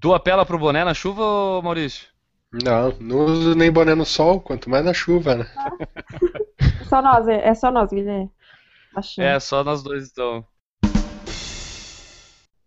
Tu 0.00 0.14
apela 0.14 0.46
pro 0.46 0.58
boné 0.58 0.84
na 0.84 0.94
chuva, 0.94 1.60
Maurício? 1.60 2.06
Não, 2.52 2.94
não 3.00 3.24
uso 3.26 3.54
nem 3.54 3.70
boné 3.70 3.94
no 3.94 4.06
sol, 4.06 4.40
quanto 4.40 4.70
mais 4.70 4.84
na 4.84 4.94
chuva, 4.94 5.34
né? 5.34 5.46
Ah. 5.56 5.70
só 6.88 7.02
nós, 7.02 7.26
é, 7.26 7.48
é 7.48 7.54
só 7.54 7.70
nós, 7.70 7.90
Guilherme. 7.90 8.30
É, 9.18 9.38
só 9.40 9.64
nós 9.64 9.82
dois, 9.82 10.08
então. 10.10 10.46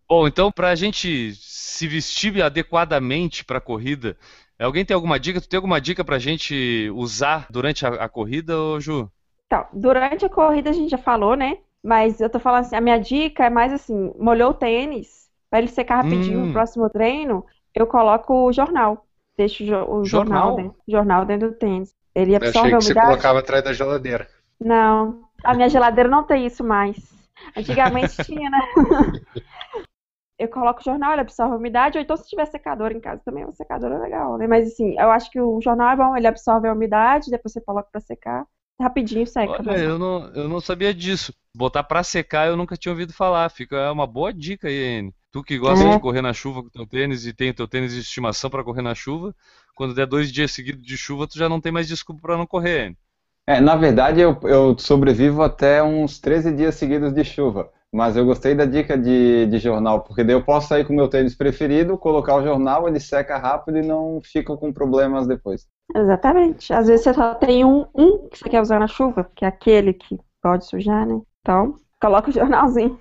Bom, 0.08 0.28
então, 0.28 0.52
pra 0.52 0.74
gente 0.74 1.34
se 1.34 1.88
vestir 1.88 2.42
adequadamente 2.42 3.44
para 3.44 3.58
a 3.58 3.62
corrida, 3.62 4.16
alguém 4.58 4.84
tem 4.84 4.94
alguma 4.94 5.18
dica? 5.18 5.40
Tu 5.40 5.48
tem 5.48 5.56
alguma 5.56 5.80
dica 5.80 6.04
para 6.04 6.16
a 6.16 6.20
gente 6.20 6.90
usar 6.94 7.46
durante 7.50 7.86
a, 7.86 7.88
a 7.88 8.08
corrida, 8.08 8.58
ô 8.58 8.78
Ju? 8.78 9.10
Então, 9.52 9.66
durante 9.70 10.24
a 10.24 10.30
corrida 10.30 10.70
a 10.70 10.72
gente 10.72 10.90
já 10.90 10.96
falou, 10.96 11.36
né? 11.36 11.58
Mas 11.84 12.22
eu 12.22 12.30
tô 12.30 12.40
falando 12.40 12.62
assim, 12.62 12.74
a 12.74 12.80
minha 12.80 12.98
dica 12.98 13.44
é 13.44 13.50
mais 13.50 13.70
assim, 13.70 14.10
molhou 14.18 14.52
o 14.52 14.54
tênis, 14.54 15.28
para 15.50 15.58
ele 15.58 15.68
secar 15.68 15.96
rapidinho 15.96 16.40
hum. 16.40 16.46
no 16.46 16.52
próximo 16.54 16.88
treino, 16.88 17.44
eu 17.74 17.86
coloco 17.86 18.46
o 18.46 18.52
jornal. 18.52 19.04
Deixo 19.36 19.62
o 19.62 19.66
jornal, 19.66 20.04
jornal 20.06 20.56
dentro, 20.56 20.76
jornal 20.88 21.24
dentro 21.26 21.50
do 21.50 21.54
tênis. 21.54 21.94
Ele 22.14 22.34
absorve 22.34 22.70
eu 22.70 22.78
achei 22.78 22.94
que 22.94 22.94
você 22.94 23.06
colocava 23.06 23.40
atrás 23.40 23.62
da 23.62 23.74
geladeira. 23.74 24.26
Não, 24.58 25.22
a 25.44 25.52
minha 25.52 25.68
geladeira 25.68 26.08
não 26.08 26.24
tem 26.24 26.46
isso 26.46 26.64
mais. 26.64 26.96
Antigamente 27.54 28.16
tinha, 28.24 28.48
né? 28.48 28.60
eu 30.38 30.48
coloco 30.48 30.80
o 30.80 30.84
jornal, 30.84 31.12
ele 31.12 31.20
absorve 31.20 31.52
a 31.52 31.58
umidade, 31.58 31.98
ou 31.98 32.02
então 32.02 32.16
se 32.16 32.26
tiver 32.26 32.46
secador 32.46 32.90
em 32.90 33.00
casa 33.00 33.20
também, 33.22 33.44
uma 33.44 33.52
secadora 33.52 33.96
é 33.96 33.98
legal, 33.98 34.38
né? 34.38 34.46
Mas 34.46 34.68
assim, 34.68 34.98
eu 34.98 35.10
acho 35.10 35.30
que 35.30 35.38
o 35.38 35.60
jornal 35.60 35.90
é 35.90 35.96
bom, 35.96 36.16
ele 36.16 36.26
absorve 36.26 36.68
a 36.68 36.72
umidade, 36.72 37.30
depois 37.30 37.52
você 37.52 37.60
coloca 37.60 37.90
para 37.92 38.00
secar, 38.00 38.46
rapidinho 38.82 39.26
seca. 39.26 39.62
Olha, 39.66 39.78
eu 39.78 39.98
não, 39.98 40.26
eu 40.34 40.48
não 40.48 40.60
sabia 40.60 40.92
disso. 40.92 41.32
Botar 41.54 41.82
para 41.82 42.02
secar 42.02 42.48
eu 42.48 42.56
nunca 42.56 42.76
tinha 42.76 42.92
ouvido 42.92 43.12
falar, 43.12 43.48
fica 43.50 43.76
é 43.76 43.90
uma 43.90 44.06
boa 44.06 44.32
dica 44.32 44.68
aí, 44.68 44.98
Anne. 44.98 45.14
Tu 45.30 45.42
que 45.42 45.58
gosta 45.58 45.86
é. 45.86 45.90
de 45.94 46.00
correr 46.00 46.22
na 46.22 46.32
chuva 46.32 46.62
com 46.62 46.68
teu 46.68 46.86
tênis 46.86 47.26
e 47.26 47.32
tem 47.32 47.50
o 47.50 47.54
teu 47.54 47.66
tênis 47.66 47.94
de 47.94 48.00
estimação 48.00 48.50
para 48.50 48.64
correr 48.64 48.82
na 48.82 48.94
chuva, 48.94 49.34
quando 49.74 49.94
der 49.94 50.06
dois 50.06 50.30
dias 50.30 50.52
seguidos 50.52 50.84
de 50.84 50.96
chuva, 50.96 51.26
tu 51.26 51.38
já 51.38 51.48
não 51.48 51.60
tem 51.60 51.72
mais 51.72 51.88
desculpa 51.88 52.20
para 52.20 52.36
não 52.36 52.46
correr, 52.46 52.86
Anne. 52.86 52.98
É, 53.46 53.60
na 53.60 53.74
verdade 53.74 54.20
eu, 54.20 54.38
eu 54.44 54.78
sobrevivo 54.78 55.42
até 55.42 55.82
uns 55.82 56.18
13 56.20 56.52
dias 56.52 56.74
seguidos 56.74 57.12
de 57.12 57.24
chuva. 57.24 57.70
Mas 57.92 58.16
eu 58.16 58.24
gostei 58.24 58.54
da 58.54 58.64
dica 58.64 58.96
de, 58.96 59.46
de 59.46 59.58
jornal, 59.58 60.00
porque 60.00 60.24
daí 60.24 60.34
eu 60.34 60.42
posso 60.42 60.68
sair 60.68 60.84
com 60.86 60.94
o 60.94 60.96
meu 60.96 61.08
tênis 61.08 61.34
preferido, 61.34 61.98
colocar 61.98 62.36
o 62.36 62.42
jornal, 62.42 62.88
ele 62.88 62.98
seca 62.98 63.36
rápido 63.36 63.76
e 63.78 63.86
não 63.86 64.18
fica 64.22 64.56
com 64.56 64.72
problemas 64.72 65.26
depois. 65.26 65.68
Exatamente. 65.94 66.72
Às 66.72 66.86
vezes 66.86 67.04
você 67.04 67.12
só 67.12 67.34
tem 67.34 67.66
um, 67.66 67.84
um 67.94 68.28
que 68.28 68.38
você 68.38 68.48
quer 68.48 68.62
usar 68.62 68.80
na 68.80 68.86
chuva, 68.86 69.30
que 69.34 69.44
é 69.44 69.48
aquele 69.48 69.92
que 69.92 70.18
pode 70.40 70.64
sujar, 70.64 71.06
né? 71.06 71.20
Então, 71.40 71.76
coloca 72.00 72.30
o 72.30 72.32
jornalzinho. 72.32 72.98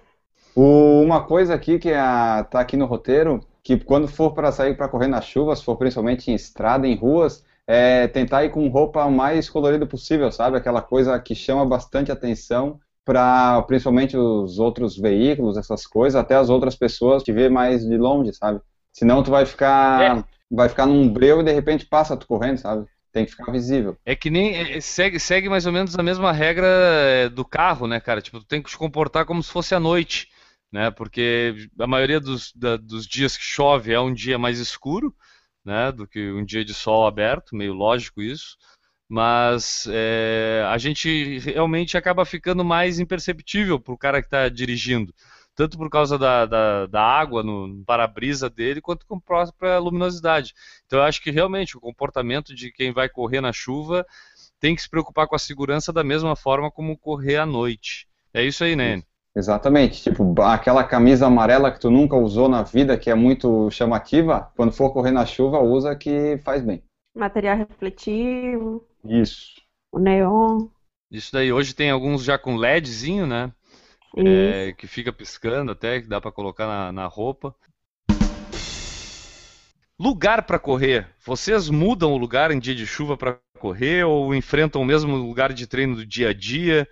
O, 0.54 1.02
uma 1.02 1.24
coisa 1.24 1.54
aqui 1.54 1.80
que 1.80 1.88
está 1.88 2.44
tá 2.44 2.60
aqui 2.60 2.76
no 2.76 2.86
roteiro, 2.86 3.40
que 3.64 3.80
quando 3.80 4.10
for 4.10 4.34
para 4.34 4.52
sair 4.52 4.76
para 4.76 4.90
correr 4.90 5.08
na 5.08 5.22
chuva, 5.22 5.56
se 5.56 5.64
for 5.64 5.78
principalmente 5.78 6.30
em 6.30 6.36
estrada, 6.36 6.86
em 6.86 6.98
ruas, 6.98 7.46
é 7.66 8.10
tentar 8.10 8.44
ir 8.44 8.50
com 8.50 8.68
roupa 8.68 9.10
mais 9.10 9.50
colorida 9.50 9.86
possível, 9.86 10.30
sabe? 10.34 10.58
Aquela 10.58 10.82
coisa 10.82 11.18
que 11.18 11.34
chama 11.34 11.66
bastante 11.66 12.12
atenção 12.12 12.78
para 13.06 13.62
principalmente 13.64 14.16
os 14.16 14.60
outros 14.60 14.98
veículos, 14.98 15.58
essas 15.58 15.86
coisas, 15.86 16.20
até 16.20 16.36
as 16.36 16.50
outras 16.50 16.76
pessoas 16.76 17.24
te 17.24 17.32
ver 17.32 17.50
mais 17.50 17.86
de 17.86 17.98
longe, 17.98 18.34
sabe? 18.34 18.62
Senão 18.92 19.24
tu 19.24 19.32
vai 19.32 19.46
ficar 19.46 20.18
é. 20.20 20.24
vai 20.50 20.70
ficar 20.70 20.86
num 20.86 21.08
breu 21.08 21.42
e 21.42 21.44
de 21.44 21.52
repente 21.52 21.86
passa 21.86 22.18
tu 22.18 22.28
correndo, 22.28 22.58
sabe? 22.58 22.86
Tem 23.12 23.26
que 23.26 23.32
ficar 23.32 23.52
visível. 23.52 23.98
É 24.06 24.16
que 24.16 24.30
nem 24.30 24.56
é, 24.56 24.80
segue, 24.80 25.20
segue 25.20 25.50
mais 25.50 25.66
ou 25.66 25.74
menos 25.74 25.98
a 25.98 26.04
mesma 26.04 26.32
regra 26.32 26.68
é, 26.68 27.30
do 27.30 27.44
carro, 27.44 27.88
né, 27.88 28.00
cara? 28.00 28.22
Tipo, 28.22 28.40
tu 28.40 28.46
tem 28.46 28.62
que 28.62 28.70
te 28.70 28.78
comportar 28.78 29.26
como 29.26 29.44
se 29.44 29.52
fosse 29.52 29.76
à 29.76 29.80
noite, 29.80 30.30
né? 30.72 30.92
Porque 30.92 31.68
a 31.78 31.88
maioria 31.88 32.22
dos, 32.22 32.54
da, 32.54 32.78
dos 32.78 33.06
dias 33.06 33.36
que 33.36 33.44
chove 33.44 33.92
é 33.92 34.00
um 34.00 34.14
dia 34.14 34.38
mais 34.38 34.60
escuro, 34.60 35.14
né, 35.64 35.92
do 35.92 36.08
que 36.08 36.32
um 36.32 36.44
dia 36.44 36.66
de 36.66 36.74
sol 36.74 37.06
aberto, 37.06 37.56
meio 37.56 37.74
lógico 37.74 38.22
isso 38.22 38.58
mas 39.12 39.90
é, 39.92 40.66
a 40.70 40.78
gente 40.78 41.40
realmente 41.40 41.98
acaba 41.98 42.24
ficando 42.24 42.64
mais 42.64 42.98
imperceptível 42.98 43.78
para 43.78 43.94
o 43.94 43.98
cara 43.98 44.22
que 44.22 44.28
está 44.28 44.48
dirigindo, 44.48 45.14
tanto 45.54 45.78
por 45.78 45.90
causa 45.90 46.18
da, 46.18 46.46
da, 46.46 46.86
da 46.86 47.02
água 47.02 47.44
no 47.44 47.84
para-brisa 47.86 48.50
dele, 48.50 48.80
quanto 48.80 49.06
com 49.06 49.16
a 49.16 49.20
própria 49.20 49.78
luminosidade. 49.80 50.54
Então 50.86 51.00
eu 51.00 51.04
acho 51.04 51.22
que 51.22 51.30
realmente 51.30 51.76
o 51.76 51.82
comportamento 51.82 52.56
de 52.56 52.72
quem 52.72 52.94
vai 52.94 53.10
correr 53.10 53.42
na 53.42 53.52
chuva 53.52 54.06
tem 54.62 54.74
que 54.74 54.82
se 54.82 54.90
preocupar 54.90 55.28
com 55.28 55.36
a 55.36 55.40
segurança 55.40 55.92
da 55.92 56.06
mesma 56.06 56.34
forma 56.34 56.72
como 56.72 56.98
correr 56.98 57.36
à 57.36 57.46
noite. 57.46 58.08
É 58.34 58.42
isso 58.42 58.64
aí, 58.64 58.78
né? 58.78 59.04
Exatamente, 59.36 60.02
tipo, 60.04 60.42
aquela 60.42 60.86
camisa 60.86 61.28
amarela 61.28 61.70
que 61.70 61.82
tu 61.82 61.92
nunca 61.92 62.16
usou 62.16 62.48
na 62.48 62.64
vida, 62.64 62.98
que 62.98 63.10
é 63.10 63.16
muito 63.16 63.70
chamativa, 63.72 64.50
quando 64.56 64.72
for 64.72 64.94
correr 64.94 65.12
na 65.12 65.26
chuva, 65.26 65.60
usa 65.60 65.94
que 65.98 66.38
faz 66.46 66.64
bem. 66.64 66.82
Material 67.14 67.58
refletivo. 67.58 68.90
Isso. 69.04 69.62
O 69.92 70.00
neon. 70.00 70.68
Isso 71.10 71.32
daí, 71.34 71.52
hoje 71.52 71.74
tem 71.74 71.90
alguns 71.90 72.24
já 72.24 72.38
com 72.38 72.56
LEDzinho, 72.56 73.28
né? 73.28 73.52
É, 74.18 74.74
que 74.74 74.88
fica 74.88 75.12
piscando 75.12 75.72
até, 75.72 76.02
que 76.02 76.08
dá 76.08 76.20
pra 76.20 76.32
colocar 76.32 76.68
na, 76.68 76.92
na 76.92 77.08
roupa. 77.08 77.56
Lugar 80.00 80.44
pra 80.44 80.58
correr. 80.58 81.08
Vocês 81.24 81.70
mudam 81.70 82.14
o 82.14 82.18
lugar 82.18 82.52
em 82.52 82.60
dia 82.60 82.74
de 82.74 82.88
chuva 82.88 83.16
pra 83.16 83.38
correr 83.60 84.04
ou 84.04 84.34
enfrentam 84.34 84.82
o 84.82 84.86
mesmo 84.86 85.16
lugar 85.16 85.54
de 85.54 85.68
treino 85.68 85.96
do 85.96 86.06
dia 86.06 86.30
a 86.30 86.34
dia? 86.34 86.88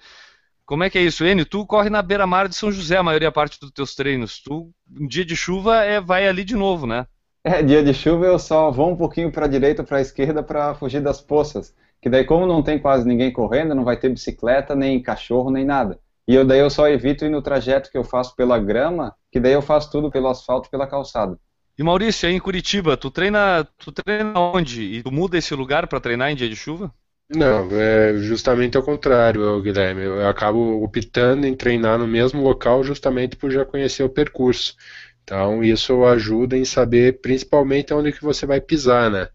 Como 0.66 0.84
é 0.84 0.90
que 0.90 1.00
é 1.00 1.02
isso, 1.02 1.26
Enio? 1.26 1.46
Tu 1.46 1.66
corre 1.66 1.90
na 1.90 2.02
beira-mar 2.02 2.48
de 2.48 2.56
São 2.56 2.72
José 2.72 2.96
a 2.98 3.04
maioria 3.04 3.32
parte 3.32 3.60
dos 3.60 3.72
teus 3.72 3.96
treinos. 3.96 4.40
Tu, 4.40 4.72
em 5.00 5.08
dia 5.08 5.26
de 5.26 5.36
chuva, 5.36 5.84
é, 5.84 6.00
vai 6.00 6.28
ali 6.28 6.44
de 6.44 6.56
novo, 6.56 6.86
né? 6.86 7.08
É, 7.44 7.64
dia 7.64 7.84
de 7.84 7.94
chuva 7.94 8.28
eu 8.28 8.38
só 8.38 8.70
vou 8.70 8.92
um 8.92 8.96
pouquinho 8.96 9.32
para 9.32 9.46
a 9.46 9.50
direita 9.50 9.82
ou 9.82 9.88
para 9.88 9.98
a 9.98 10.02
esquerda 10.02 10.44
para 10.44 10.76
fugir 10.76 11.02
das 11.02 11.20
poças. 11.20 11.74
Que 12.02 12.10
daí, 12.10 12.24
como 12.24 12.46
não 12.46 12.64
tem 12.64 12.80
quase 12.80 13.08
ninguém 13.08 13.32
correndo, 13.32 13.76
não 13.76 13.84
vai 13.84 13.98
ter 13.98 14.10
bicicleta, 14.10 14.76
nem 14.76 15.02
cachorro, 15.02 15.52
nem 15.52 15.66
nada. 15.66 16.00
E 16.28 16.36
eu 16.36 16.46
daí 16.46 16.60
eu 16.60 16.70
só 16.70 16.88
evito 16.88 17.26
ir 17.26 17.30
no 17.30 17.42
trajeto 17.42 17.92
que 17.92 17.98
eu 17.98 18.04
faço 18.04 18.36
pela 18.36 18.60
grama, 18.60 19.16
que 19.32 19.40
daí 19.40 19.54
eu 19.54 19.62
faço 19.62 19.92
tudo 19.92 20.12
pelo 20.12 20.28
asfalto 20.28 20.68
e 20.68 20.72
pela 20.72 20.88
calçada. 20.88 21.38
E 21.78 21.84
Maurício, 21.84 22.28
aí 22.28 22.36
em 22.36 22.40
Curitiba, 22.40 22.96
tu 22.96 23.10
treina, 23.10 23.68
tu 23.78 23.92
treina 23.92 24.38
onde? 24.38 24.84
E 24.84 25.02
tu 25.02 25.12
muda 25.12 25.38
esse 25.38 25.56
lugar 25.56 25.88
pra 25.88 26.00
treinar 26.00 26.30
em 26.30 26.36
dia 26.36 26.50
de 26.50 26.56
chuva? 26.56 26.94
Não, 27.30 27.70
é 27.72 28.18
justamente 28.18 28.76
ao 28.76 28.84
contrário, 28.84 29.62
Guilherme. 29.62 30.04
Eu 30.04 30.28
acabo 30.28 30.84
optando 30.84 31.46
em 31.46 31.56
treinar 31.56 31.98
no 31.98 32.08
mesmo 32.08 32.42
local 32.42 32.84
justamente 32.84 33.36
por 33.36 33.52
já 33.52 33.64
conhecer 33.64 34.04
o 34.04 34.10
percurso. 34.10 34.76
Então, 35.24 35.64
isso 35.64 36.04
ajuda 36.06 36.58
em 36.58 36.66
saber 36.66 37.22
principalmente 37.22 37.94
onde 37.94 38.12
que 38.12 38.24
você 38.24 38.46
vai 38.48 38.60
pisar, 38.60 39.12
né? 39.12 39.30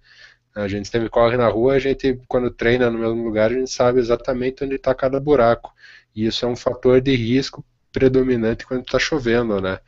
A 0.55 0.68
gente 0.68 0.88
sempre 0.88 1.09
corre 1.09 1.36
na 1.36 1.48
rua, 1.48 1.74
a 1.74 1.78
gente, 1.78 2.20
quando 2.28 2.50
treina 2.50 2.90
no 2.90 2.98
mesmo 2.98 3.24
lugar, 3.24 3.50
a 3.50 3.55
gente 3.55 3.70
sabe 3.70 3.98
exatamente 3.98 4.62
onde 4.62 4.76
está 4.76 4.94
cada 4.94 5.18
buraco. 5.18 5.72
E 6.14 6.26
isso 6.26 6.44
é 6.44 6.48
um 6.48 6.55
fator 6.55 7.00
de 7.00 7.14
risco 7.16 7.64
predominante 7.92 8.64
quando 8.66 8.82
está 8.82 8.98
chovendo, 8.98 9.61
né? 9.61 9.80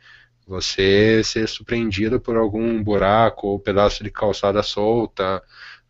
Você 0.45 1.21
ser 1.23 1.47
surpreendido 1.47 2.19
por 2.19 2.35
algum 2.37 2.81
buraco 2.83 3.47
ou 3.47 3.59
pedaço 3.59 4.03
de 4.03 4.11
calçada 4.11 4.61
solta, 4.61 5.41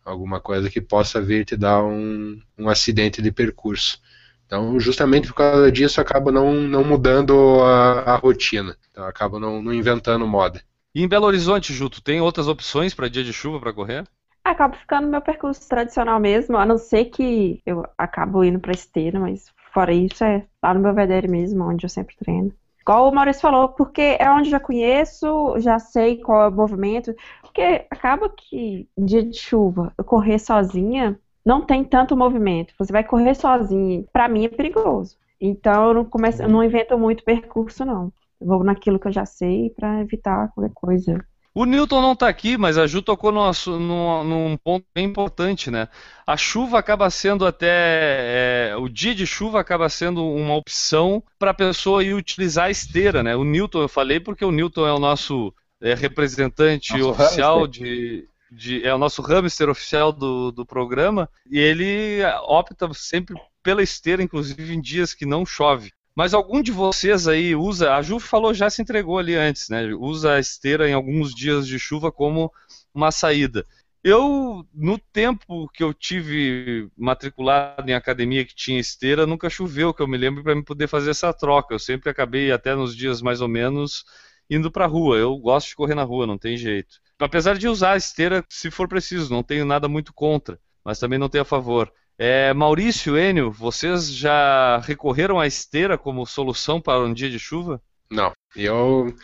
alguma 0.04 0.40
coisa 0.40 0.70
que 0.70 0.80
possa 0.80 1.20
vir 1.20 1.44
te 1.44 1.56
dar 1.56 1.82
um, 1.84 2.40
um 2.56 2.68
acidente 2.68 3.20
de 3.20 3.32
percurso. 3.32 4.00
Então, 4.46 4.78
justamente 4.80 5.28
por 5.28 5.34
causa 5.34 5.70
disso, 5.70 6.00
acaba 6.00 6.32
não, 6.32 6.54
não 6.54 6.82
mudando 6.82 7.60
a, 7.62 8.14
a 8.14 8.16
rotina. 8.16 8.76
Então, 8.90 9.04
acaba 9.04 9.38
não, 9.38 9.62
não 9.62 9.74
inventando 9.74 10.26
moda. 10.26 10.62
E 10.94 11.02
em 11.02 11.08
Belo 11.08 11.26
Horizonte, 11.26 11.72
Juto, 11.72 12.00
tem 12.00 12.20
outras 12.20 12.48
opções 12.48 12.94
para 12.94 13.08
dia 13.08 13.22
de 13.22 13.32
chuva 13.32 13.60
para 13.60 13.72
correr? 13.72 14.04
Acaba 14.44 14.76
ficando 14.76 15.04
no 15.04 15.10
meu 15.10 15.20
percurso 15.20 15.68
tradicional 15.68 16.18
mesmo, 16.18 16.56
a 16.56 16.64
não 16.64 16.78
ser 16.78 17.06
que 17.06 17.60
eu 17.66 17.84
acabo 17.96 18.42
indo 18.42 18.58
pra 18.58 18.72
esteira, 18.72 19.20
mas 19.20 19.52
fora 19.72 19.92
isso 19.92 20.24
é 20.24 20.46
lá 20.62 20.72
no 20.74 20.80
meu 20.80 20.94
Belvedere 20.94 21.28
mesmo, 21.28 21.64
onde 21.64 21.84
eu 21.84 21.90
sempre 21.90 22.16
treino. 22.16 22.52
Igual 22.80 23.10
o 23.10 23.14
Maurício 23.14 23.42
falou, 23.42 23.68
porque 23.68 24.16
é 24.18 24.30
onde 24.30 24.48
já 24.48 24.58
conheço, 24.58 25.58
já 25.58 25.78
sei 25.78 26.16
qual 26.22 26.44
é 26.44 26.48
o 26.48 26.52
movimento. 26.52 27.14
Porque 27.42 27.86
acaba 27.90 28.30
que 28.30 28.88
em 28.96 29.04
dia 29.04 29.22
de 29.22 29.36
chuva, 29.36 29.92
eu 29.98 30.02
correr 30.02 30.38
sozinha, 30.38 31.20
não 31.44 31.60
tem 31.60 31.84
tanto 31.84 32.16
movimento. 32.16 32.72
Você 32.78 32.90
vai 32.90 33.04
correr 33.04 33.34
sozinha, 33.34 34.04
pra 34.10 34.26
mim 34.26 34.46
é 34.46 34.48
perigoso. 34.48 35.18
Então 35.38 35.88
eu 35.88 35.94
não 35.94 36.04
começo, 36.04 36.42
eu 36.42 36.48
não 36.48 36.64
invento 36.64 36.98
muito 36.98 37.24
percurso, 37.24 37.84
não. 37.84 38.10
Eu 38.40 38.46
vou 38.46 38.64
naquilo 38.64 38.98
que 38.98 39.08
eu 39.08 39.12
já 39.12 39.26
sei 39.26 39.70
pra 39.70 40.00
evitar 40.00 40.50
qualquer 40.54 40.72
coisa. 40.74 41.22
O 41.54 41.64
Newton 41.64 42.00
não 42.00 42.12
está 42.12 42.28
aqui, 42.28 42.56
mas 42.56 42.78
a 42.78 42.86
Ju 42.86 43.02
tocou 43.02 43.32
num, 43.32 43.50
num- 43.80 44.24
num 44.24 44.56
ponto 44.56 44.86
bem 44.94 45.06
importante, 45.06 45.70
né? 45.70 45.88
A 46.26 46.36
chuva 46.36 46.78
acaba 46.78 47.10
sendo 47.10 47.44
até. 47.46 48.70
é, 48.70 48.76
o 48.76 48.88
dia 48.88 49.14
de 49.14 49.26
chuva 49.26 49.58
acaba 49.60 49.88
sendo 49.88 50.24
uma 50.24 50.54
opção 50.54 51.22
para 51.38 51.50
a 51.50 51.54
pessoa 51.54 52.04
ir 52.04 52.14
utilizar 52.14 52.66
a 52.66 52.70
esteira, 52.70 53.22
né? 53.22 53.34
O 53.34 53.44
Newton, 53.44 53.82
eu 53.82 53.88
falei 53.88 54.20
porque 54.20 54.44
o 54.44 54.52
Newton 54.52 54.86
é 54.86 54.92
o 54.92 54.98
nosso 55.00 55.52
é, 55.80 55.94
representante 55.94 56.92
Nosso 56.96 57.10
oficial 57.10 57.60
hamster. 57.62 57.70
de, 57.84 58.28
de- 58.50 58.84
É 58.86 58.94
o 58.94 58.98
nosso 58.98 59.20
hamster 59.22 59.68
oficial 59.68 60.12
do, 60.12 60.52
do 60.52 60.64
programa, 60.64 61.28
e 61.50 61.58
ele 61.58 62.20
opta 62.44 62.88
sempre 62.94 63.34
pela 63.62 63.82
esteira, 63.82 64.22
inclusive 64.22 64.72
em 64.74 64.80
dias 64.80 65.12
que 65.12 65.26
não 65.26 65.44
chove. 65.44 65.90
Mas 66.18 66.34
algum 66.34 66.60
de 66.60 66.72
vocês 66.72 67.28
aí 67.28 67.54
usa, 67.54 67.94
a 67.94 68.02
Ju 68.02 68.18
falou, 68.18 68.52
já 68.52 68.68
se 68.68 68.82
entregou 68.82 69.20
ali 69.20 69.36
antes, 69.36 69.68
né? 69.68 69.84
Usa 69.94 70.32
a 70.32 70.40
esteira 70.40 70.90
em 70.90 70.92
alguns 70.92 71.32
dias 71.32 71.64
de 71.64 71.78
chuva 71.78 72.10
como 72.10 72.52
uma 72.92 73.12
saída. 73.12 73.64
Eu, 74.02 74.66
no 74.74 74.98
tempo 74.98 75.68
que 75.72 75.80
eu 75.80 75.94
tive 75.94 76.90
matriculado 76.96 77.88
em 77.88 77.94
academia 77.94 78.44
que 78.44 78.52
tinha 78.52 78.80
esteira, 78.80 79.28
nunca 79.28 79.48
choveu, 79.48 79.94
que 79.94 80.02
eu 80.02 80.08
me 80.08 80.16
lembro, 80.16 80.42
para 80.42 80.56
me 80.56 80.64
poder 80.64 80.88
fazer 80.88 81.10
essa 81.10 81.32
troca. 81.32 81.72
Eu 81.72 81.78
sempre 81.78 82.10
acabei, 82.10 82.50
até 82.50 82.74
nos 82.74 82.96
dias 82.96 83.22
mais 83.22 83.40
ou 83.40 83.46
menos, 83.46 84.04
indo 84.50 84.72
para 84.72 84.86
rua. 84.86 85.16
Eu 85.18 85.36
gosto 85.36 85.68
de 85.68 85.76
correr 85.76 85.94
na 85.94 86.02
rua, 86.02 86.26
não 86.26 86.36
tem 86.36 86.56
jeito. 86.56 86.96
Apesar 87.16 87.56
de 87.56 87.68
usar 87.68 87.92
a 87.92 87.96
esteira 87.96 88.44
se 88.48 88.72
for 88.72 88.88
preciso, 88.88 89.32
não 89.32 89.44
tenho 89.44 89.64
nada 89.64 89.86
muito 89.86 90.12
contra, 90.12 90.58
mas 90.84 90.98
também 90.98 91.16
não 91.16 91.28
tenho 91.28 91.42
a 91.42 91.44
favor. 91.44 91.92
É, 92.18 92.52
Maurício, 92.52 93.16
Enio, 93.16 93.50
vocês 93.52 94.12
já 94.12 94.78
recorreram 94.78 95.38
à 95.38 95.46
esteira 95.46 95.96
como 95.96 96.26
solução 96.26 96.80
para 96.80 97.04
um 97.04 97.14
dia 97.14 97.30
de 97.30 97.38
chuva? 97.38 97.80
Não, 98.10 98.32
eu 98.56 99.14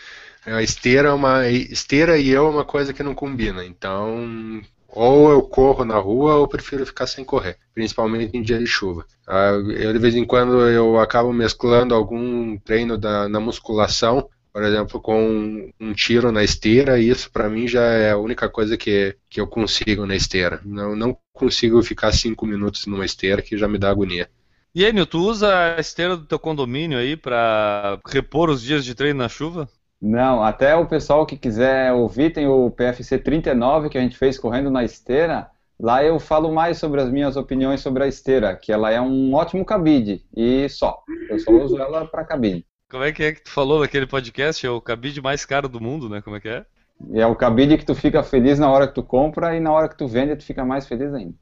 a 0.46 0.62
esteira 0.62 1.08
é 1.08 1.12
uma 1.12 1.48
esteira 1.48 2.18
e 2.18 2.28
eu 2.28 2.46
é 2.46 2.50
uma 2.50 2.64
coisa 2.64 2.92
que 2.92 3.02
não 3.02 3.14
combina. 3.14 3.64
Então, 3.64 4.62
ou 4.88 5.30
eu 5.30 5.42
corro 5.42 5.84
na 5.84 5.96
rua 5.98 6.36
ou 6.36 6.46
prefiro 6.46 6.84
ficar 6.86 7.06
sem 7.06 7.24
correr, 7.24 7.56
principalmente 7.74 8.36
em 8.36 8.42
dia 8.42 8.58
de 8.58 8.66
chuva. 8.66 9.04
Ah, 9.26 9.52
Eu 9.76 9.92
de 9.92 9.98
vez 9.98 10.14
em 10.14 10.24
quando 10.24 10.60
eu 10.68 10.98
acabo 11.00 11.32
mesclando 11.32 11.94
algum 11.94 12.56
treino 12.58 12.96
da, 12.98 13.28
na 13.28 13.40
musculação, 13.40 14.28
por 14.52 14.62
exemplo, 14.62 15.00
com 15.00 15.68
um 15.80 15.92
tiro 15.94 16.30
na 16.30 16.44
esteira, 16.44 17.00
isso 17.00 17.30
para 17.32 17.48
mim 17.48 17.66
já 17.66 17.82
é 17.82 18.12
a 18.12 18.18
única 18.18 18.48
coisa 18.48 18.76
que, 18.76 19.16
que 19.28 19.40
eu 19.40 19.48
consigo 19.48 20.06
na 20.06 20.14
esteira. 20.14 20.60
Não, 20.64 20.94
não 20.94 21.18
consigo 21.34 21.82
ficar 21.82 22.12
cinco 22.12 22.46
minutos 22.46 22.86
numa 22.86 23.04
esteira 23.04 23.42
que 23.42 23.58
já 23.58 23.68
me 23.68 23.76
dá 23.76 23.90
agonia. 23.90 24.30
E 24.74 24.84
Enio, 24.84 25.04
tu 25.04 25.18
usa 25.18 25.76
a 25.76 25.80
esteira 25.80 26.16
do 26.16 26.24
teu 26.24 26.38
condomínio 26.38 26.98
aí 26.98 27.16
para 27.16 27.98
repor 28.06 28.48
os 28.48 28.62
dias 28.62 28.84
de 28.84 28.94
treino 28.94 29.18
na 29.18 29.28
chuva? 29.28 29.68
Não, 30.00 30.42
até 30.42 30.74
o 30.74 30.86
pessoal 30.86 31.24
que 31.24 31.36
quiser 31.36 31.92
ouvir, 31.92 32.32
tem 32.32 32.46
o 32.46 32.70
PFC 32.70 33.18
39 33.18 33.88
que 33.88 33.98
a 33.98 34.00
gente 34.00 34.16
fez 34.16 34.38
correndo 34.38 34.70
na 34.70 34.84
esteira. 34.84 35.48
Lá 35.78 36.04
eu 36.04 36.20
falo 36.20 36.52
mais 36.52 36.78
sobre 36.78 37.00
as 37.00 37.10
minhas 37.10 37.36
opiniões 37.36 37.80
sobre 37.80 38.04
a 38.04 38.06
esteira, 38.06 38.54
que 38.54 38.72
ela 38.72 38.90
é 38.90 39.00
um 39.00 39.34
ótimo 39.34 39.64
cabide, 39.64 40.24
e 40.36 40.68
só. 40.68 41.02
Eu 41.28 41.38
só 41.38 41.50
uso 41.52 41.78
ela 41.78 42.06
para 42.06 42.24
cabide. 42.24 42.64
Como 42.90 43.02
é 43.02 43.12
que 43.12 43.22
é 43.24 43.32
que 43.32 43.42
tu 43.42 43.50
falou 43.50 43.80
naquele 43.80 44.06
podcast? 44.06 44.64
É 44.64 44.70
o 44.70 44.80
cabide 44.80 45.20
mais 45.20 45.44
caro 45.44 45.68
do 45.68 45.80
mundo, 45.80 46.08
né? 46.08 46.20
Como 46.20 46.36
é 46.36 46.40
que 46.40 46.48
é? 46.48 46.66
E 47.10 47.20
é 47.20 47.26
o 47.26 47.34
cabide 47.36 47.76
que 47.78 47.84
tu 47.84 47.94
fica 47.94 48.22
feliz 48.22 48.58
na 48.58 48.70
hora 48.70 48.86
que 48.88 48.94
tu 48.94 49.02
compra 49.02 49.56
e 49.56 49.60
na 49.60 49.72
hora 49.72 49.88
que 49.88 49.96
tu 49.96 50.06
vende 50.06 50.36
tu 50.36 50.44
fica 50.44 50.64
mais 50.64 50.86
feliz 50.86 51.12
ainda. 51.12 51.34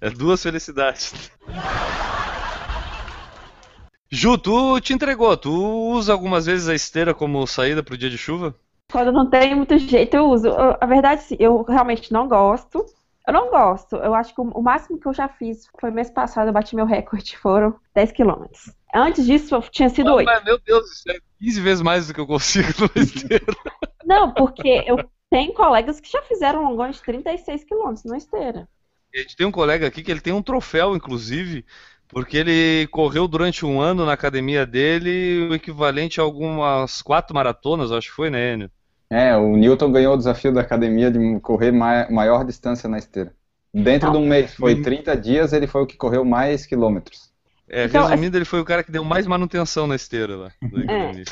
É 0.00 0.10
duas 0.10 0.42
felicidades. 0.42 1.30
Ju, 4.10 4.38
tu 4.38 4.80
te 4.80 4.92
entregou. 4.92 5.36
Tu 5.36 5.50
usa 5.50 6.12
algumas 6.12 6.46
vezes 6.46 6.68
a 6.68 6.74
esteira 6.74 7.12
como 7.12 7.46
saída 7.46 7.82
pro 7.82 7.96
dia 7.96 8.08
de 8.08 8.16
chuva? 8.16 8.54
Quando 8.90 9.12
não 9.12 9.28
tem 9.28 9.54
muito 9.54 9.76
jeito, 9.76 10.14
eu 10.16 10.26
uso. 10.30 10.48
Eu- 10.48 10.76
A 10.80 10.86
verdade, 10.86 11.22
sim, 11.22 11.36
eu 11.38 11.62
realmente 11.62 12.12
não 12.12 12.26
gosto. 12.26 12.86
Eu 13.26 13.32
não 13.34 13.50
gosto. 13.50 13.96
Eu 13.96 14.14
acho 14.14 14.34
que 14.34 14.40
o 14.40 14.44
o 14.44 14.62
máximo 14.62 14.98
que 14.98 15.06
eu 15.06 15.12
já 15.12 15.28
fiz 15.28 15.68
foi 15.78 15.90
mês 15.90 16.10
passado, 16.10 16.48
eu 16.48 16.52
bati 16.52 16.74
meu 16.74 16.86
recorde, 16.86 17.36
foram 17.36 17.74
10 17.94 18.10
quilômetros. 18.10 18.72
Antes 18.94 19.26
disso, 19.26 19.54
eu 19.54 19.62
tinha 19.62 19.88
sido 19.88 20.12
8. 20.14 20.26
Mas, 20.26 20.44
meu 20.44 20.58
Deus, 20.58 20.90
isso 20.90 21.10
é 21.10 21.18
15 21.38 21.60
vezes 21.60 21.82
mais 21.82 22.06
do 22.06 22.14
que 22.14 22.20
eu 22.20 22.26
consigo 22.26 22.68
numa 22.78 22.90
esteira. 23.04 23.44
Não, 24.04 24.32
porque 24.32 24.84
eu 24.86 24.98
tenho 25.30 25.52
colegas 25.52 26.00
que 26.00 26.10
já 26.10 26.22
fizeram 26.22 26.64
longões 26.64 26.96
de 26.96 27.02
36 27.02 27.64
quilômetros 27.64 28.04
na 28.04 28.16
esteira. 28.16 28.68
A 29.14 29.18
gente 29.18 29.36
tem 29.36 29.46
um 29.46 29.52
colega 29.52 29.86
aqui 29.86 30.02
que 30.02 30.10
ele 30.10 30.20
tem 30.20 30.32
um 30.32 30.42
troféu, 30.42 30.94
inclusive, 30.94 31.64
porque 32.08 32.36
ele 32.36 32.86
correu 32.88 33.26
durante 33.26 33.64
um 33.64 33.80
ano 33.80 34.04
na 34.04 34.12
academia 34.12 34.66
dele 34.66 35.48
o 35.48 35.54
equivalente 35.54 36.20
a 36.20 36.24
algumas 36.24 37.02
quatro 37.02 37.34
maratonas, 37.34 37.90
acho 37.90 38.08
que 38.08 38.14
foi, 38.14 38.30
né, 38.30 38.54
Enio? 38.54 38.70
É, 39.10 39.34
o 39.36 39.56
Newton 39.56 39.90
ganhou 39.90 40.14
o 40.14 40.16
desafio 40.18 40.52
da 40.52 40.60
academia 40.60 41.10
de 41.10 41.40
correr 41.40 41.72
ma- 41.72 42.08
maior 42.10 42.44
distância 42.44 42.88
na 42.88 42.98
esteira. 42.98 43.34
Dentro 43.72 44.10
de 44.10 44.16
um 44.16 44.26
mês, 44.26 44.54
foi 44.54 44.80
30 44.80 45.16
dias, 45.16 45.52
ele 45.52 45.66
foi 45.66 45.82
o 45.82 45.86
que 45.86 45.96
correu 45.96 46.24
mais 46.24 46.66
quilômetros. 46.66 47.27
É, 47.68 47.84
Então, 47.84 48.06
resumindo, 48.06 48.36
ele 48.36 48.44
foi 48.44 48.60
o 48.60 48.64
cara 48.64 48.82
que 48.82 48.90
deu 48.92 49.04
mais 49.04 49.26
manutenção 49.26 49.86
na 49.86 49.96
esteira 49.96 50.36
lá. 50.36 50.50
academia. 50.62 51.24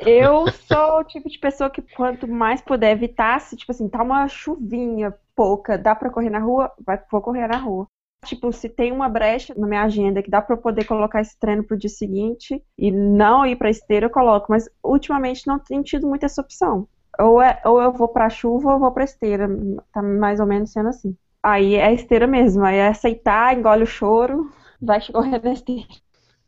Eu 0.00 0.50
sou 0.50 1.00
o 1.00 1.04
tipo 1.04 1.28
de 1.28 1.38
pessoa 1.38 1.70
que 1.70 1.82
quanto 1.82 2.26
mais 2.28 2.60
puder 2.60 2.92
evitar, 2.92 3.40
se 3.40 3.56
tipo 3.56 3.72
assim, 3.72 3.88
tá 3.88 4.02
uma 4.02 4.26
chuvinha 4.28 5.14
pouca, 5.34 5.78
dá 5.78 5.94
pra 5.94 6.10
correr 6.10 6.30
na 6.30 6.38
rua, 6.38 6.70
vai, 6.84 7.00
vou 7.10 7.20
correr 7.20 7.46
na 7.46 7.56
rua. 7.56 7.86
Tipo, 8.24 8.52
se 8.52 8.68
tem 8.68 8.90
uma 8.90 9.08
brecha 9.08 9.54
na 9.56 9.66
minha 9.66 9.82
agenda 9.82 10.22
que 10.22 10.30
dá 10.30 10.40
pra 10.40 10.56
eu 10.56 10.60
poder 10.60 10.84
colocar 10.84 11.20
esse 11.20 11.38
treino 11.38 11.62
pro 11.62 11.76
dia 11.76 11.90
seguinte 11.90 12.62
e 12.78 12.90
não 12.90 13.44
ir 13.44 13.56
pra 13.56 13.68
esteira, 13.70 14.06
eu 14.06 14.10
coloco. 14.10 14.46
Mas 14.48 14.68
ultimamente 14.82 15.46
não 15.46 15.58
tenho 15.58 15.82
tido 15.82 16.08
muito 16.08 16.24
essa 16.24 16.40
opção. 16.40 16.88
Ou, 17.18 17.40
é, 17.40 17.60
ou 17.64 17.80
eu 17.80 17.92
vou 17.92 18.08
pra 18.08 18.30
chuva 18.30 18.72
ou 18.72 18.80
vou 18.80 18.90
pra 18.92 19.04
esteira. 19.04 19.46
Tá 19.92 20.02
mais 20.02 20.40
ou 20.40 20.46
menos 20.46 20.72
sendo 20.72 20.88
assim. 20.88 21.14
Aí 21.42 21.74
é 21.74 21.92
esteira 21.92 22.26
mesmo, 22.26 22.64
aí 22.64 22.76
é 22.76 22.88
aceitar, 22.88 23.54
engole 23.54 23.82
o 23.82 23.86
choro, 23.86 24.50
vai 24.84 25.00
correr 25.06 25.42
na 25.42 25.52
esteira. 25.52 25.86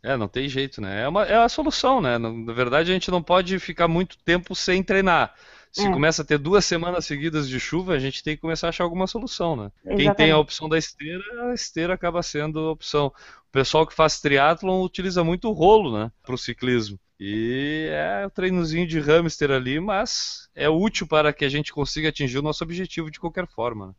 É, 0.03 0.16
não 0.16 0.28
tem 0.28 0.49
jeito, 0.49 0.80
né? 0.80 1.03
É, 1.03 1.09
uma, 1.09 1.24
é 1.24 1.37
a 1.37 1.49
solução, 1.49 2.01
né? 2.01 2.16
Na 2.18 2.53
verdade, 2.53 2.91
a 2.91 2.95
gente 2.95 3.11
não 3.11 3.22
pode 3.22 3.59
ficar 3.59 3.89
muito 3.89 4.16
tempo 4.24 4.55
sem 4.55 4.82
treinar. 4.82 5.34
Se 5.72 5.87
É. 5.87 5.91
começa 5.93 6.22
a 6.22 6.24
ter 6.24 6.39
duas 6.39 6.64
semanas 6.64 7.05
seguidas 7.05 7.49
de 7.49 7.59
chuva, 7.59 7.93
a 7.93 7.99
gente 7.99 8.22
tem 8.22 8.34
que 8.37 8.41
começar 8.41 8.68
a 8.68 8.70
achar 8.70 8.84
alguma 8.84 9.07
solução, 9.07 9.57
né? 9.57 9.70
Quem 9.84 9.97
tem 9.97 10.05
Exatamente. 10.07 10.32
a 10.32 10.39
opção 10.39 10.68
da 10.68 10.78
esteira, 10.78 11.22
a 11.51 11.55
esteira 11.55 11.95
acaba 11.95 12.22
sendo 12.22 12.61
a 12.61 12.70
opção. 12.70 13.07
O 13.09 13.53
pessoal 13.53 13.87
que 13.87 13.93
faz 13.95 14.20
triatlon 14.20 14.82
utiliza 14.82 15.24
muito 15.24 15.49
o 15.49 15.53
rolo, 15.53 15.99
né? 15.99 16.11
Para 16.22 16.34
o 16.34 16.39
ciclismo. 16.39 16.99
E 17.18 17.89
é 17.91 18.26
o 18.26 18.30
treinozinho 18.30 18.87
de 18.87 19.01
hamster 19.01 19.51
ali, 19.51 19.80
mas 19.80 20.49
é 20.55 20.68
útil 20.68 21.07
para 21.07 21.32
que 21.32 21.45
a 21.45 21.49
gente 21.49 21.72
consiga 21.72 22.11
atingir 22.11 22.39
o 22.39 22.43
nosso 22.43 22.62
objetivo 22.62 23.11
de 23.11 23.18
qualquer 23.18 23.47
forma. 23.49 23.89
né? 23.89 23.93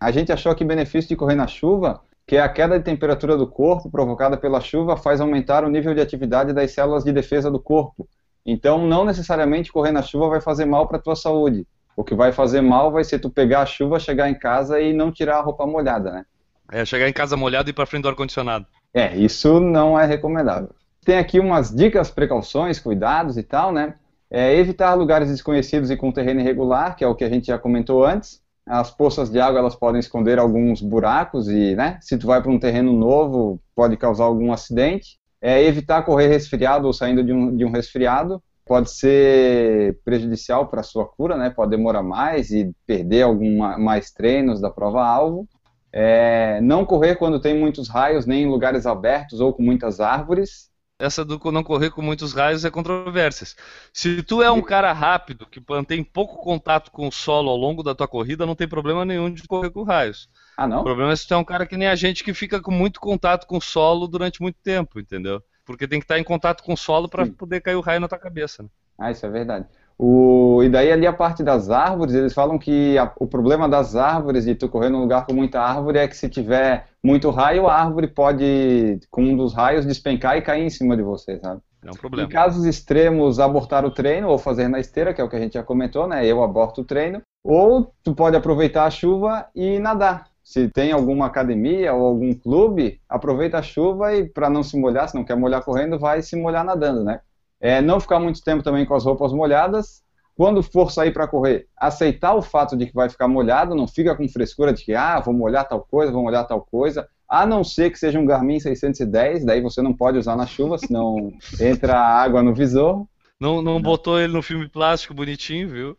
A 0.00 0.10
gente 0.12 0.30
achou 0.30 0.54
que 0.54 0.62
o 0.62 0.66
benefício 0.66 1.08
de 1.08 1.16
correr 1.16 1.34
na 1.34 1.46
chuva, 1.48 2.00
que 2.28 2.36
é 2.36 2.40
a 2.42 2.48
queda 2.48 2.78
de 2.78 2.84
temperatura 2.84 3.38
do 3.38 3.46
corpo 3.46 3.90
provocada 3.90 4.36
pela 4.36 4.60
chuva, 4.60 4.98
faz 4.98 5.18
aumentar 5.18 5.64
o 5.64 5.70
nível 5.70 5.94
de 5.94 6.02
atividade 6.02 6.52
das 6.52 6.72
células 6.72 7.02
de 7.02 7.10
defesa 7.10 7.50
do 7.50 7.58
corpo. 7.58 8.06
Então, 8.44 8.86
não 8.86 9.02
necessariamente 9.02 9.72
correr 9.72 9.92
na 9.92 10.02
chuva 10.02 10.28
vai 10.28 10.40
fazer 10.42 10.66
mal 10.66 10.86
para 10.86 10.98
a 10.98 11.00
tua 11.00 11.16
saúde. 11.16 11.66
O 11.96 12.04
que 12.04 12.14
vai 12.14 12.30
fazer 12.30 12.60
mal 12.60 12.92
vai 12.92 13.02
ser 13.02 13.18
tu 13.18 13.30
pegar 13.30 13.62
a 13.62 13.66
chuva, 13.66 13.98
chegar 13.98 14.28
em 14.28 14.38
casa 14.38 14.78
e 14.78 14.92
não 14.92 15.10
tirar 15.10 15.38
a 15.38 15.40
roupa 15.40 15.66
molhada, 15.66 16.12
né? 16.12 16.26
É 16.70 16.84
chegar 16.84 17.08
em 17.08 17.14
casa 17.14 17.34
molhado 17.34 17.70
e 17.70 17.72
ir 17.72 17.72
para 17.72 17.86
frente 17.86 18.02
do 18.02 18.10
ar-condicionado. 18.10 18.66
É, 18.92 19.16
isso 19.16 19.58
não 19.58 19.98
é 19.98 20.04
recomendável. 20.04 20.68
Tem 21.06 21.16
aqui 21.16 21.40
umas 21.40 21.74
dicas, 21.74 22.10
precauções, 22.10 22.78
cuidados 22.78 23.38
e 23.38 23.42
tal, 23.42 23.72
né? 23.72 23.94
É, 24.30 24.54
evitar 24.54 24.92
lugares 24.92 25.30
desconhecidos 25.30 25.90
e 25.90 25.96
com 25.96 26.12
terreno 26.12 26.40
irregular, 26.40 26.94
que 26.94 27.02
é 27.02 27.08
o 27.08 27.14
que 27.14 27.24
a 27.24 27.30
gente 27.30 27.46
já 27.46 27.58
comentou 27.58 28.04
antes. 28.04 28.42
As 28.68 28.90
poças 28.90 29.30
de 29.30 29.40
água 29.40 29.60
elas 29.60 29.74
podem 29.74 29.98
esconder 29.98 30.38
alguns 30.38 30.82
buracos 30.82 31.48
e, 31.48 31.74
né? 31.74 31.98
Se 32.02 32.18
tu 32.18 32.26
vai 32.26 32.42
para 32.42 32.50
um 32.50 32.58
terreno 32.58 32.92
novo, 32.92 33.60
pode 33.74 33.96
causar 33.96 34.24
algum 34.24 34.52
acidente. 34.52 35.18
É, 35.40 35.62
evitar 35.62 36.02
correr 36.02 36.28
resfriado 36.28 36.86
ou 36.86 36.92
saindo 36.92 37.24
de 37.24 37.32
um, 37.32 37.56
de 37.56 37.64
um 37.64 37.70
resfriado 37.70 38.42
pode 38.66 38.90
ser 38.90 39.98
prejudicial 40.04 40.68
para 40.68 40.80
a 40.80 40.84
sua 40.84 41.06
cura, 41.06 41.36
né? 41.36 41.48
Pode 41.48 41.70
demorar 41.70 42.02
mais 42.02 42.50
e 42.50 42.70
perder 42.86 43.22
alguma, 43.22 43.78
mais 43.78 44.10
treinos 44.10 44.60
da 44.60 44.70
prova-alvo. 44.70 45.48
É, 45.90 46.60
não 46.60 46.84
correr 46.84 47.16
quando 47.16 47.40
tem 47.40 47.58
muitos 47.58 47.88
raios, 47.88 48.26
nem 48.26 48.42
em 48.42 48.48
lugares 48.48 48.84
abertos 48.84 49.40
ou 49.40 49.54
com 49.54 49.62
muitas 49.62 50.00
árvores. 50.00 50.68
Essa 50.98 51.24
do 51.24 51.38
não 51.52 51.62
correr 51.62 51.90
com 51.90 52.02
muitos 52.02 52.32
raios 52.32 52.64
é 52.64 52.70
controvérsias. 52.70 53.56
Se 53.92 54.22
tu 54.22 54.42
é 54.42 54.50
um 54.50 54.62
cara 54.62 54.92
rápido, 54.92 55.46
que 55.46 55.62
mantém 55.68 56.02
pouco 56.02 56.36
contato 56.42 56.90
com 56.90 57.06
o 57.06 57.12
solo 57.12 57.50
ao 57.50 57.56
longo 57.56 57.82
da 57.84 57.94
tua 57.94 58.08
corrida, 58.08 58.44
não 58.44 58.56
tem 58.56 58.66
problema 58.68 59.04
nenhum 59.04 59.32
de 59.32 59.44
correr 59.46 59.70
com 59.70 59.84
raios. 59.84 60.28
Ah, 60.56 60.66
O 60.68 60.68
não? 60.68 60.82
problema 60.82 61.12
é 61.12 61.16
se 61.16 61.26
tu 61.26 61.34
é 61.34 61.36
um 61.36 61.44
cara 61.44 61.66
que 61.66 61.76
nem 61.76 61.88
a 61.88 61.94
gente 61.94 62.24
que 62.24 62.34
fica 62.34 62.60
com 62.60 62.72
muito 62.72 62.98
contato 63.00 63.46
com 63.46 63.58
o 63.58 63.60
solo 63.60 64.08
durante 64.08 64.40
muito 64.42 64.58
tempo, 64.62 64.98
entendeu? 64.98 65.42
Porque 65.64 65.86
tem 65.86 66.00
que 66.00 66.04
estar 66.04 66.18
em 66.18 66.24
contato 66.24 66.62
com 66.64 66.72
o 66.72 66.76
solo 66.76 67.08
para 67.08 67.26
poder 67.26 67.60
cair 67.60 67.76
o 67.76 67.80
raio 67.80 68.00
na 68.00 68.08
tua 68.08 68.18
cabeça. 68.18 68.62
Né? 68.64 68.68
Ah, 68.98 69.10
isso 69.10 69.24
é 69.26 69.28
verdade. 69.30 69.66
O, 69.98 70.62
e 70.62 70.68
daí 70.68 70.92
ali 70.92 71.06
a 71.06 71.12
parte 71.12 71.42
das 71.42 71.70
árvores, 71.70 72.14
eles 72.14 72.32
falam 72.32 72.58
que 72.58 72.96
a- 72.98 73.12
o 73.18 73.26
problema 73.26 73.68
das 73.68 73.96
árvores, 73.96 74.44
de 74.44 74.54
tu 74.54 74.68
correr 74.68 74.90
num 74.90 75.00
lugar 75.00 75.26
com 75.26 75.32
muita 75.34 75.60
árvore, 75.60 75.98
é 75.98 76.06
que 76.06 76.16
se 76.16 76.28
tiver 76.28 76.86
muito 77.02 77.30
raio, 77.30 77.66
a 77.66 77.74
árvore 77.74 78.06
pode, 78.06 79.00
com 79.10 79.22
um 79.22 79.36
dos 79.36 79.54
raios, 79.54 79.84
despencar 79.86 80.36
e 80.36 80.42
cair 80.42 80.64
em 80.64 80.70
cima 80.70 80.96
de 80.96 81.02
você, 81.02 81.38
sabe? 81.40 81.60
É 81.84 81.90
um 81.90 81.94
Em 81.94 81.96
problema. 81.96 82.28
casos 82.28 82.64
extremos, 82.64 83.40
abortar 83.40 83.84
o 83.84 83.90
treino 83.90 84.28
ou 84.28 84.38
fazer 84.38 84.68
na 84.68 84.78
esteira, 84.80 85.12
que 85.14 85.20
é 85.20 85.24
o 85.24 85.28
que 85.28 85.36
a 85.36 85.40
gente 85.40 85.54
já 85.54 85.62
comentou, 85.62 86.06
né? 86.06 86.24
Eu 86.26 86.42
aborto 86.42 86.80
o 86.82 86.84
treino. 86.84 87.22
Ou 87.44 87.92
tu 88.02 88.14
pode 88.14 88.36
aproveitar 88.36 88.84
a 88.84 88.90
chuva 88.90 89.46
e 89.54 89.78
nadar. 89.78 90.28
Se 90.42 90.68
tem 90.68 90.92
alguma 90.92 91.26
academia 91.26 91.92
ou 91.92 92.06
algum 92.06 92.32
clube, 92.34 93.00
aproveita 93.08 93.58
a 93.58 93.62
chuva 93.62 94.14
e 94.14 94.28
para 94.28 94.48
não 94.50 94.62
se 94.62 94.78
molhar, 94.78 95.08
se 95.08 95.14
não 95.14 95.24
quer 95.24 95.36
molhar 95.36 95.62
correndo, 95.62 95.98
vai 95.98 96.22
se 96.22 96.36
molhar 96.36 96.64
nadando, 96.64 97.04
né? 97.04 97.20
É, 97.60 97.80
não 97.80 98.00
ficar 98.00 98.20
muito 98.20 98.42
tempo 98.42 98.62
também 98.62 98.86
com 98.86 98.94
as 98.94 99.04
roupas 99.04 99.32
molhadas. 99.32 100.02
Quando 100.36 100.62
for 100.62 100.92
sair 100.92 101.12
para 101.12 101.26
correr, 101.26 101.66
aceitar 101.76 102.34
o 102.34 102.42
fato 102.42 102.76
de 102.76 102.86
que 102.86 102.94
vai 102.94 103.08
ficar 103.08 103.26
molhado, 103.26 103.74
não 103.74 103.88
fica 103.88 104.14
com 104.14 104.28
frescura 104.28 104.72
de 104.72 104.84
que, 104.84 104.94
ah, 104.94 105.18
vou 105.18 105.34
molhar 105.34 105.66
tal 105.66 105.80
coisa, 105.80 106.12
vou 106.12 106.22
molhar 106.22 106.46
tal 106.46 106.60
coisa. 106.60 107.08
A 107.28 107.44
não 107.44 107.64
ser 107.64 107.90
que 107.90 107.98
seja 107.98 108.20
um 108.20 108.24
Garmin 108.24 108.60
610, 108.60 109.44
daí 109.44 109.60
você 109.60 109.82
não 109.82 109.92
pode 109.92 110.16
usar 110.16 110.36
na 110.36 110.46
chuva, 110.46 110.78
senão 110.78 111.32
entra 111.60 111.98
água 111.98 112.42
no 112.42 112.54
visor. 112.54 113.04
Não, 113.40 113.60
não 113.60 113.82
botou 113.82 114.18
ele 114.18 114.32
no 114.32 114.42
filme 114.42 114.68
plástico 114.68 115.12
bonitinho, 115.12 115.68
viu? 115.68 115.98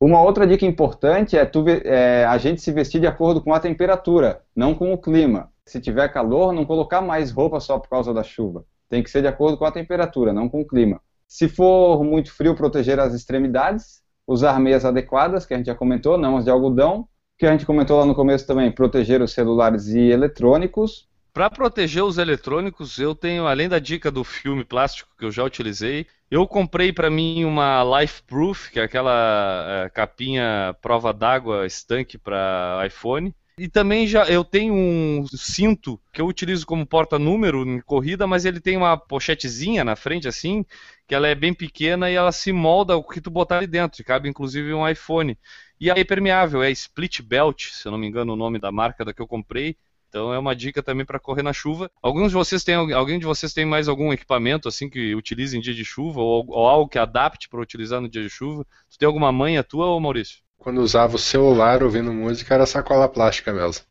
Uma 0.00 0.20
outra 0.22 0.46
dica 0.46 0.66
importante 0.66 1.36
é, 1.36 1.44
tu, 1.44 1.64
é 1.68 2.24
a 2.24 2.36
gente 2.38 2.60
se 2.60 2.72
vestir 2.72 3.00
de 3.00 3.06
acordo 3.06 3.40
com 3.40 3.54
a 3.54 3.60
temperatura, 3.60 4.42
não 4.54 4.74
com 4.74 4.92
o 4.92 4.98
clima. 4.98 5.50
Se 5.64 5.80
tiver 5.80 6.08
calor, 6.08 6.52
não 6.52 6.64
colocar 6.64 7.00
mais 7.00 7.30
roupa 7.30 7.60
só 7.60 7.78
por 7.78 7.88
causa 7.88 8.12
da 8.12 8.22
chuva. 8.22 8.64
Tem 8.88 9.02
que 9.02 9.10
ser 9.10 9.22
de 9.22 9.28
acordo 9.28 9.56
com 9.56 9.64
a 9.64 9.72
temperatura, 9.72 10.32
não 10.32 10.48
com 10.48 10.60
o 10.60 10.66
clima. 10.66 11.00
Se 11.26 11.48
for 11.48 12.04
muito 12.04 12.32
frio, 12.32 12.54
proteger 12.54 13.00
as 13.00 13.14
extremidades, 13.14 14.02
usar 14.26 14.58
meias 14.60 14.84
adequadas, 14.84 15.44
que 15.44 15.54
a 15.54 15.56
gente 15.56 15.66
já 15.66 15.74
comentou, 15.74 16.16
não 16.16 16.36
as 16.36 16.44
de 16.44 16.50
algodão, 16.50 17.08
que 17.38 17.46
a 17.46 17.50
gente 17.50 17.66
comentou 17.66 17.98
lá 17.98 18.06
no 18.06 18.14
começo 18.14 18.46
também, 18.46 18.70
proteger 18.70 19.20
os 19.20 19.32
celulares 19.32 19.88
e 19.88 20.00
eletrônicos. 20.00 21.08
Para 21.32 21.50
proteger 21.50 22.04
os 22.04 22.16
eletrônicos, 22.16 22.98
eu 22.98 23.14
tenho, 23.14 23.46
além 23.46 23.68
da 23.68 23.80
dica 23.80 24.10
do 24.10 24.22
filme 24.22 24.64
plástico 24.64 25.10
que 25.18 25.24
eu 25.24 25.32
já 25.32 25.42
utilizei, 25.42 26.06
eu 26.30 26.46
comprei 26.46 26.92
para 26.92 27.10
mim 27.10 27.44
uma 27.44 27.82
Life 28.00 28.22
Proof, 28.22 28.70
que 28.70 28.78
é 28.78 28.84
aquela 28.84 29.84
é, 29.84 29.88
capinha 29.90 30.76
prova 30.80 31.12
d'água 31.12 31.66
estanque 31.66 32.16
para 32.16 32.84
iPhone. 32.86 33.34
E 33.56 33.68
também 33.68 34.04
já 34.04 34.24
eu 34.24 34.42
tenho 34.42 34.74
um 34.74 35.24
cinto 35.28 36.00
que 36.12 36.20
eu 36.20 36.26
utilizo 36.26 36.66
como 36.66 36.84
porta-número 36.84 37.62
em 37.64 37.80
corrida, 37.80 38.26
mas 38.26 38.44
ele 38.44 38.60
tem 38.60 38.76
uma 38.76 38.96
pochetezinha 38.96 39.84
na 39.84 39.94
frente 39.94 40.26
assim, 40.26 40.64
que 41.06 41.14
ela 41.14 41.28
é 41.28 41.36
bem 41.36 41.54
pequena 41.54 42.10
e 42.10 42.14
ela 42.14 42.32
se 42.32 42.52
molda 42.52 42.96
o 42.96 43.04
que 43.04 43.20
tu 43.20 43.30
botar 43.30 43.58
ali 43.58 43.68
dentro, 43.68 44.02
cabe 44.02 44.28
inclusive 44.28 44.74
um 44.74 44.88
iPhone. 44.88 45.38
E 45.80 45.88
é 45.88 46.00
impermeável, 46.00 46.64
é 46.64 46.70
Split 46.72 47.20
Belt, 47.22 47.66
se 47.70 47.86
eu 47.86 47.92
não 47.92 47.98
me 47.98 48.08
engano 48.08 48.32
o 48.32 48.36
nome 48.36 48.58
da 48.58 48.72
marca 48.72 49.04
da 49.04 49.14
que 49.14 49.22
eu 49.22 49.26
comprei. 49.28 49.76
Então 50.08 50.34
é 50.34 50.38
uma 50.38 50.54
dica 50.54 50.82
também 50.82 51.06
para 51.06 51.20
correr 51.20 51.42
na 51.42 51.52
chuva. 51.52 51.88
Alguns 52.02 52.28
de 52.28 52.34
vocês 52.34 52.64
têm, 52.64 52.74
alguém 52.92 53.20
de 53.20 53.26
vocês 53.26 53.52
tem 53.52 53.64
mais 53.64 53.86
algum 53.88 54.12
equipamento 54.12 54.68
assim 54.68 54.88
que 54.90 55.14
utilize 55.14 55.56
em 55.56 55.60
dia 55.60 55.74
de 55.74 55.84
chuva 55.84 56.20
ou, 56.20 56.44
ou 56.48 56.68
algo 56.68 56.88
que 56.88 56.98
adapte 56.98 57.48
para 57.48 57.60
utilizar 57.60 58.00
no 58.00 58.08
dia 58.08 58.22
de 58.22 58.30
chuva? 58.30 58.66
Tu 58.90 58.98
tem 58.98 59.06
alguma 59.06 59.30
manha 59.30 59.62
tua 59.62 59.86
ou 59.86 60.00
Maurício? 60.00 60.42
Quando 60.64 60.78
usava 60.78 61.16
o 61.16 61.18
celular 61.18 61.82
ouvindo 61.82 62.10
música 62.10 62.54
era 62.54 62.64
sacola 62.64 63.06
plástica 63.06 63.52
mesmo. 63.52 63.84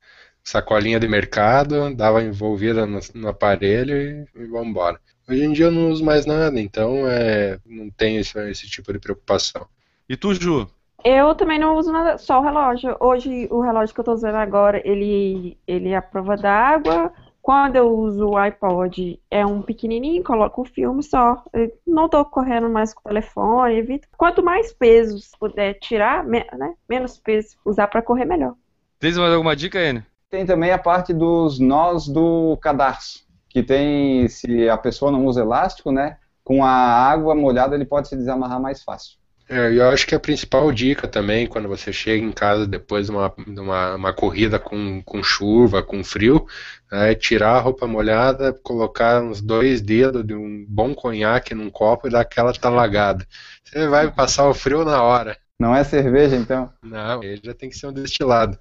Sacolinha 0.43 0.99
de 0.99 1.07
mercado, 1.07 1.93
dava 1.93 2.23
envolvida 2.23 2.83
no, 2.87 2.99
no 3.13 3.27
aparelho 3.27 3.95
e, 3.95 4.41
e 4.41 4.45
vambora. 4.47 4.99
Hoje 5.29 5.43
em 5.43 5.53
dia 5.53 5.65
eu 5.65 5.71
não 5.71 5.91
uso 5.91 6.03
mais 6.03 6.25
nada, 6.25 6.59
então 6.59 7.07
é, 7.07 7.59
não 7.63 7.91
tenho 7.91 8.21
esse, 8.21 8.39
esse 8.49 8.67
tipo 8.67 8.91
de 8.91 8.97
preocupação. 8.97 9.67
E 10.09 10.17
tu, 10.17 10.33
Ju? 10.33 10.67
Eu 11.05 11.35
também 11.35 11.59
não 11.59 11.77
uso 11.77 11.91
nada, 11.91 12.17
só 12.17 12.39
o 12.39 12.43
relógio. 12.43 12.97
Hoje, 12.99 13.47
o 13.51 13.61
relógio 13.61 13.93
que 13.93 14.01
eu 14.01 14.05
tô 14.05 14.13
usando 14.13 14.35
agora, 14.35 14.81
ele, 14.83 15.55
ele 15.67 15.89
é 15.89 15.97
a 15.97 16.01
prova 16.01 16.35
d'água. 16.35 17.13
Quando 17.43 17.75
eu 17.75 17.93
uso 17.93 18.29
o 18.29 18.37
iPod, 18.37 19.19
é 19.29 19.45
um 19.45 19.61
pequenininho, 19.61 20.23
coloco 20.23 20.61
o 20.61 20.65
filme 20.65 21.03
só. 21.03 21.43
Eu 21.51 21.77
não 21.85 22.07
tô 22.07 22.23
correndo 22.23 22.69
mais 22.69 22.93
com 22.93 23.01
o 23.01 23.11
telefone, 23.11 23.75
evito. 23.75 24.07
Quanto 24.17 24.41
mais 24.41 24.71
peso 24.71 25.17
puder 25.37 25.73
tirar, 25.73 26.23
me- 26.23 26.47
né, 26.57 26.73
menos 26.87 27.17
peso 27.17 27.57
usar 27.65 27.87
para 27.87 28.01
correr, 28.01 28.23
melhor. 28.23 28.55
Tens 28.97 29.17
mais 29.17 29.33
alguma 29.33 29.57
dica, 29.57 29.77
Enio? 29.77 30.05
Tem 30.29 30.45
também 30.45 30.71
a 30.71 30.79
parte 30.79 31.13
dos 31.13 31.59
nós 31.59 32.07
do 32.07 32.57
cadarço, 32.61 33.27
que 33.49 33.61
tem, 33.61 34.25
se 34.29 34.69
a 34.69 34.77
pessoa 34.77 35.11
não 35.11 35.25
usa 35.25 35.41
elástico, 35.41 35.91
né, 35.91 36.17
com 36.45 36.63
a 36.63 36.69
água 36.71 37.35
molhada 37.35 37.75
ele 37.75 37.85
pode 37.85 38.07
se 38.07 38.15
desamarrar 38.15 38.61
mais 38.61 38.81
fácil. 38.81 39.17
É, 39.49 39.73
eu 39.73 39.89
acho 39.89 40.07
que 40.07 40.15
a 40.15 40.19
principal 40.19 40.71
dica 40.71 41.07
também, 41.07 41.45
quando 41.45 41.67
você 41.67 41.91
chega 41.91 42.23
em 42.23 42.31
casa 42.31 42.65
depois 42.65 43.07
de 43.07 43.11
uma, 43.11 43.33
de 43.45 43.59
uma, 43.59 43.95
uma 43.95 44.13
corrida 44.13 44.57
com, 44.57 45.01
com 45.03 45.21
chuva, 45.21 45.83
com 45.83 46.03
frio, 46.03 46.47
é 46.91 47.13
tirar 47.13 47.57
a 47.57 47.59
roupa 47.59 47.85
molhada, 47.85 48.53
colocar 48.53 49.21
uns 49.21 49.41
dois 49.41 49.81
dedos 49.81 50.25
de 50.25 50.33
um 50.33 50.65
bom 50.67 50.95
conhaque 50.95 51.53
num 51.53 51.69
copo 51.69 52.07
e 52.07 52.11
dar 52.11 52.21
aquela 52.21 52.53
talagada. 52.53 53.27
Você 53.63 53.87
vai 53.87 54.09
passar 54.11 54.47
o 54.47 54.53
frio 54.53 54.85
na 54.85 55.03
hora. 55.03 55.37
Não 55.59 55.75
é 55.75 55.83
cerveja, 55.83 56.35
então? 56.35 56.71
Não, 56.81 57.23
ele 57.23 57.41
já 57.43 57.53
tem 57.53 57.69
que 57.69 57.77
ser 57.77 57.87
um 57.87 57.93
destilado. 57.93 58.57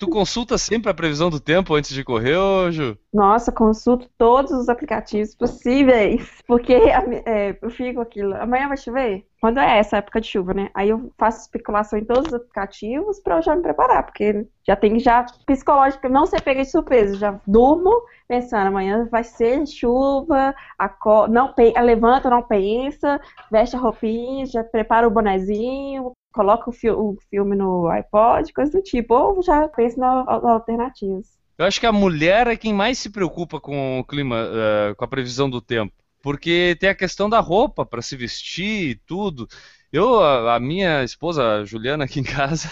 Tu 0.00 0.08
consulta 0.08 0.58
sempre 0.58 0.90
a 0.90 0.94
previsão 0.94 1.30
do 1.30 1.38
tempo 1.38 1.74
antes 1.74 1.92
de 1.92 2.02
correr, 2.02 2.36
ô 2.36 2.70
Ju? 2.72 2.98
Nossa, 3.12 3.52
consulto 3.52 4.08
todos 4.16 4.50
os 4.52 4.68
aplicativos 4.68 5.34
possíveis, 5.34 6.26
porque 6.46 6.72
é, 6.72 7.58
eu 7.60 7.68
fico 7.68 8.00
aquilo, 8.00 8.34
amanhã 8.36 8.68
vai 8.68 8.76
chover? 8.76 9.26
Quando 9.40 9.58
é 9.58 9.78
essa 9.78 9.96
época 9.98 10.20
de 10.20 10.28
chuva, 10.28 10.54
né? 10.54 10.70
Aí 10.74 10.88
eu 10.90 11.12
faço 11.18 11.40
especulação 11.40 11.98
em 11.98 12.04
todos 12.04 12.28
os 12.28 12.34
aplicativos 12.34 13.20
para 13.20 13.38
eu 13.38 13.42
já 13.42 13.56
me 13.56 13.62
preparar, 13.62 14.04
porque 14.04 14.46
já 14.66 14.76
tem 14.76 14.98
já 15.00 15.26
psicológico, 15.44 16.08
não 16.08 16.24
ser 16.24 16.40
pega 16.40 16.62
de 16.62 16.70
surpresa, 16.70 17.16
já 17.16 17.40
durmo 17.46 17.90
pensando, 18.28 18.68
amanhã 18.68 19.08
vai 19.10 19.24
ser 19.24 19.66
chuva, 19.66 20.54
aco- 20.78 21.26
não 21.26 21.52
levanta, 21.82 22.30
não 22.30 22.42
pensa, 22.42 23.20
veste 23.50 23.74
a 23.76 23.78
roupinha, 23.80 24.46
já 24.46 24.62
prepara 24.64 25.06
o 25.08 25.10
bonezinho, 25.10 26.12
coloca 26.32 26.70
o, 26.70 26.72
fi 26.72 26.90
o 26.90 27.16
filme 27.28 27.56
no 27.56 27.88
iPod, 27.88 28.52
coisa 28.52 28.72
do 28.72 28.82
tipo, 28.82 29.14
ou 29.14 29.42
já 29.42 29.68
pensa 29.68 29.98
nas 29.98 30.44
alternativas. 30.44 31.38
Eu 31.58 31.66
acho 31.66 31.78
que 31.78 31.86
a 31.86 31.92
mulher 31.92 32.46
é 32.46 32.56
quem 32.56 32.72
mais 32.72 32.98
se 32.98 33.10
preocupa 33.10 33.60
com 33.60 34.00
o 34.00 34.04
clima, 34.04 34.44
uh, 34.44 34.94
com 34.94 35.04
a 35.04 35.08
previsão 35.08 35.50
do 35.50 35.60
tempo. 35.60 35.92
Porque 36.22 36.76
tem 36.80 36.88
a 36.88 36.94
questão 36.94 37.28
da 37.28 37.40
roupa 37.40 37.84
para 37.84 38.02
se 38.02 38.16
vestir 38.16 38.90
e 38.90 38.94
tudo. 38.94 39.46
Eu, 39.92 40.22
a, 40.22 40.56
a, 40.56 40.60
minha 40.60 41.02
esposa, 41.02 41.42
a 41.42 41.64
Juliana, 41.64 42.04
aqui 42.04 42.20
em 42.20 42.24
casa, 42.24 42.68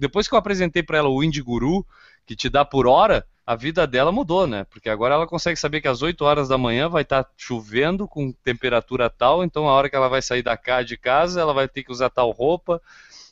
depois 0.00 0.28
que 0.28 0.34
eu 0.34 0.38
apresentei 0.38 0.82
para 0.82 0.98
ela 0.98 1.08
o 1.08 1.22
Indie 1.22 1.40
Guru, 1.40 1.86
que 2.28 2.36
te 2.36 2.50
dá 2.50 2.62
por 2.62 2.86
hora, 2.86 3.26
a 3.46 3.56
vida 3.56 3.86
dela 3.86 4.12
mudou, 4.12 4.46
né? 4.46 4.66
Porque 4.68 4.90
agora 4.90 5.14
ela 5.14 5.26
consegue 5.26 5.58
saber 5.58 5.80
que 5.80 5.88
às 5.88 6.02
8 6.02 6.22
horas 6.22 6.46
da 6.46 6.58
manhã 6.58 6.86
vai 6.86 7.00
estar 7.00 7.24
tá 7.24 7.30
chovendo 7.38 8.06
com 8.06 8.30
temperatura 8.30 9.08
tal, 9.08 9.42
então 9.42 9.66
a 9.66 9.72
hora 9.72 9.88
que 9.88 9.96
ela 9.96 10.10
vai 10.10 10.20
sair 10.20 10.42
da 10.42 10.54
cá 10.54 10.82
de 10.82 10.98
casa, 10.98 11.40
ela 11.40 11.54
vai 11.54 11.66
ter 11.66 11.82
que 11.82 11.90
usar 11.90 12.10
tal 12.10 12.30
roupa. 12.30 12.82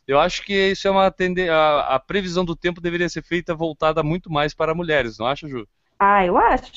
Eu 0.08 0.18
acho 0.18 0.42
que 0.42 0.70
isso 0.70 0.88
é 0.88 0.90
uma 0.90 1.10
tendência. 1.10 1.52
A, 1.80 1.98
previsão 1.98 2.42
do 2.42 2.56
tempo 2.56 2.80
deveria 2.80 3.10
ser 3.10 3.22
feita 3.22 3.54
voltada 3.54 4.02
muito 4.02 4.32
mais 4.32 4.54
para 4.54 4.74
mulheres, 4.74 5.18
não 5.18 5.26
acha, 5.26 5.46
Ju? 5.46 5.68
Ah, 5.98 6.24
eu 6.24 6.38
acho. 6.38 6.72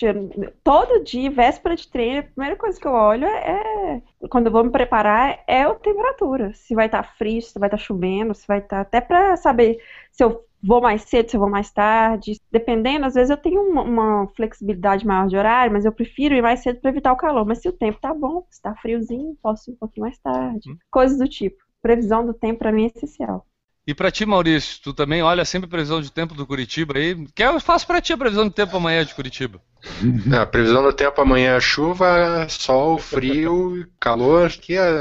Todo 0.62 1.04
dia, 1.06 1.32
véspera 1.32 1.78
de 1.78 1.88
treino, 1.88 2.20
a 2.20 2.24
primeira 2.24 2.58
coisa 2.58 2.78
que 2.78 2.88
eu 2.88 2.92
olho 2.92 3.26
é, 3.26 4.02
quando 4.30 4.48
eu 4.48 4.52
vou 4.52 4.66
me 4.66 4.72
preparar, 4.72 5.42
é 5.48 5.64
a 5.64 5.74
temperatura. 5.76 6.54
Se 6.54 6.76
vai 6.76 6.88
estar 6.88 7.04
tá 7.04 7.10
frio, 7.18 7.42
se 7.42 7.58
vai 7.58 7.68
estar 7.68 7.78
tá 7.78 7.84
chovendo, 7.84 8.34
se 8.34 8.46
vai 8.46 8.60
estar. 8.60 8.78
Tá, 8.78 8.82
até 8.82 9.00
para 9.00 9.38
saber 9.38 9.82
se 10.12 10.24
eu 10.24 10.49
vou 10.62 10.82
mais 10.82 11.04
cedo, 11.04 11.30
se 11.30 11.36
eu 11.38 11.42
vou 11.42 11.50
mais 11.50 11.72
tarde. 11.72 12.40
Dependendo, 12.52 13.06
às 13.06 13.14
vezes 13.14 13.30
eu 13.30 13.38
tenho 13.38 13.62
uma, 13.62 13.82
uma 13.82 14.28
flexibilidade 14.36 15.06
maior 15.06 15.28
de 15.28 15.38
horário, 15.38 15.72
mas 15.74 15.86
eu 15.86 15.92
prefiro 15.92 16.36
ir 16.36 16.42
mais 16.42 16.62
cedo 16.62 16.80
para 16.80 16.92
evitar 16.92 17.14
o 17.14 17.18
calor. 17.18 17.46
Mas 17.46 17.60
se 17.60 17.70
o 17.70 17.74
tempo 17.74 18.00
tá 18.00 18.14
bom, 18.14 18.46
se 18.50 18.62
tá 18.62 18.76
friozinho, 18.76 19.38
posso 19.42 19.72
ir 19.72 19.74
um 19.74 19.78
pouquinho 19.78 20.06
mais 20.06 20.18
tarde. 20.20 20.72
Hum. 20.72 20.78
Coisas 20.92 21.18
do 21.18 21.28
tipo. 21.28 21.58
Previsão 21.82 22.26
do 22.26 22.34
tempo 22.34 22.60
para 22.60 22.72
mim 22.72 22.84
é 22.84 22.88
essencial. 22.88 23.46
E 23.90 23.94
para 23.96 24.12
ti, 24.12 24.24
Maurício, 24.24 24.80
tu 24.84 24.94
também 24.94 25.24
olha 25.24 25.44
sempre 25.44 25.66
a 25.66 25.70
previsão 25.72 26.00
de 26.00 26.12
tempo 26.12 26.36
do 26.36 26.46
Curitiba 26.46 26.96
aí. 26.96 27.26
Que 27.34 27.42
eu 27.42 27.60
faço 27.60 27.88
para 27.88 28.00
ti 28.00 28.14
a 28.14 28.18
previsão 28.18 28.48
de 28.48 28.54
tempo 28.54 28.78
amanhã 28.78 29.04
de 29.04 29.16
Curitiba? 29.16 29.60
a 30.40 30.46
previsão 30.46 30.84
do 30.84 30.94
tempo 30.94 31.20
amanhã 31.20 31.56
é 31.56 31.60
chuva, 31.60 32.46
sol, 32.50 33.00
frio, 33.00 33.88
calor, 34.00 34.52
que 34.52 34.76
é, 34.78 34.94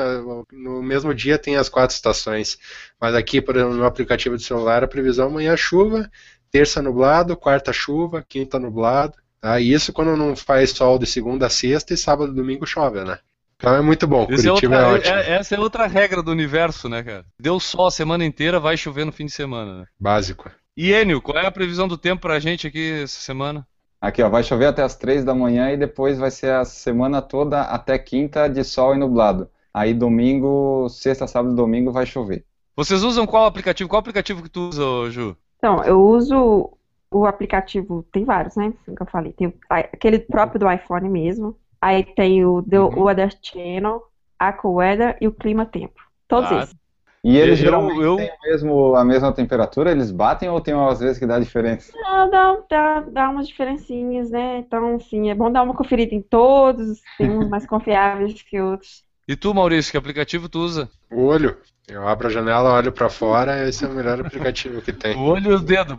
no 0.51 0.83
mesmo 0.83 1.15
dia 1.15 1.37
tem 1.37 1.57
as 1.57 1.69
quatro 1.69 1.95
estações. 1.95 2.57
Mas 2.99 3.15
aqui, 3.15 3.43
no 3.43 3.85
aplicativo 3.85 4.37
do 4.37 4.43
celular, 4.43 4.83
a 4.83 4.89
previsão 4.89 5.27
amanhã 5.27 5.53
é 5.53 5.57
chuva, 5.59 6.11
terça 6.51 6.81
nublado, 6.81 7.37
quarta 7.37 7.75
chuva, 7.75 8.25
quinta 8.27 8.59
nublado. 8.59 9.19
Tá? 9.39 9.61
E 9.61 9.71
isso 9.71 9.93
quando 9.93 10.17
não 10.17 10.35
faz 10.35 10.71
sol 10.71 10.99
de 10.99 11.05
segunda 11.05 11.45
a 11.45 11.51
sexta 11.51 11.93
e 11.93 11.97
sábado 11.99 12.33
e 12.33 12.35
domingo 12.35 12.65
chove, 12.65 13.05
né? 13.05 13.19
Então 13.59 13.75
é 13.75 13.83
muito 13.83 14.07
bom. 14.07 14.27
Esse 14.31 14.49
Curitiba 14.49 14.77
é, 14.77 14.87
outra, 14.87 15.09
é, 15.09 15.13
ótimo. 15.13 15.15
É, 15.17 15.37
essa 15.37 15.55
é 15.57 15.59
outra 15.61 15.87
regra 15.87 16.23
do 16.23 16.31
universo, 16.31 16.89
né, 16.89 17.03
cara? 17.03 17.25
Deu 17.41 17.59
sol 17.59 17.89
a 17.89 17.91
semana 17.91 18.25
inteira, 18.25 18.61
vai 18.61 18.77
chover 18.77 19.05
no 19.05 19.13
fim 19.13 19.27
de 19.27 19.33
semana, 19.33 19.81
né? 19.81 19.87
Básico. 19.99 20.49
E 20.77 20.93
Enio, 20.93 21.21
qual 21.21 21.39
é 21.39 21.47
a 21.47 21.51
previsão 21.51 21.89
do 21.89 21.99
tempo 21.99 22.23
pra 22.23 22.39
gente 22.39 22.69
aqui 22.69 23.03
essa 23.03 23.21
semana? 23.21 23.67
Aqui, 24.01 24.23
ó, 24.23 24.29
vai 24.29 24.45
chover 24.45 24.67
até 24.67 24.83
as 24.83 24.95
três 24.95 25.25
da 25.25 25.35
manhã 25.35 25.73
e 25.73 25.77
depois 25.77 26.19
vai 26.19 26.31
ser 26.31 26.53
a 26.53 26.65
semana 26.65 27.21
toda 27.21 27.63
até 27.63 27.99
quinta 27.99 28.49
de 28.49 28.63
sol 28.63 28.95
e 28.95 28.99
nublado. 28.99 29.51
Aí 29.75 29.93
domingo, 29.93 30.89
sexta, 30.89 31.27
sábado 31.27 31.53
e 31.53 31.57
domingo 31.57 31.91
vai 31.91 32.07
chover. 32.07 32.45
Vocês 32.77 33.03
usam 33.03 33.27
qual 33.27 33.45
aplicativo? 33.45 33.91
Qual 33.91 33.99
aplicativo 33.99 34.41
que 34.41 34.49
tu 34.49 34.69
usa, 34.69 35.11
Ju? 35.11 35.37
Então, 35.57 35.83
eu 35.83 36.01
uso 36.01 36.79
o 37.11 37.27
aplicativo, 37.27 38.07
tem 38.13 38.25
vários, 38.25 38.55
né? 38.55 38.73
Como 38.85 38.97
eu 39.01 39.07
falei. 39.07 39.33
Tem 39.33 39.53
aquele 39.69 40.21
próprio 40.21 40.61
do 40.61 40.71
iPhone 40.71 41.09
mesmo, 41.09 41.57
Aí 41.81 42.05
tem 42.05 42.45
o 42.45 42.63
The 42.63 42.81
uhum. 42.81 43.03
Weather 43.05 43.31
Channel, 43.41 44.03
AccuWeather 44.39 45.17
e 45.21 45.29
o 45.29 45.33
Clima 45.33 45.65
Tempo. 45.67 46.01
Todos 46.27 46.51
ah. 46.53 46.63
esses. 46.63 46.79
E 47.25 47.37
eles 47.37 47.59
eu, 47.59 47.65
geralmente 47.67 48.01
eu... 48.01 48.17
têm 48.17 48.31
mesmo, 48.45 48.95
a 48.95 49.05
mesma 49.05 49.33
temperatura? 49.33 49.91
Eles 49.91 50.11
batem 50.11 50.49
ou 50.49 50.61
tem 50.61 50.73
umas 50.73 51.01
vezes 51.01 51.19
que 51.19 51.27
dá 51.27 51.39
diferença? 51.39 51.93
Não, 51.95 52.31
dá, 52.31 52.59
dá, 52.71 53.01
dá 53.01 53.29
umas 53.31 53.49
diferencinhas, 53.49 54.31
né? 54.31 54.59
Então, 54.59 54.99
sim, 55.01 55.29
é 55.29 55.35
bom 55.35 55.51
dar 55.51 55.63
uma 55.63 55.75
conferida 55.75 56.15
em 56.15 56.23
todos, 56.23 57.01
tem 57.17 57.31
uns 57.31 57.49
mais 57.49 57.67
confiáveis 57.67 58.41
que 58.43 58.61
outros. 58.61 59.05
E 59.29 59.37
tu, 59.37 59.53
Maurício, 59.53 59.93
que 59.93 59.99
aplicativo 59.99 60.49
tu 60.49 60.59
usa? 60.61 60.89
O 61.11 61.27
olho. 61.27 61.59
Eu 61.87 62.09
abro 62.09 62.29
a 62.29 62.31
janela, 62.31 62.73
olho 62.73 62.91
pra 62.91 63.11
fora, 63.11 63.69
esse 63.69 63.85
é 63.85 63.89
o 63.89 63.93
melhor 63.93 64.19
aplicativo 64.21 64.81
que 64.81 64.93
tem. 64.93 65.15
O 65.17 65.21
olho 65.21 65.53
e 65.53 65.55
os 65.55 65.63
dedos, 65.63 65.97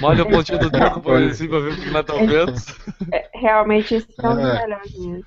molha 0.00 0.22
o 0.22 0.30
pontinho 0.30 0.58
do 0.58 0.70
dedo 0.70 1.00
pra, 1.00 1.18
assim, 1.18 1.46
pra 1.46 1.60
ver 1.60 1.72
o 1.72 1.76
que 1.76 1.90
tá 1.90 2.14
vendo. 2.14 2.54
É, 3.12 3.28
realmente, 3.34 3.94
esse 3.94 4.06
é 4.18 4.22
dos 4.22 4.38
é. 4.38 4.66
mesmo. 4.66 5.24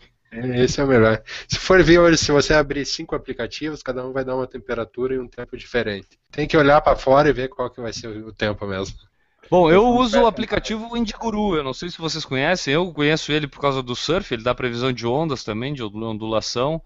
Esse 0.55 0.81
é 0.81 0.83
o 0.83 0.87
melhor. 0.87 1.21
Se 1.47 1.59
for 1.59 1.81
ver 1.83 1.99
hoje, 1.99 2.17
se 2.17 2.31
você 2.31 2.55
abrir 2.55 2.85
cinco 2.85 3.15
aplicativos, 3.15 3.83
cada 3.83 4.03
um 4.05 4.11
vai 4.11 4.25
dar 4.25 4.35
uma 4.35 4.47
temperatura 4.47 5.13
e 5.13 5.19
um 5.19 5.27
tempo 5.27 5.55
diferente. 5.55 6.09
Tem 6.31 6.47
que 6.47 6.57
olhar 6.57 6.81
para 6.81 6.97
fora 6.97 7.29
e 7.29 7.33
ver 7.33 7.49
qual 7.49 7.69
que 7.69 7.81
vai 7.81 7.93
ser 7.93 8.07
o 8.07 8.33
tempo 8.33 8.65
mesmo. 8.65 8.95
Bom, 9.49 9.69
eu 9.69 9.85
uso 9.85 10.21
o 10.21 10.25
aplicativo 10.25 10.97
Indiguru, 10.97 11.55
eu 11.55 11.63
não 11.63 11.73
sei 11.73 11.89
se 11.89 11.99
vocês 11.99 12.25
conhecem, 12.25 12.73
eu 12.73 12.91
conheço 12.91 13.31
ele 13.31 13.45
por 13.45 13.59
causa 13.59 13.83
do 13.83 13.95
surf, 13.95 14.33
ele 14.33 14.43
dá 14.43 14.55
previsão 14.55 14.91
de 14.91 15.05
ondas 15.05 15.43
também, 15.43 15.73
de 15.73 15.83
ondulação. 15.83 16.81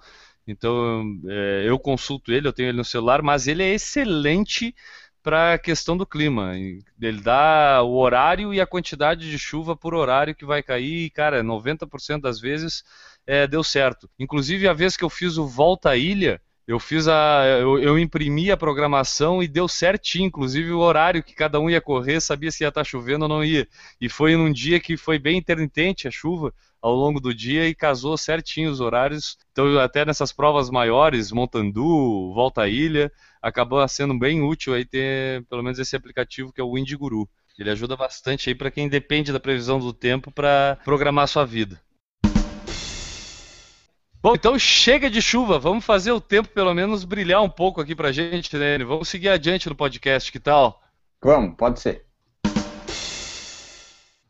Então 0.47 1.03
é, 1.27 1.63
eu 1.65 1.77
consulto 1.77 2.31
ele, 2.31 2.47
eu 2.47 2.53
tenho 2.53 2.69
ele 2.69 2.77
no 2.77 2.85
celular, 2.85 3.21
mas 3.21 3.47
ele 3.47 3.61
é 3.61 3.73
excelente 3.73 4.73
para 5.21 5.55
a 5.55 5.57
questão 5.57 5.97
do 5.97 6.05
clima. 6.05 6.53
Ele 6.55 7.21
dá 7.21 7.81
o 7.83 7.97
horário 7.97 8.53
e 8.53 8.61
a 8.61 8.65
quantidade 8.65 9.29
de 9.29 9.37
chuva 9.37 9.75
por 9.75 9.93
horário 9.93 10.33
que 10.33 10.45
vai 10.45 10.63
cair, 10.63 11.05
e, 11.05 11.09
cara, 11.09 11.43
90% 11.43 12.21
das 12.21 12.39
vezes 12.39 12.83
é, 13.25 13.45
deu 13.45 13.61
certo. 13.61 14.09
Inclusive, 14.17 14.69
a 14.69 14.73
vez 14.73 14.95
que 14.95 15.03
eu 15.03 15.09
fiz 15.09 15.37
o 15.37 15.45
Volta 15.45 15.89
à 15.89 15.97
Ilha, 15.97 16.41
eu 16.65 16.79
fiz 16.79 17.07
a. 17.07 17.43
Eu, 17.59 17.79
eu, 17.79 17.99
imprimi 17.99 18.51
a 18.51 18.57
programação 18.57 19.43
e 19.43 19.47
deu 19.47 19.67
certinho, 19.67 20.27
inclusive 20.27 20.71
o 20.71 20.79
horário 20.79 21.23
que 21.23 21.33
cada 21.33 21.59
um 21.59 21.69
ia 21.69 21.81
correr, 21.81 22.21
sabia 22.21 22.51
se 22.51 22.63
ia 22.63 22.69
estar 22.69 22.81
tá 22.81 22.85
chovendo 22.85 23.23
ou 23.23 23.29
não 23.29 23.43
ia. 23.43 23.67
E 23.99 24.09
foi 24.09 24.35
num 24.35 24.51
dia 24.51 24.79
que 24.79 24.97
foi 24.97 25.19
bem 25.19 25.37
intermitente 25.37 26.07
a 26.07 26.11
chuva 26.11 26.53
ao 26.81 26.93
longo 26.93 27.19
do 27.19 27.33
dia 27.33 27.67
e 27.67 27.75
casou 27.75 28.17
certinho 28.17 28.69
os 28.69 28.79
horários. 28.79 29.37
Então, 29.51 29.79
até 29.79 30.05
nessas 30.05 30.31
provas 30.31 30.69
maiores, 30.69 31.31
Montandu, 31.31 32.33
Volta 32.33 32.61
à 32.61 32.69
Ilha, 32.69 33.11
acabou 33.41 33.85
sendo 33.87 34.17
bem 34.17 34.41
útil 34.41 34.73
aí 34.73 34.85
ter 34.85 35.45
pelo 35.45 35.63
menos 35.63 35.79
esse 35.79 35.95
aplicativo 35.95 36.51
que 36.51 36.61
é 36.61 36.63
o 36.63 36.73
Windiguru. 36.73 37.27
Ele 37.57 37.71
ajuda 37.71 37.95
bastante 37.95 38.49
aí 38.49 38.55
para 38.55 38.69
quem 38.69 38.87
depende 38.87 39.33
da 39.33 39.39
previsão 39.39 39.79
do 39.79 39.91
tempo 39.91 40.31
para 40.31 40.77
programar 40.83 41.23
a 41.23 41.27
sua 41.27 41.45
vida. 41.45 41.81
Bom, 44.21 44.33
então 44.33 44.57
chega 44.59 45.09
de 45.09 45.21
chuva, 45.21 45.57
vamos 45.57 45.85
fazer 45.85 46.11
o 46.11 46.19
tempo 46.19 46.49
pelo 46.49 46.73
menos 46.73 47.03
brilhar 47.03 47.41
um 47.41 47.49
pouco 47.49 47.79
aqui 47.79 47.95
pra 47.95 48.11
gente, 48.11 48.55
né? 48.57 48.77
Vamos 48.79 49.07
seguir 49.07 49.29
adiante 49.29 49.69
no 49.69 49.75
podcast, 49.75 50.31
que 50.31 50.39
tal? 50.39 50.81
Vamos, 51.23 51.55
pode 51.55 51.79
ser. 51.79 52.06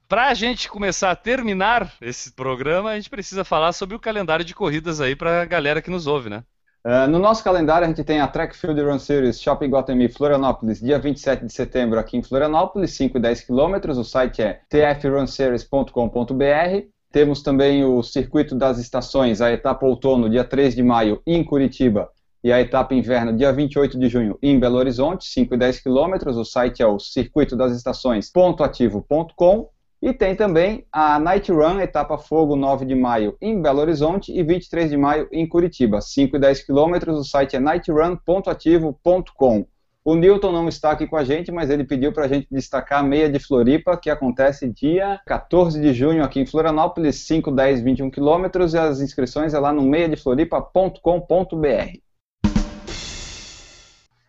Para 0.07 0.27
a 0.27 0.33
gente 0.33 0.69
começar 0.69 1.11
a 1.11 1.15
terminar 1.17 1.91
esse 2.01 2.31
programa, 2.31 2.91
a 2.91 2.95
gente 2.95 3.09
precisa 3.09 3.43
falar 3.43 3.73
sobre 3.73 3.93
o 3.93 3.99
calendário 3.99 4.45
de 4.45 4.55
corridas 4.55 5.01
aí 5.01 5.17
para 5.17 5.41
a 5.41 5.45
galera 5.45 5.81
que 5.81 5.91
nos 5.91 6.07
ouve, 6.07 6.29
né? 6.29 6.45
Uh, 6.85 7.05
no 7.09 7.19
nosso 7.19 7.43
calendário, 7.43 7.83
a 7.83 7.89
gente 7.89 8.05
tem 8.05 8.21
a 8.21 8.27
Track 8.27 8.55
Field 8.55 8.81
Run 8.81 8.99
Series 8.99 9.41
Shopping 9.41 9.67
Guatemi 9.67 10.07
Florianópolis, 10.07 10.79
dia 10.79 10.97
27 10.97 11.45
de 11.45 11.51
setembro, 11.51 11.99
aqui 11.99 12.15
em 12.15 12.23
Florianópolis, 12.23 12.91
5 12.91 13.17
e 13.17 13.21
10 13.21 13.41
quilômetros. 13.41 13.97
O 13.97 14.05
site 14.05 14.41
é 14.41 14.61
tfrunseries.com.br. 14.69 16.87
Temos 17.11 17.41
também 17.41 17.83
o 17.83 18.01
Circuito 18.01 18.55
das 18.55 18.77
Estações, 18.77 19.41
a 19.41 19.51
etapa 19.51 19.85
outono, 19.85 20.29
dia 20.29 20.45
3 20.45 20.73
de 20.73 20.83
maio, 20.83 21.21
em 21.27 21.43
Curitiba, 21.43 22.09
e 22.41 22.53
a 22.53 22.61
etapa 22.61 22.95
inverno, 22.95 23.35
dia 23.35 23.51
28 23.51 23.99
de 23.99 24.07
junho, 24.07 24.39
em 24.41 24.57
Belo 24.57 24.77
Horizonte, 24.77 25.25
5 25.25 25.53
e 25.53 25.57
10 25.57 25.81
quilômetros. 25.81 26.37
O 26.37 26.45
site 26.45 26.81
é 26.81 26.87
o 26.87 26.97
circuito 26.97 27.57
das 27.57 27.75
estações.ativo.com. 27.75 29.69
E 30.01 30.11
tem 30.13 30.35
também 30.35 30.85
a 30.91 31.19
Night 31.19 31.51
Run, 31.51 31.79
etapa 31.79 32.17
fogo, 32.19 32.55
9 32.55 32.85
de 32.85 32.93
maio, 32.93 33.35
em 33.41 33.59
Belo 33.59 33.79
Horizonte 33.79 34.31
e 34.31 34.43
23 34.43 34.91
de 34.91 34.97
maio 34.97 35.27
em 35.31 35.47
Curitiba, 35.47 36.01
5 36.01 36.35
e 36.35 36.39
10 36.39 36.63
quilômetros. 36.63 37.17
O 37.17 37.23
site 37.23 37.55
é 37.55 37.59
nightrun.ativo.com. 37.59 39.65
O 40.05 40.15
Newton 40.15 40.51
não 40.53 40.69
está 40.69 40.91
aqui 40.91 41.05
com 41.05 41.17
a 41.17 41.23
gente, 41.23 41.51
mas 41.51 41.69
ele 41.69 41.83
pediu 41.83 42.13
para 42.13 42.23
a 42.25 42.29
gente 42.29 42.47
destacar 42.49 42.99
a 42.99 43.03
meia 43.03 43.29
de 43.29 43.39
Floripa, 43.39 43.97
que 43.97 44.09
acontece 44.09 44.71
dia 44.71 45.19
14 45.25 45.81
de 45.81 45.93
junho 45.93 46.23
aqui 46.23 46.39
em 46.39 46.45
Florianópolis, 46.45 47.27
5, 47.27 47.51
10, 47.51 47.81
21 47.81 48.09
quilômetros, 48.09 48.73
e 48.73 48.77
as 48.77 49.01
inscrições 49.01 49.53
é 49.53 49.59
lá 49.59 49.73
no 49.73 49.81
meiadefloripa.com.br. 49.81 52.06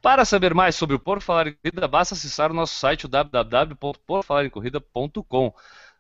Para 0.09 0.25
saber 0.25 0.55
mais 0.55 0.75
sobre 0.75 0.97
o 0.97 0.99
Por 0.99 1.21
Falar 1.21 1.49
em 1.49 1.57
Corrida, 1.63 1.87
basta 1.87 2.15
acessar 2.15 2.51
o 2.51 2.55
nosso 2.55 2.75
site 2.77 3.07
www.porfalarencorrida.com. 3.07 5.53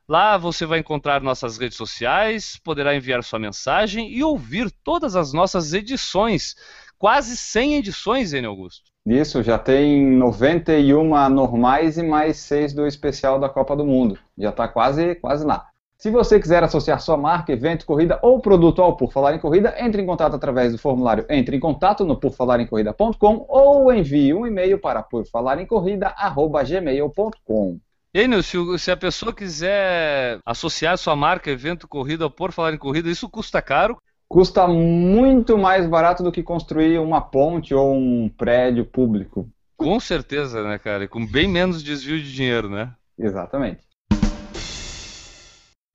Lá 0.08 0.38
você 0.38 0.64
vai 0.64 0.78
encontrar 0.78 1.20
nossas 1.20 1.58
redes 1.58 1.76
sociais, 1.76 2.58
poderá 2.64 2.96
enviar 2.96 3.22
sua 3.22 3.38
mensagem 3.38 4.10
e 4.10 4.24
ouvir 4.24 4.70
todas 4.82 5.14
as 5.14 5.34
nossas 5.34 5.74
edições. 5.74 6.54
Quase 6.96 7.36
100 7.36 7.74
edições, 7.74 8.32
Enio 8.32 8.48
Augusto. 8.48 8.90
Isso, 9.04 9.42
já 9.42 9.58
tem 9.58 10.06
91 10.16 11.28
normais 11.28 11.98
e 11.98 12.02
mais 12.02 12.38
6 12.38 12.72
do 12.72 12.86
especial 12.86 13.38
da 13.38 13.50
Copa 13.50 13.76
do 13.76 13.84
Mundo. 13.84 14.18
Já 14.38 14.48
está 14.48 14.66
quase, 14.66 15.16
quase 15.16 15.44
lá. 15.44 15.68
Se 15.98 16.10
você 16.12 16.38
quiser 16.38 16.62
associar 16.62 17.00
sua 17.00 17.16
marca, 17.16 17.52
evento, 17.52 17.84
corrida 17.84 18.20
ou 18.22 18.40
produto 18.40 18.80
ao 18.80 18.96
Por 18.96 19.10
Falar 19.12 19.34
em 19.34 19.40
Corrida, 19.40 19.74
entre 19.78 20.00
em 20.00 20.06
contato 20.06 20.36
através 20.36 20.70
do 20.70 20.78
formulário 20.78 21.26
Entre 21.28 21.56
em 21.56 21.60
Contato 21.60 22.04
no 22.04 22.16
porfalarencorrida.com 22.16 23.44
ou 23.48 23.92
envie 23.92 24.32
um 24.32 24.46
e-mail 24.46 24.78
para 24.78 25.02
porfalarencorrida.gmail.com. 25.02 27.80
Enio, 28.14 28.42
se, 28.44 28.56
o- 28.56 28.78
se 28.78 28.92
a 28.92 28.96
pessoa 28.96 29.34
quiser 29.34 30.38
associar 30.46 30.96
sua 30.96 31.16
marca, 31.16 31.50
evento, 31.50 31.88
corrida 31.88 32.26
ou 32.26 32.30
por 32.30 32.52
falar 32.52 32.72
em 32.72 32.78
corrida, 32.78 33.10
isso 33.10 33.28
custa 33.28 33.60
caro? 33.60 33.96
Custa 34.28 34.68
muito 34.68 35.58
mais 35.58 35.84
barato 35.88 36.22
do 36.22 36.30
que 36.30 36.44
construir 36.44 37.00
uma 37.00 37.20
ponte 37.20 37.74
ou 37.74 37.92
um 37.92 38.28
prédio 38.28 38.84
público. 38.84 39.48
Com 39.76 39.98
certeza, 39.98 40.62
né, 40.62 40.78
cara? 40.78 41.02
E 41.04 41.08
com 41.08 41.26
bem 41.26 41.48
menos 41.48 41.82
desvio 41.82 42.22
de 42.22 42.32
dinheiro, 42.32 42.70
né? 42.70 42.92
Exatamente. 43.18 43.87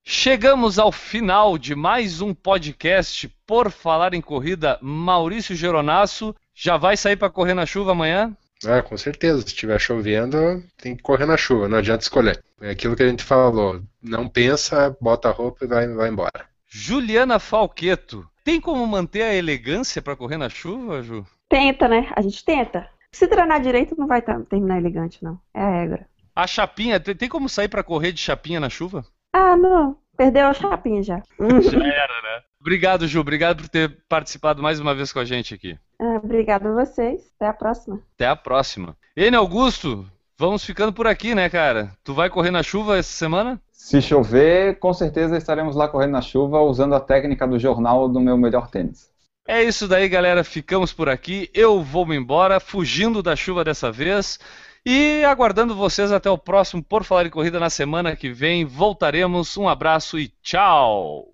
Chegamos 0.06 0.78
ao 0.78 0.91
final 0.91 1.58
de 1.58 1.74
mais 1.74 2.20
um 2.20 2.34
podcast 2.34 3.34
por 3.47 3.72
falar 3.72 4.14
em 4.14 4.20
corrida. 4.20 4.78
Maurício 4.82 5.56
Geronasso 5.56 6.36
já 6.54 6.76
vai 6.76 6.97
sair 6.97 7.16
para 7.16 7.30
correr 7.30 7.54
na 7.54 7.66
chuva 7.66 7.93
amanhã? 7.93 8.36
Ah, 8.66 8.82
com 8.82 8.97
certeza. 8.97 9.39
Se 9.39 9.47
estiver 9.47 9.80
chovendo, 9.80 10.62
tem 10.78 10.93
que 10.93 11.01
correr 11.01 11.26
na 11.26 11.38
chuva, 11.38 11.70
não 11.70 11.78
adianta 11.78 12.04
escolher. 12.04 12.43
É 12.60 12.72
aquilo 12.72 12.97
que 12.97 13.04
a 13.04 13.08
gente 13.08 13.24
falou. 13.24 13.82
Não 14.01 14.28
pensa, 14.28 14.95
bota 14.99 15.30
a 15.30 15.32
roupa 15.32 15.64
e 15.64 15.68
vai, 15.70 15.88
vai 15.88 16.10
embora. 16.10 16.45
Juliana 16.68 17.39
Falqueto, 17.39 18.28
tem 18.43 18.60
como 18.60 18.86
manter 18.86 19.22
a 19.22 19.34
elegância 19.34 20.01
para 20.01 20.18
correr 20.18 20.38
na 20.38 20.49
chuva, 20.49 21.01
Ju? 21.01 21.26
Tenta, 21.47 21.88
né? 21.88 22.12
A 22.14 22.22
gente 22.22 22.43
tenta. 22.43 22.89
Se 23.10 23.26
treinar 23.26 23.62
direito, 23.62 23.95
não 23.97 24.08
vai 24.08 24.22
terminar 24.22 24.80
elegante, 24.80 25.24
não. 25.24 25.39
É 25.54 25.62
a 25.62 25.70
regra. 25.70 26.08
A 26.36 26.45
chapinha, 26.45 26.99
tem, 26.99 27.16
tem 27.16 27.30
como 27.30 27.47
sair 27.47 27.70
para 27.70 27.84
correr 27.84 28.12
de 28.12 28.20
chapinha 28.20 28.60
na 28.60 28.70
chuva? 28.70 29.06
Ah, 29.34 29.57
não. 29.57 29.97
Perdeu 30.15 30.45
a 30.45 30.53
chapinha 30.53 31.01
já. 31.01 31.21
Já 31.39 31.77
era, 31.88 32.21
né? 32.21 32.41
Obrigado, 32.61 33.07
Ju. 33.07 33.19
Obrigado 33.19 33.63
por 33.63 33.67
ter 33.69 33.97
participado 34.07 34.61
mais 34.61 34.79
uma 34.79 34.93
vez 34.93 35.11
com 35.11 35.19
a 35.19 35.25
gente 35.25 35.53
aqui. 35.53 35.77
Ah, 35.99 36.19
Obrigada 36.23 36.69
a 36.69 36.86
vocês. 36.86 37.21
Até 37.36 37.47
a 37.47 37.53
próxima. 37.53 37.99
Até 38.15 38.27
a 38.27 38.36
próxima. 38.36 38.95
Ene 39.17 39.36
Augusto, 39.36 40.05
vamos 40.38 40.63
ficando 40.63 40.93
por 40.93 41.07
aqui, 41.07 41.34
né, 41.34 41.49
cara? 41.49 41.91
Tu 42.03 42.13
vai 42.13 42.29
correr 42.29 42.51
na 42.51 42.63
chuva 42.63 42.97
essa 42.97 43.11
semana? 43.11 43.59
Se 43.71 44.01
chover, 44.01 44.79
com 44.79 44.93
certeza 44.93 45.36
estaremos 45.36 45.75
lá 45.75 45.88
correndo 45.88 46.11
na 46.11 46.21
chuva 46.21 46.61
usando 46.61 46.95
a 46.95 46.99
técnica 47.01 47.45
do 47.47 47.59
jornal 47.59 48.07
do 48.07 48.19
meu 48.19 48.38
melhor 48.38 48.69
tênis. 48.69 49.11
É 49.45 49.61
isso 49.61 49.88
daí, 49.89 50.07
galera. 50.07 50.41
Ficamos 50.43 50.93
por 50.93 51.09
aqui. 51.09 51.49
Eu 51.53 51.84
vou 51.84 52.05
me 52.05 52.15
embora, 52.15 52.61
fugindo 52.61 53.21
da 53.21 53.36
chuva 53.36 53.63
dessa 53.63 53.91
vez. 53.91 54.39
E 54.86 55.23
aguardando 55.23 55.73
vocês 55.73 56.11
até 56.11 56.29
o 56.29 56.38
próximo 56.38 56.84
Por 56.84 57.05
Falar 57.05 57.25
em 57.25 57.29
Corrida 57.29 57.57
na 57.57 57.69
semana 57.69 58.17
que 58.17 58.34
vem. 58.34 58.65
Voltaremos. 58.65 59.55
Um 59.55 59.69
abraço 59.69 60.19
e 60.19 60.27
tchau! 60.41 61.29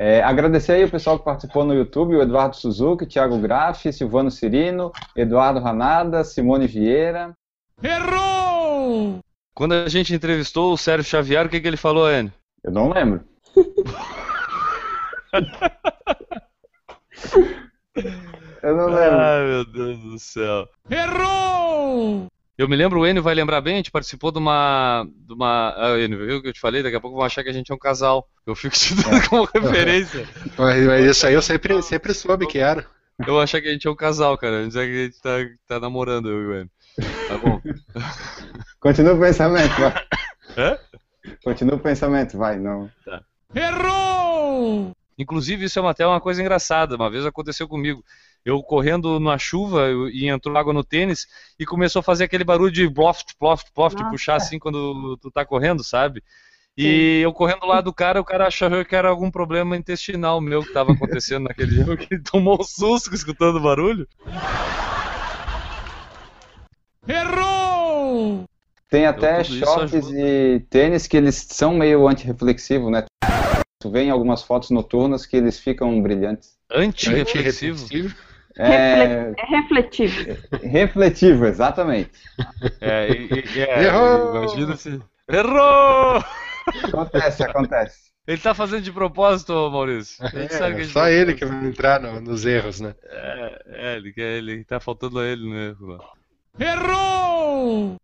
É, 0.00 0.22
agradecer 0.22 0.72
aí 0.72 0.84
o 0.84 0.90
pessoal 0.90 1.18
que 1.18 1.24
participou 1.24 1.64
no 1.64 1.74
YouTube, 1.74 2.16
o 2.16 2.22
Eduardo 2.22 2.56
Suzuki, 2.56 3.06
Thiago 3.06 3.38
Graffi, 3.38 3.92
Silvano 3.92 4.30
Cirino, 4.30 4.92
Eduardo 5.14 5.60
Ranada, 5.60 6.24
Simone 6.24 6.66
Vieira. 6.66 7.32
Errou! 7.82 9.20
Quando 9.54 9.72
a 9.72 9.88
gente 9.88 10.14
entrevistou 10.14 10.72
o 10.72 10.78
Sérgio 10.78 11.08
Xavier, 11.08 11.46
o 11.46 11.48
que, 11.48 11.60
que 11.60 11.66
ele 11.66 11.76
falou, 11.76 12.10
Enio? 12.10 12.32
Eu 12.62 12.72
não 12.72 12.90
lembro. 12.90 13.24
Eu 18.62 18.76
não 18.76 18.86
lembro. 18.86 19.18
Ai, 19.18 19.46
meu 19.46 19.64
Deus 19.64 19.98
do 19.98 20.18
céu. 20.18 20.68
Errou! 20.90 22.26
Eu 22.56 22.68
me 22.68 22.74
lembro, 22.74 22.98
o 22.98 23.06
Enio 23.06 23.22
vai 23.22 23.34
lembrar 23.36 23.60
bem, 23.60 23.74
a 23.74 23.76
gente 23.76 23.90
participou 23.90 24.32
de 24.32 24.38
uma. 24.38 25.06
De 25.14 25.32
uma 25.32 25.74
ah, 25.76 25.98
Enio, 25.98 26.18
viu 26.18 26.38
o 26.38 26.42
que 26.42 26.48
eu 26.48 26.52
te 26.52 26.58
falei? 26.58 26.82
Daqui 26.82 26.96
a 26.96 27.00
pouco 27.00 27.16
vão 27.16 27.24
achar 27.24 27.44
que 27.44 27.50
a 27.50 27.52
gente 27.52 27.70
é 27.70 27.74
um 27.74 27.78
casal. 27.78 28.28
Eu 28.44 28.56
fico 28.56 28.74
te 28.76 28.94
dando 28.96 29.28
como 29.28 29.48
referência. 29.54 30.28
Mas, 30.56 30.84
mas 30.84 31.04
isso 31.06 31.26
aí 31.26 31.34
eu 31.34 31.42
sempre, 31.42 31.80
sempre 31.82 32.12
soube 32.12 32.48
que 32.48 32.58
era. 32.58 32.84
Eu 33.20 33.34
vou 33.34 33.40
achar 33.40 33.60
que 33.60 33.68
a 33.68 33.72
gente 33.72 33.86
é 33.86 33.90
um 33.90 33.96
casal, 33.96 34.36
cara. 34.36 34.66
É 34.66 34.68
que 34.70 34.78
a 34.78 34.84
gente 34.84 35.20
tá, 35.20 35.36
tá 35.68 35.80
namorando, 35.80 36.28
eu 36.28 36.42
e 36.42 36.46
o 36.46 36.54
Enio. 36.54 36.70
Tá 37.28 37.38
bom. 37.38 37.60
Continua 38.80 39.14
o 39.14 39.20
pensamento, 39.20 39.80
vai. 39.80 39.94
Hã? 40.56 40.78
Continua 41.44 41.76
o 41.76 41.80
pensamento, 41.80 42.36
vai. 42.36 42.58
Não. 42.58 42.90
Errou! 43.54 44.92
Inclusive, 45.16 45.64
isso 45.64 45.78
é 45.78 45.82
uma- 45.82 45.90
até 45.90 46.06
uma 46.06 46.20
coisa 46.20 46.40
engraçada. 46.40 46.96
Uma 46.96 47.10
vez 47.10 47.24
aconteceu 47.24 47.68
comigo. 47.68 48.04
Eu 48.44 48.62
correndo 48.62 49.18
na 49.20 49.36
chuva 49.36 49.82
eu- 49.88 50.08
e 50.08 50.28
entrou 50.28 50.56
água 50.56 50.72
no 50.72 50.84
tênis 50.84 51.26
e 51.58 51.66
começou 51.66 52.00
a 52.00 52.02
fazer 52.02 52.24
aquele 52.24 52.44
barulho 52.44 52.72
de 52.72 52.88
ploft, 52.90 53.34
ploft, 53.38 53.68
ploft, 53.74 53.98
Nossa. 53.98 54.10
puxar 54.10 54.36
assim 54.36 54.58
quando 54.58 55.16
tu 55.20 55.30
tá 55.30 55.44
correndo, 55.44 55.84
sabe? 55.84 56.22
E 56.80 57.20
eu 57.22 57.32
correndo 57.32 57.66
lá 57.66 57.80
do 57.80 57.92
cara, 57.92 58.20
o 58.20 58.24
cara 58.24 58.46
achou 58.46 58.84
que 58.84 58.94
era 58.94 59.08
algum 59.08 59.32
problema 59.32 59.76
intestinal 59.76 60.40
meu 60.40 60.62
que 60.62 60.72
tava 60.72 60.92
acontecendo 60.92 61.48
naquele 61.48 61.74
dia, 61.84 61.96
que 61.96 62.14
ele 62.14 62.22
tomou 62.22 62.60
um 62.60 62.62
susto 62.62 63.12
escutando 63.12 63.56
o 63.56 63.60
barulho. 63.60 64.06
Errou! 67.08 68.44
Tem 68.88 69.06
até 69.06 69.42
shorts 69.42 70.08
e 70.12 70.64
tênis 70.70 71.06
que 71.06 71.16
eles 71.16 71.46
são 71.50 71.74
meio 71.74 72.06
antirreflexivos, 72.06 72.92
né? 72.92 73.04
Tu 73.80 73.90
vê 73.90 74.02
em 74.02 74.10
algumas 74.10 74.42
fotos 74.42 74.70
noturnas 74.70 75.26
que 75.26 75.36
eles 75.36 75.58
ficam 75.58 76.00
brilhantes. 76.00 76.56
Antirreflexivo. 76.70 77.86
É, 77.92 78.27
É 78.58 79.32
refletivo. 79.48 80.36
refletivo, 80.62 81.46
exatamente. 81.46 82.10
É, 82.80 83.08
e- 83.10 83.28
e- 83.56 83.60
é, 83.60 83.84
Errou! 83.84 84.36
imagina 84.36 84.76
se. 84.76 85.00
Errou! 85.28 86.22
Acontece, 86.84 87.42
acontece. 87.44 88.08
Ele 88.26 88.38
tá 88.42 88.52
fazendo 88.52 88.82
de 88.82 88.92
propósito, 88.92 89.52
Maurício. 89.70 90.22
É, 90.36 90.48
só 90.86 91.00
tá 91.00 91.10
ele 91.10 91.32
que 91.34 91.46
vai 91.46 91.64
entrar 91.66 91.98
no- 92.00 92.20
nos 92.20 92.44
erros, 92.44 92.78
né? 92.80 92.94
É, 93.04 93.62
é, 93.68 93.96
ele, 93.96 94.12
quer- 94.12 94.36
ele 94.36 94.64
tá 94.64 94.78
faltando 94.78 95.18
a 95.18 95.24
ele 95.24 95.48
no 95.48 95.56
erro. 95.56 96.04
Errou! 96.58 97.96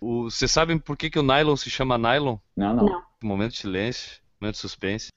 O- 0.00 0.24
Vocês 0.30 0.50
sabem 0.50 0.78
por 0.78 0.96
que, 0.96 1.10
que 1.10 1.18
o 1.18 1.22
nylon 1.22 1.54
se 1.56 1.70
chama 1.70 1.96
nylon? 1.98 2.38
Não, 2.56 2.74
não. 2.74 2.84
Não. 2.86 3.02
Momento 3.22 3.52
de 3.52 3.58
silêncio, 3.58 4.18
momento 4.40 4.54
de 4.54 4.60
suspense. 4.60 5.08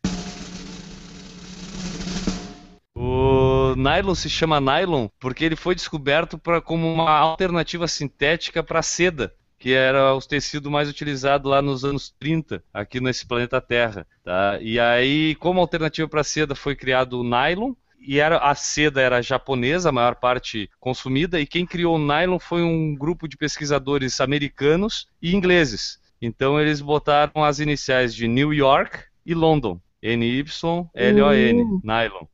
O 3.71 3.75
nylon 3.75 4.15
se 4.15 4.29
chama 4.29 4.59
nylon 4.59 5.07
porque 5.19 5.45
ele 5.45 5.55
foi 5.55 5.75
descoberto 5.75 6.37
pra, 6.37 6.59
como 6.61 6.91
uma 6.91 7.09
alternativa 7.09 7.87
sintética 7.87 8.61
para 8.63 8.81
seda, 8.81 9.33
que 9.57 9.73
era 9.73 10.13
o 10.13 10.19
tecido 10.19 10.71
mais 10.71 10.89
utilizado 10.89 11.47
lá 11.47 11.61
nos 11.61 11.85
anos 11.85 12.13
30, 12.19 12.63
aqui 12.73 12.99
nesse 12.99 13.25
planeta 13.27 13.61
Terra. 13.61 14.07
Tá? 14.23 14.57
E 14.59 14.79
aí, 14.79 15.35
como 15.35 15.59
alternativa 15.59 16.07
para 16.07 16.23
seda, 16.23 16.55
foi 16.55 16.75
criado 16.75 17.19
o 17.19 17.23
nylon. 17.23 17.73
E 18.03 18.19
era, 18.19 18.39
a 18.39 18.55
seda 18.55 18.99
era 18.99 19.21
japonesa, 19.21 19.89
a 19.89 19.91
maior 19.91 20.15
parte 20.15 20.67
consumida, 20.79 21.39
e 21.39 21.45
quem 21.45 21.67
criou 21.67 21.97
o 21.97 21.99
nylon 21.99 22.39
foi 22.39 22.63
um 22.63 22.95
grupo 22.95 23.27
de 23.27 23.37
pesquisadores 23.37 24.19
americanos 24.19 25.05
e 25.21 25.35
ingleses. 25.35 25.99
Então 26.19 26.59
eles 26.59 26.81
botaram 26.81 27.43
as 27.43 27.59
iniciais 27.59 28.15
de 28.15 28.27
New 28.27 28.51
York 28.51 28.97
e 29.23 29.35
London. 29.35 29.79
N-Y-L-O-N, 30.01 31.61
Hum. 31.63 31.79
nylon. 31.83 32.25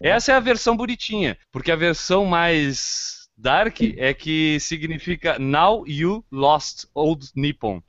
Essa 0.00 0.32
é 0.32 0.34
a 0.36 0.40
versão 0.40 0.76
bonitinha, 0.76 1.36
porque 1.50 1.72
a 1.72 1.76
versão 1.76 2.24
mais 2.24 3.28
dark 3.36 3.80
é 3.96 4.14
que 4.14 4.58
significa 4.60 5.38
Now 5.40 5.84
You 5.88 6.24
Lost 6.30 6.84
Old 6.94 7.28
Nippon. 7.34 7.82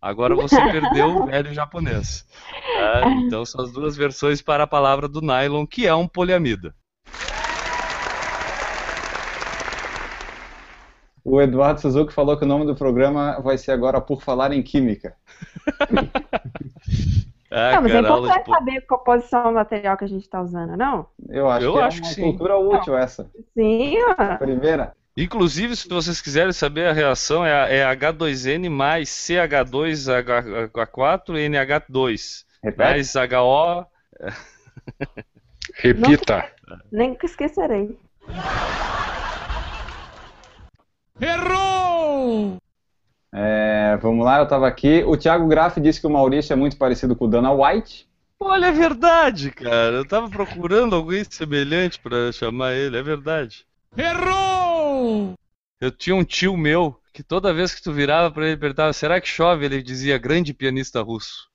Agora 0.00 0.34
você 0.34 0.56
perdeu 0.72 1.16
o 1.16 1.26
velho 1.26 1.52
japonês. 1.52 2.26
tá? 2.78 3.10
Então 3.26 3.44
são 3.44 3.62
as 3.64 3.72
duas 3.72 3.94
versões 3.94 4.40
para 4.40 4.64
a 4.64 4.66
palavra 4.66 5.06
do 5.06 5.20
nylon, 5.20 5.66
que 5.66 5.86
é 5.86 5.94
um 5.94 6.08
poliamida. 6.08 6.74
O 11.22 11.40
Eduardo 11.40 11.80
Suzuki 11.80 12.12
falou 12.12 12.38
que 12.38 12.44
o 12.44 12.48
nome 12.48 12.64
do 12.66 12.74
programa 12.74 13.40
vai 13.40 13.58
ser 13.58 13.72
agora 13.72 14.00
Por 14.00 14.22
Falar 14.22 14.52
em 14.52 14.62
Química. 14.62 15.14
Ah, 17.56 17.74
não, 17.76 17.82
mas 17.82 17.92
é 17.92 18.02
cara, 18.02 18.02
de 18.02 18.08
importante 18.18 18.44
po- 18.46 18.52
saber 18.54 18.76
a 18.78 18.82
composição 18.86 19.44
do 19.44 19.52
material 19.52 19.96
que 19.96 20.02
a 20.04 20.08
gente 20.08 20.22
está 20.22 20.42
usando, 20.42 20.76
não? 20.76 21.06
Eu 21.28 21.48
acho 21.48 21.64
Eu 21.66 21.72
que 21.74 21.78
acho 21.80 21.98
é 21.98 22.00
que 22.00 22.06
uma 22.08 22.14
sim. 22.14 22.22
cultura 22.22 22.56
útil 22.58 22.96
essa. 22.98 23.30
Sim, 23.56 23.94
ó. 24.18 24.36
Primeira. 24.38 24.92
Inclusive, 25.16 25.76
se 25.76 25.88
vocês 25.88 26.20
quiserem 26.20 26.52
saber 26.52 26.88
a 26.88 26.92
reação, 26.92 27.46
é, 27.46 27.76
é 27.78 27.84
H2N 27.94 28.68
mais 28.68 29.08
CH2H4 29.10 31.36
NH2 31.38 32.44
Repete. 32.62 32.78
mais 32.78 33.14
HO. 33.14 33.86
Repita. 35.76 36.44
nem 36.90 37.14
que 37.14 37.26
esquecerei. 37.26 37.96
Errou! 41.20 42.56
É, 43.36 43.98
vamos 44.00 44.24
lá, 44.24 44.38
eu 44.38 44.46
tava 44.46 44.68
aqui. 44.68 45.02
O 45.02 45.16
Thiago 45.16 45.48
Graff 45.48 45.80
disse 45.80 46.00
que 46.00 46.06
o 46.06 46.10
Maurício 46.10 46.52
é 46.52 46.56
muito 46.56 46.76
parecido 46.76 47.16
com 47.16 47.24
o 47.24 47.28
Dana 47.28 47.52
White. 47.52 48.08
Olha, 48.38 48.66
é 48.66 48.72
verdade, 48.72 49.50
cara. 49.50 49.96
Eu 49.96 50.06
tava 50.06 50.30
procurando 50.30 50.94
alguém 50.94 51.24
semelhante 51.24 51.98
pra 51.98 52.30
chamar 52.30 52.74
ele, 52.74 52.96
é 52.96 53.02
verdade. 53.02 53.66
Errou! 53.96 55.34
Eu 55.80 55.90
tinha 55.90 56.14
um 56.14 56.22
tio 56.22 56.56
meu 56.56 57.00
que 57.12 57.22
toda 57.22 57.54
vez 57.54 57.74
que 57.74 57.82
tu 57.82 57.92
virava 57.92 58.30
pra 58.30 58.44
ele 58.44 58.54
e 58.54 58.58
perguntava, 58.58 58.92
será 58.92 59.20
que 59.20 59.28
chove? 59.28 59.64
Ele 59.64 59.82
dizia, 59.82 60.16
grande 60.18 60.54
pianista 60.54 61.02
russo. 61.02 61.48